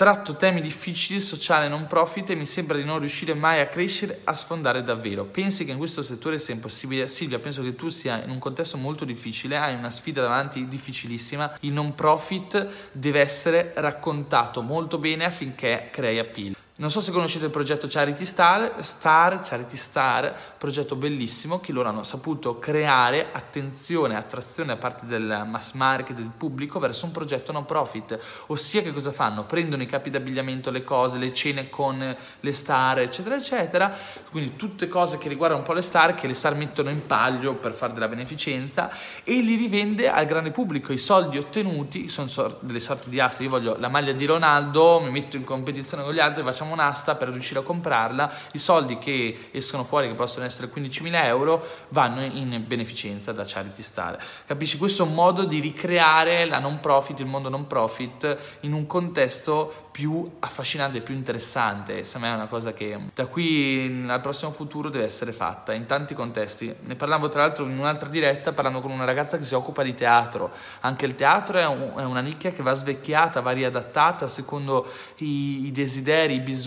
Tratto 0.00 0.34
temi 0.34 0.62
difficili, 0.62 1.20
sociale, 1.20 1.68
non 1.68 1.86
profit 1.86 2.30
e 2.30 2.34
mi 2.34 2.46
sembra 2.46 2.78
di 2.78 2.84
non 2.84 3.00
riuscire 3.00 3.34
mai 3.34 3.60
a 3.60 3.66
crescere, 3.66 4.22
a 4.24 4.34
sfondare 4.34 4.82
davvero. 4.82 5.26
Pensi 5.26 5.66
che 5.66 5.72
in 5.72 5.76
questo 5.76 6.00
settore 6.00 6.38
sia 6.38 6.54
impossibile? 6.54 7.06
Silvia, 7.06 7.38
penso 7.38 7.62
che 7.62 7.76
tu 7.76 7.90
sia 7.90 8.24
in 8.24 8.30
un 8.30 8.38
contesto 8.38 8.78
molto 8.78 9.04
difficile, 9.04 9.58
hai 9.58 9.74
una 9.74 9.90
sfida 9.90 10.22
davanti 10.22 10.66
difficilissima. 10.68 11.58
Il 11.60 11.72
non 11.72 11.94
profit 11.94 12.66
deve 12.92 13.20
essere 13.20 13.74
raccontato 13.76 14.62
molto 14.62 14.96
bene 14.96 15.26
affinché 15.26 15.90
crei 15.92 16.18
appeal. 16.18 16.56
Non 16.80 16.90
so 16.90 17.02
se 17.02 17.12
conoscete 17.12 17.44
il 17.44 17.50
progetto 17.50 17.86
Charity 17.90 18.24
Star, 18.24 18.76
Star, 18.78 19.38
Charity 19.40 19.76
Star, 19.76 20.34
progetto 20.56 20.96
bellissimo 20.96 21.60
che 21.60 21.72
loro 21.72 21.90
hanno 21.90 22.04
saputo 22.04 22.58
creare 22.58 23.28
attenzione, 23.32 24.16
attrazione 24.16 24.72
da 24.72 24.78
parte 24.78 25.04
del 25.04 25.44
mass 25.46 25.72
market, 25.72 26.16
del 26.16 26.30
pubblico 26.34 26.78
verso 26.78 27.04
un 27.04 27.10
progetto 27.10 27.52
non 27.52 27.66
profit, 27.66 28.18
ossia 28.46 28.80
che 28.80 28.94
cosa 28.94 29.12
fanno? 29.12 29.44
Prendono 29.44 29.82
i 29.82 29.86
capi 29.86 30.08
d'abbigliamento, 30.08 30.70
le 30.70 30.82
cose, 30.82 31.18
le 31.18 31.34
cene 31.34 31.68
con 31.68 32.16
le 32.40 32.52
star, 32.54 33.00
eccetera, 33.00 33.36
eccetera, 33.36 33.94
quindi 34.30 34.56
tutte 34.56 34.88
cose 34.88 35.18
che 35.18 35.28
riguardano 35.28 35.60
un 35.60 35.66
po' 35.66 35.74
le 35.74 35.82
star, 35.82 36.14
che 36.14 36.26
le 36.26 36.32
star 36.32 36.54
mettono 36.54 36.88
in 36.88 37.06
palio 37.06 37.56
per 37.56 37.74
fare 37.74 37.92
della 37.92 38.08
beneficenza 38.08 38.90
e 39.22 39.42
li 39.42 39.56
rivende 39.56 40.08
al 40.08 40.24
grande 40.24 40.50
pubblico. 40.50 40.94
I 40.94 40.98
soldi 40.98 41.36
ottenuti 41.36 42.08
sono 42.08 42.56
delle 42.60 42.80
sorti 42.80 43.10
di 43.10 43.20
aste, 43.20 43.42
io 43.42 43.50
voglio 43.50 43.76
la 43.78 43.88
maglia 43.88 44.12
di 44.12 44.24
Ronaldo, 44.24 44.98
mi 45.00 45.10
metto 45.10 45.36
in 45.36 45.44
competizione 45.44 46.04
con 46.04 46.14
gli 46.14 46.20
altri, 46.20 46.42
facciamo 46.42 46.68
facciamo 46.70 46.72
un'asta 46.72 47.16
per 47.16 47.28
riuscire 47.28 47.60
a 47.60 47.62
comprarla, 47.62 48.32
i 48.52 48.58
soldi 48.58 48.98
che 48.98 49.48
escono 49.50 49.84
fuori, 49.84 50.08
che 50.08 50.14
possono 50.14 50.44
essere 50.44 50.68
15.000 50.68 51.24
euro, 51.24 51.64
vanno 51.88 52.22
in 52.22 52.64
beneficenza 52.66 53.32
da 53.32 53.44
Charity 53.46 53.82
Star. 53.82 54.18
Capisci? 54.46 54.78
Questo 54.78 55.04
è 55.04 55.06
un 55.06 55.14
modo 55.14 55.44
di 55.44 55.58
ricreare 55.60 56.44
la 56.44 56.58
non 56.58 56.80
profit, 56.80 57.20
il 57.20 57.26
mondo 57.26 57.48
non 57.48 57.66
profit, 57.66 58.36
in 58.60 58.72
un 58.72 58.86
contesto 58.86 59.88
più 59.90 60.36
affascinante, 60.40 61.00
più 61.00 61.14
interessante. 61.14 62.04
Secondo 62.04 62.26
me 62.26 62.32
è 62.32 62.36
una 62.36 62.46
cosa 62.46 62.72
che 62.72 62.98
da 63.12 63.26
qui 63.26 64.04
al 64.08 64.20
prossimo 64.20 64.50
futuro 64.50 64.88
deve 64.88 65.04
essere 65.04 65.32
fatta 65.32 65.72
in 65.72 65.84
tanti 65.84 66.14
contesti. 66.14 66.74
Ne 66.82 66.94
parlavo 66.94 67.28
tra 67.28 67.42
l'altro 67.42 67.64
in 67.64 67.78
un'altra 67.78 68.08
diretta 68.08 68.52
parlando 68.52 68.80
con 68.80 68.90
una 68.90 69.04
ragazza 69.04 69.36
che 69.36 69.44
si 69.44 69.54
occupa 69.54 69.82
di 69.82 69.94
teatro. 69.94 70.50
Anche 70.80 71.06
il 71.06 71.14
teatro 71.14 71.58
è, 71.58 71.66
un, 71.66 71.92
è 71.96 72.04
una 72.04 72.20
nicchia 72.20 72.52
che 72.52 72.62
va 72.62 72.72
svecchiata, 72.72 73.40
va 73.40 73.50
riadattata 73.50 74.26
secondo 74.26 74.86
i, 75.16 75.66
i 75.66 75.70
desideri, 75.70 76.34
i 76.34 76.40
bisogni, 76.40 76.59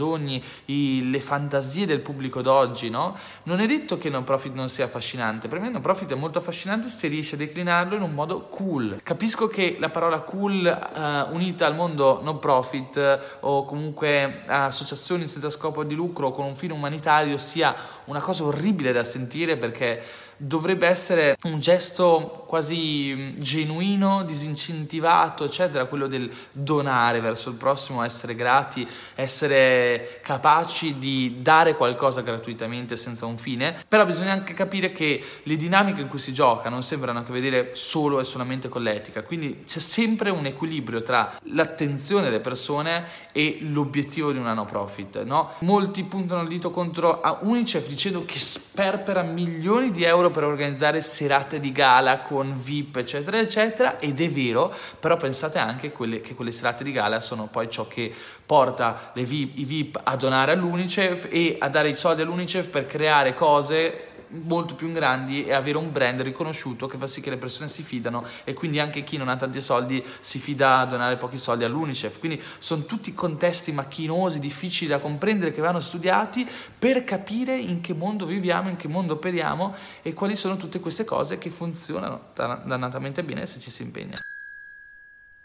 i, 0.66 1.10
le 1.10 1.22
fantasie 1.22 1.86
del 1.86 2.02
pubblico 2.02 2.42
d'oggi. 2.42 2.90
No? 2.90 3.18
Non 3.44 3.60
è 3.60 3.66
detto 3.66 3.98
che 3.98 4.10
non 4.10 4.24
profit 4.24 4.54
non 4.54 4.70
sia 4.70 4.86
affascinante. 4.86 5.48
Per 5.48 5.60
me 5.60 5.70
non 5.70 5.82
profit 5.82 6.12
è 6.12 6.16
molto 6.16 6.38
affascinante 6.38 6.88
se 6.88 7.08
riesce 7.08 7.36
a 7.36 7.38
declinarlo 7.38 7.96
in 7.96 8.02
un 8.02 8.14
modo 8.14 8.42
cool. 8.50 9.00
Capisco 9.04 9.48
che 9.48 9.78
la 9.80 9.90
parola 9.90 10.20
cool 10.22 10.66
uh, 10.66 11.34
unita 11.34 11.66
al 11.66 11.76
mondo 11.76 12.20
non 12.22 12.40
profit 12.40 13.38
o 13.42 13.66
comunque 13.66 14.42
associazioni 14.48 15.28
senza 15.28 15.50
scopo 15.50 15.84
di 15.84 15.96
lucro 15.96 16.32
con 16.32 16.46
un 16.46 16.56
fine 16.56 16.74
umanitario 16.74 17.38
sia 17.38 17.76
una 18.06 18.20
cosa 18.20 18.44
orribile 18.44 18.92
da 18.92 19.04
sentire 19.04 19.58
perché 19.58 20.02
dovrebbe 20.38 20.88
essere 20.88 21.38
un 21.44 21.60
gesto 21.60 22.43
quasi 22.54 23.12
mm, 23.16 23.30
genuino, 23.40 24.22
disincentivato, 24.22 25.44
eccetera, 25.44 25.86
quello 25.86 26.06
del 26.06 26.32
donare 26.52 27.20
verso 27.20 27.50
il 27.50 27.56
prossimo, 27.56 28.04
essere 28.04 28.36
grati, 28.36 28.88
essere 29.16 30.20
capaci 30.22 31.00
di 31.00 31.38
dare 31.40 31.76
qualcosa 31.76 32.22
gratuitamente 32.22 32.96
senza 32.96 33.26
un 33.26 33.40
fine, 33.40 33.76
però 33.88 34.06
bisogna 34.06 34.34
anche 34.34 34.54
capire 34.54 34.92
che 34.92 35.20
le 35.42 35.56
dinamiche 35.56 36.02
in 36.02 36.08
cui 36.08 36.20
si 36.20 36.32
gioca 36.32 36.70
non 36.70 36.84
sembrano 36.84 37.18
a 37.18 37.24
che 37.24 37.32
vedere 37.32 37.72
solo 37.74 38.20
e 38.20 38.24
solamente 38.24 38.70
con 38.70 38.84
l'etica, 38.84 39.24
quindi 39.24 39.64
c'è 39.66 39.80
sempre 39.80 40.30
un 40.30 40.46
equilibrio 40.46 41.02
tra 41.02 41.36
l'attenzione 41.46 42.26
delle 42.26 42.40
persone 42.40 43.06
e 43.32 43.58
l'obiettivo 43.62 44.32
di 44.32 44.38
una 44.38 44.54
no 44.54 44.66
profit, 44.66 45.24
no? 45.24 45.54
Molti 45.62 46.04
puntano 46.04 46.44
il 46.44 46.50
dito 46.50 46.70
contro 46.70 47.20
Unicef 47.42 47.88
dicendo 47.88 48.26
che 48.26 48.38
sperpera 48.38 49.24
milioni 49.24 49.90
di 49.90 50.04
euro 50.04 50.30
per 50.30 50.44
organizzare 50.44 51.02
serate 51.02 51.60
di 51.60 51.72
gala 51.72 52.20
con 52.20 52.42
VIP, 52.52 52.98
eccetera, 52.98 53.40
eccetera, 53.40 54.00
ed 54.00 54.20
è 54.20 54.28
vero, 54.28 54.76
però 55.00 55.16
pensate 55.16 55.60
anche 55.60 55.92
quelle, 55.92 56.20
che 56.20 56.36
quelle 56.36 56.52
serate 56.52 56.84
di 56.84 56.92
gala 56.92 57.22
sono 57.22 57.48
poi 57.48 57.70
ciò 57.70 57.88
che 57.88 58.14
porta 58.46 59.12
VIP, 59.14 59.58
i 59.60 59.64
VIP 59.64 60.02
a 60.04 60.16
donare 60.18 60.52
all'Unicef 60.52 61.28
e 61.32 61.56
a 61.60 61.70
dare 61.70 61.90
i 61.90 61.96
soldi 61.96 62.22
all'Unicef 62.22 62.68
per 62.68 62.86
creare 62.88 63.34
cose 63.34 64.13
molto 64.42 64.76
più 64.76 64.92
grandi 64.92 65.46
e 65.46 65.54
avere 65.54 65.78
un 65.78 65.92
brand 65.92 66.22
riconosciuto 66.22 66.88
che 66.88 66.98
fa 66.98 67.08
sì 67.08 67.22
che 67.22 67.30
le 67.30 67.38
persone 67.38 67.70
si 67.70 67.84
fidano 67.84 68.26
e 68.44 68.54
quindi 68.54 68.80
anche 68.80 69.04
chi 69.04 69.18
non 69.18 69.30
ha 69.30 69.36
tanti 69.36 69.62
soldi 69.62 70.04
si 70.20 70.40
fida 70.40 70.80
a 70.80 70.86
donare 70.86 71.18
pochi 71.18 71.38
soldi 71.38 71.64
all'Unicef. 71.64 72.20
Quindi 72.20 72.42
sono 72.58 72.84
tutti 72.86 73.14
contesti 73.14 73.72
macchinosi, 73.72 74.40
difficili 74.40 74.90
da 74.90 75.00
comprendere 75.00 75.52
che 75.52 75.62
vanno 75.62 75.80
studiati 75.80 76.48
per 76.78 77.04
capire 77.04 77.56
in 77.56 77.82
che 77.82 77.94
mondo 77.94 78.26
viviamo, 78.26 78.70
in 78.70 78.76
che 78.76 78.88
mondo 78.88 79.14
operiamo 79.14 79.76
e 80.02 80.14
quali 80.14 80.36
sono 80.36 80.58
tutte 80.58 80.80
queste 80.80 81.06
cose 81.06 81.38
che 81.38 81.50
funzionano 81.50 82.32
dannatamente 82.34 83.24
bene 83.24 83.46
se 83.46 83.60
ci 83.60 83.70
si 83.70 83.84
impegna. 83.84 84.16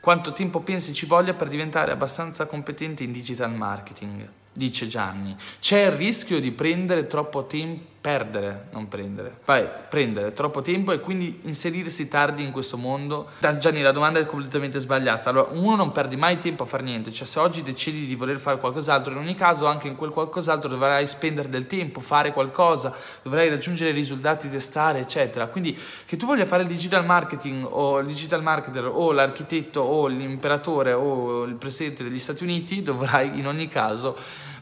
Quanto 0.01 0.33
tempo 0.33 0.61
pensi 0.61 0.95
ci 0.95 1.07
voglia 1.07 1.35
per 1.35 1.49
diventare 1.49 1.91
abbastanza 1.91 2.47
competente 2.47 3.03
in 3.03 3.13
digital 3.13 3.53
marketing? 3.53 4.27
Dice 4.53 4.87
Gianni. 4.89 5.37
C'è 5.61 5.87
il 5.87 5.93
rischio 5.93 6.41
di 6.41 6.51
prendere 6.53 7.07
troppo 7.07 7.47
tempo 7.47 7.98
perdere, 8.01 8.69
non 8.71 8.89
prendere. 8.89 9.39
Vai, 9.45 9.67
prendere 9.89 10.33
troppo 10.33 10.63
tempo 10.63 10.93
e 10.93 11.01
quindi 11.01 11.41
inserirsi 11.43 12.09
tardi 12.09 12.43
in 12.43 12.53
questo 12.53 12.77
mondo. 12.77 13.31
Gianni, 13.59 13.83
la 13.83 13.93
domanda 13.93 14.21
è 14.21 14.27
completamente 14.27 14.79
sbagliata. 14.79 15.31
Allora, 15.31 15.49
uno 15.53 15.75
non 15.75 15.93
perdi 15.93 16.17
mai 16.17 16.39
tempo 16.39 16.63
a 16.63 16.67
fare 16.67 16.83
niente, 16.83 17.11
cioè 17.11 17.27
se 17.27 17.39
oggi 17.39 17.63
decidi 17.63 18.07
di 18.07 18.15
voler 18.15 18.39
fare 18.39 18.59
qualcos'altro, 18.59 19.13
in 19.13 19.19
ogni 19.19 19.35
caso 19.35 19.67
anche 19.67 19.89
in 19.89 19.97
quel 19.97 20.11
qualcos'altro 20.11 20.69
dovrai 20.69 21.07
spendere 21.07 21.49
del 21.49 21.67
tempo, 21.67 22.01
fare 22.01 22.33
qualcosa, 22.33 22.95
dovrai 23.23 23.49
raggiungere 23.49 23.91
risultati, 23.91 24.49
testare, 24.49 25.01
eccetera. 25.01 25.49
Quindi 25.49 25.79
che 26.07 26.17
tu 26.17 26.27
voglia 26.27 26.47
fare 26.47 26.63
il 26.63 26.69
digital 26.69 27.05
marketing 27.05 27.67
o 27.69 27.99
il 27.99 28.07
digital 28.07 28.43
marketer 28.43 28.85
o 28.87 29.13
l'architetto 29.13 29.81
o 29.81 30.07
l'imperatore 30.07 30.93
o 30.93 31.43
il 31.43 31.55
presidente 31.55 32.05
degli 32.05 32.19
Stati 32.19 32.45
Uniti, 32.45 32.83
dovrai 32.83 33.39
in 33.39 33.47
ogni 33.47 33.69
caso 33.69 34.17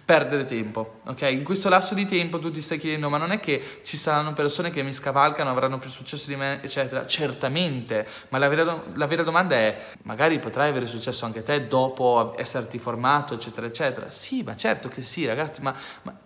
perdere 0.06 0.44
tempo, 0.44 0.98
ok? 1.06 1.22
In 1.22 1.42
questo 1.42 1.68
lasso 1.68 1.92
di 1.92 2.06
tempo 2.06 2.38
tu 2.38 2.52
ti 2.52 2.60
stai 2.62 2.78
chiedendo, 2.78 3.10
ma 3.10 3.18
non 3.18 3.32
è 3.32 3.40
che 3.40 3.80
ci 3.82 3.96
saranno 3.96 4.34
persone 4.34 4.70
che 4.70 4.84
mi 4.84 4.92
scavalcano, 4.92 5.50
avranno 5.50 5.78
più 5.78 5.90
successo 5.90 6.28
di 6.28 6.36
me, 6.36 6.62
eccetera? 6.62 7.04
Certamente, 7.06 8.06
ma 8.28 8.38
la 8.38 8.46
vera, 8.46 8.84
la 8.94 9.06
vera 9.06 9.24
domanda 9.24 9.56
è, 9.56 9.76
magari 10.04 10.38
potrai 10.38 10.70
avere 10.70 10.86
successo 10.86 11.24
anche 11.24 11.42
te 11.42 11.66
dopo 11.66 12.34
esserti 12.38 12.78
formato, 12.78 13.34
eccetera, 13.34 13.66
eccetera. 13.66 14.08
Sì, 14.08 14.44
ma 14.44 14.54
certo 14.54 14.88
che 14.88 15.02
sì, 15.02 15.26
ragazzi, 15.26 15.60
ma, 15.60 15.74
ma 16.02 16.16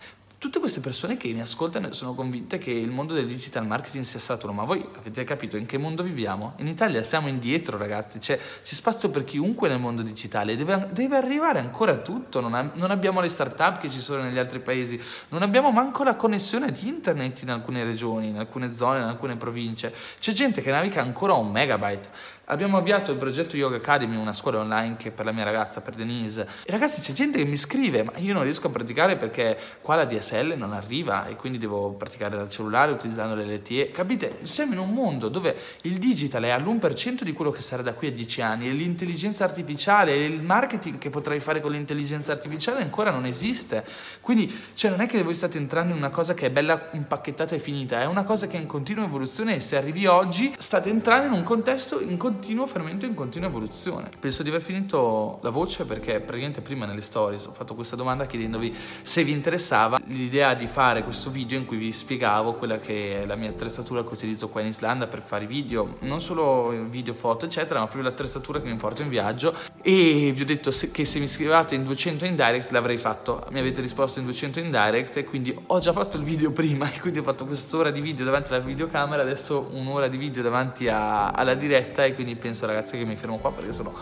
tutte 0.40 0.58
queste 0.58 0.80
persone 0.80 1.18
che 1.18 1.30
mi 1.34 1.42
ascoltano 1.42 1.92
sono 1.92 2.14
convinte 2.14 2.56
che 2.56 2.70
il 2.70 2.88
mondo 2.88 3.12
del 3.12 3.26
digital 3.26 3.66
marketing 3.66 4.04
sia 4.04 4.18
saturo, 4.18 4.54
ma 4.54 4.64
voi 4.64 4.82
avete 4.96 5.22
capito 5.22 5.58
in 5.58 5.66
che 5.66 5.76
mondo 5.76 6.02
viviamo? 6.02 6.54
In 6.60 6.66
Italia 6.66 7.02
siamo 7.02 7.28
indietro 7.28 7.76
ragazzi, 7.76 8.18
c'è, 8.18 8.38
c'è 8.38 8.74
spazio 8.74 9.10
per 9.10 9.24
chiunque 9.24 9.68
nel 9.68 9.78
mondo 9.78 10.00
digitale, 10.00 10.56
deve, 10.56 10.88
deve 10.92 11.16
arrivare 11.16 11.58
ancora 11.58 11.98
tutto, 11.98 12.40
non, 12.40 12.54
ha, 12.54 12.70
non, 12.72 12.90
abbiamo 12.90 13.20
le 13.20 13.28
start-up 13.28 13.80
che 13.80 13.90
ci 13.90 14.00
sono 14.00 14.22
negli 14.22 14.38
altri 14.38 14.60
paesi, 14.60 14.98
non 15.28 15.42
abbiamo 15.42 15.70
manco 15.72 16.04
la 16.04 16.16
connessione 16.16 16.72
di 16.72 16.88
internet 16.88 17.42
in 17.42 17.50
alcune 17.50 17.84
regioni, 17.84 18.28
in 18.28 18.38
alcune 18.38 18.72
zone, 18.72 19.00
in 19.00 19.04
alcune 19.04 19.36
province, 19.36 19.94
c'è 20.18 20.32
gente 20.32 20.62
che 20.62 20.70
naviga 20.70 21.02
ancora 21.02 21.34
un 21.34 21.50
megabyte. 21.50 22.38
Abbiamo 22.50 22.78
avviato 22.78 23.12
il 23.12 23.16
progetto 23.16 23.56
Yoga 23.56 23.76
Academy, 23.76 24.16
una 24.16 24.32
scuola 24.32 24.58
online 24.58 24.96
che 24.96 25.12
per 25.12 25.24
la 25.24 25.30
mia 25.30 25.44
ragazza, 25.44 25.80
per 25.82 25.94
Denise. 25.94 26.48
E 26.64 26.72
ragazzi, 26.72 27.00
c'è 27.00 27.12
gente 27.12 27.38
che 27.38 27.44
mi 27.44 27.56
scrive, 27.56 28.02
ma 28.02 28.10
io 28.16 28.32
non 28.32 28.42
riesco 28.42 28.66
a 28.66 28.70
praticare 28.70 29.16
perché 29.16 29.56
qua 29.80 29.94
la 29.94 30.04
DSL 30.04 30.54
non 30.56 30.72
arriva 30.72 31.28
e 31.28 31.36
quindi 31.36 31.58
devo 31.58 31.90
praticare 31.92 32.36
dal 32.36 32.50
cellulare 32.50 32.90
utilizzando 32.90 33.36
le 33.36 33.44
LTE. 33.54 33.92
Capite? 33.92 34.40
Siamo 34.42 34.72
in 34.72 34.80
un 34.80 34.90
mondo 34.90 35.28
dove 35.28 35.56
il 35.82 35.98
digital 35.98 36.42
è 36.42 36.48
all'1% 36.48 37.22
di 37.22 37.32
quello 37.32 37.52
che 37.52 37.62
sarà 37.62 37.82
da 37.82 37.94
qui 37.94 38.08
a 38.08 38.12
10 38.12 38.42
anni 38.42 38.66
e 38.66 38.72
l'intelligenza 38.72 39.44
artificiale 39.44 40.12
e 40.12 40.24
il 40.24 40.42
marketing 40.42 40.98
che 40.98 41.08
potrai 41.08 41.38
fare 41.38 41.60
con 41.60 41.70
l'intelligenza 41.70 42.32
artificiale 42.32 42.82
ancora 42.82 43.12
non 43.12 43.26
esiste. 43.26 43.84
Quindi, 44.20 44.52
cioè, 44.74 44.90
non 44.90 45.00
è 45.00 45.06
che 45.06 45.22
voi 45.22 45.34
state 45.34 45.56
entrando 45.56 45.92
in 45.92 45.98
una 45.98 46.10
cosa 46.10 46.34
che 46.34 46.46
è 46.46 46.50
bella 46.50 46.88
impacchettata 46.94 47.54
e 47.54 47.60
finita, 47.60 48.00
è 48.00 48.06
una 48.06 48.24
cosa 48.24 48.48
che 48.48 48.56
è 48.56 48.60
in 48.60 48.66
continua 48.66 49.04
evoluzione 49.04 49.54
e 49.54 49.60
se 49.60 49.76
arrivi 49.76 50.06
oggi 50.06 50.52
state 50.58 50.90
entrando 50.90 51.26
in 51.26 51.32
un 51.32 51.44
contesto 51.44 52.00
in 52.00 52.16
continuo 52.16 52.38
continuo 52.40 52.66
fermento 52.66 53.04
in 53.04 53.12
continua 53.12 53.48
evoluzione. 53.48 54.08
Penso 54.18 54.42
di 54.42 54.48
aver 54.48 54.62
finito 54.62 55.40
la 55.42 55.50
voce 55.50 55.84
perché 55.84 56.20
praticamente 56.20 56.62
prima 56.62 56.86
nelle 56.86 57.02
stories 57.02 57.44
ho 57.44 57.52
fatto 57.52 57.74
questa 57.74 57.96
domanda 57.96 58.24
chiedendovi 58.24 58.74
se 59.02 59.22
vi 59.24 59.32
interessava 59.32 60.00
l'idea 60.06 60.54
di 60.54 60.66
fare 60.66 61.04
questo 61.04 61.28
video 61.28 61.58
in 61.58 61.66
cui 61.66 61.76
vi 61.76 61.92
spiegavo 61.92 62.54
quella 62.54 62.78
che 62.78 63.20
è 63.20 63.26
la 63.26 63.34
mia 63.34 63.50
attrezzatura 63.50 64.02
che 64.02 64.14
utilizzo 64.14 64.48
qua 64.48 64.62
in 64.62 64.68
Islanda 64.68 65.06
per 65.06 65.20
fare 65.20 65.44
i 65.44 65.46
video, 65.46 65.98
non 66.00 66.22
solo 66.22 66.70
video, 66.88 67.12
foto 67.12 67.44
eccetera, 67.44 67.78
ma 67.78 67.84
proprio 67.84 68.08
l'attrezzatura 68.08 68.58
che 68.62 68.70
mi 68.70 68.76
porto 68.76 69.02
in 69.02 69.10
viaggio 69.10 69.54
e 69.82 70.32
vi 70.34 70.40
ho 70.40 70.46
detto 70.46 70.72
che 70.90 71.04
se 71.04 71.18
mi 71.18 71.26
scrivevate 71.26 71.74
in 71.74 71.84
200 71.84 72.24
in 72.24 72.36
direct 72.36 72.72
l'avrei 72.72 72.96
fatto, 72.96 73.46
mi 73.50 73.58
avete 73.58 73.82
risposto 73.82 74.18
in 74.18 74.24
200 74.24 74.60
in 74.60 74.70
direct 74.70 75.18
e 75.18 75.24
quindi 75.24 75.54
ho 75.66 75.78
già 75.78 75.92
fatto 75.92 76.16
il 76.16 76.22
video 76.22 76.52
prima 76.52 76.88
e 76.90 77.00
quindi 77.00 77.18
ho 77.18 77.22
fatto 77.22 77.44
quest'ora 77.44 77.90
di 77.90 78.00
video 78.00 78.24
davanti 78.24 78.54
alla 78.54 78.64
videocamera, 78.64 79.20
adesso 79.20 79.68
un'ora 79.72 80.08
di 80.08 80.16
video 80.16 80.42
davanti 80.42 80.88
a, 80.88 81.28
alla 81.28 81.54
diretta 81.54 82.02
e 82.06 82.14
quindi 82.22 82.38
penso 82.38 82.66
ragazzi 82.66 82.98
che 82.98 83.06
mi 83.06 83.16
fermo 83.16 83.38
qua 83.38 83.50
perché 83.50 83.72
sono 83.72 83.94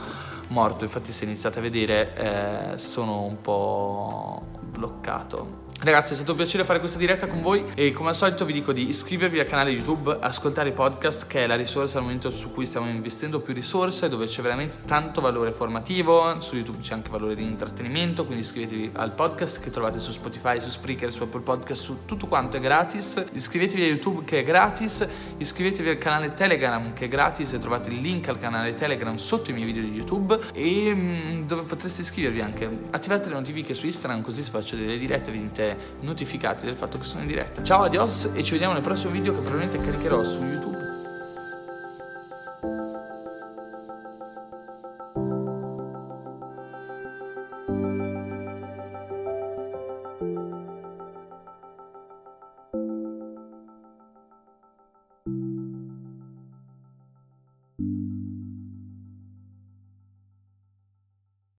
morto, 0.49 0.83
infatti 0.83 1.13
se 1.13 1.25
iniziate 1.25 1.61
a 1.61 1.63
vedere 1.63 2.73
eh, 2.73 2.79
sono 2.79 3.23
un 3.23 3.41
po' 3.41 4.45
bloccato 4.61 5.67
Ragazzi 5.81 6.13
è 6.13 6.17
stato 6.17 6.33
un 6.33 6.39
piacere 6.39 6.65
fare 6.65 6.81
questa 6.81 6.99
diretta 6.99 7.29
con 7.29 7.41
voi 7.41 7.65
e 7.75 7.93
come 7.93 8.09
al 8.09 8.17
solito 8.17 8.45
vi 8.45 8.53
dico 8.53 8.73
di 8.73 8.89
iscrivervi 8.89 9.39
al 9.39 9.47
canale 9.47 9.71
YouTube, 9.71 10.19
ascoltare 10.21 10.71
i 10.71 10.73
podcast 10.73 11.29
che 11.29 11.45
è 11.45 11.47
la 11.47 11.55
risorsa 11.55 11.99
al 11.99 12.03
momento 12.03 12.31
su 12.31 12.51
cui 12.51 12.67
stiamo 12.67 12.91
investendo 12.91 13.39
più 13.39 13.55
risorse, 13.55 14.09
dove 14.09 14.27
c'è 14.27 14.43
veramente 14.43 14.79
tanto 14.85 15.21
valore 15.21 15.53
formativo, 15.53 16.41
su 16.41 16.57
YouTube 16.57 16.81
c'è 16.81 16.95
anche 16.95 17.11
valore 17.11 17.37
di 17.37 17.45
intrattenimento, 17.45 18.25
quindi 18.25 18.43
iscrivetevi 18.43 18.91
al 18.95 19.13
podcast 19.13 19.61
che 19.61 19.71
trovate 19.71 20.01
su 20.01 20.11
Spotify, 20.11 20.61
su 20.61 20.69
Spreaker, 20.69 21.13
su 21.13 21.23
Apple 21.23 21.43
Podcast, 21.43 21.81
su 21.81 21.99
tutto 22.07 22.27
quanto 22.27 22.57
è 22.57 22.61
gratis, 22.61 23.25
iscrivetevi 23.33 23.83
a 23.85 23.87
YouTube 23.87 24.25
che 24.25 24.41
è 24.41 24.43
gratis, 24.43 25.07
iscrivetevi 25.37 25.91
al 25.91 25.99
canale 25.99 26.35
Telegram 26.35 26.93
che 26.93 27.05
è 27.05 27.09
gratis 27.09 27.53
e 27.53 27.59
trovate 27.59 27.91
il 27.91 28.01
link 28.01 28.27
al 28.27 28.41
canale 28.41 28.75
Telegram 28.75 29.15
sotto 29.15 29.51
i 29.51 29.53
miei 29.53 29.65
video 29.65 29.85
di 29.85 29.93
YouTube. 29.93 30.41
E 30.55 30.93
mm, 30.93 31.45
dove 31.45 31.63
potreste 31.63 32.01
iscrivervi 32.01 32.41
anche, 32.41 32.69
attivate 32.91 33.29
le 33.29 33.37
notifiche 33.37 33.75
su 33.75 33.87
Instagram 33.87 34.23
così 34.23 34.43
se 34.43 34.51
faccio 34.51 34.75
delle 34.75 34.99
dirette 34.99 35.31
venite 35.31 35.68
notificati 36.01 36.67
del 36.67 36.77
fatto 36.77 36.99
che 36.99 37.05
sono 37.05 37.23
in 37.23 37.29
diretta. 37.29 37.63
Ciao, 37.63 37.83
adios 37.83 38.31
e 38.35 38.43
ci 38.43 38.53
vediamo 38.53 38.75
nel 38.75 38.83
prossimo 38.83 39.13
video 39.13 39.33
che 39.35 39.41
probabilmente 39.41 39.85
caricherò 39.85 40.23
su 40.23 40.43
YouTube 40.43 40.98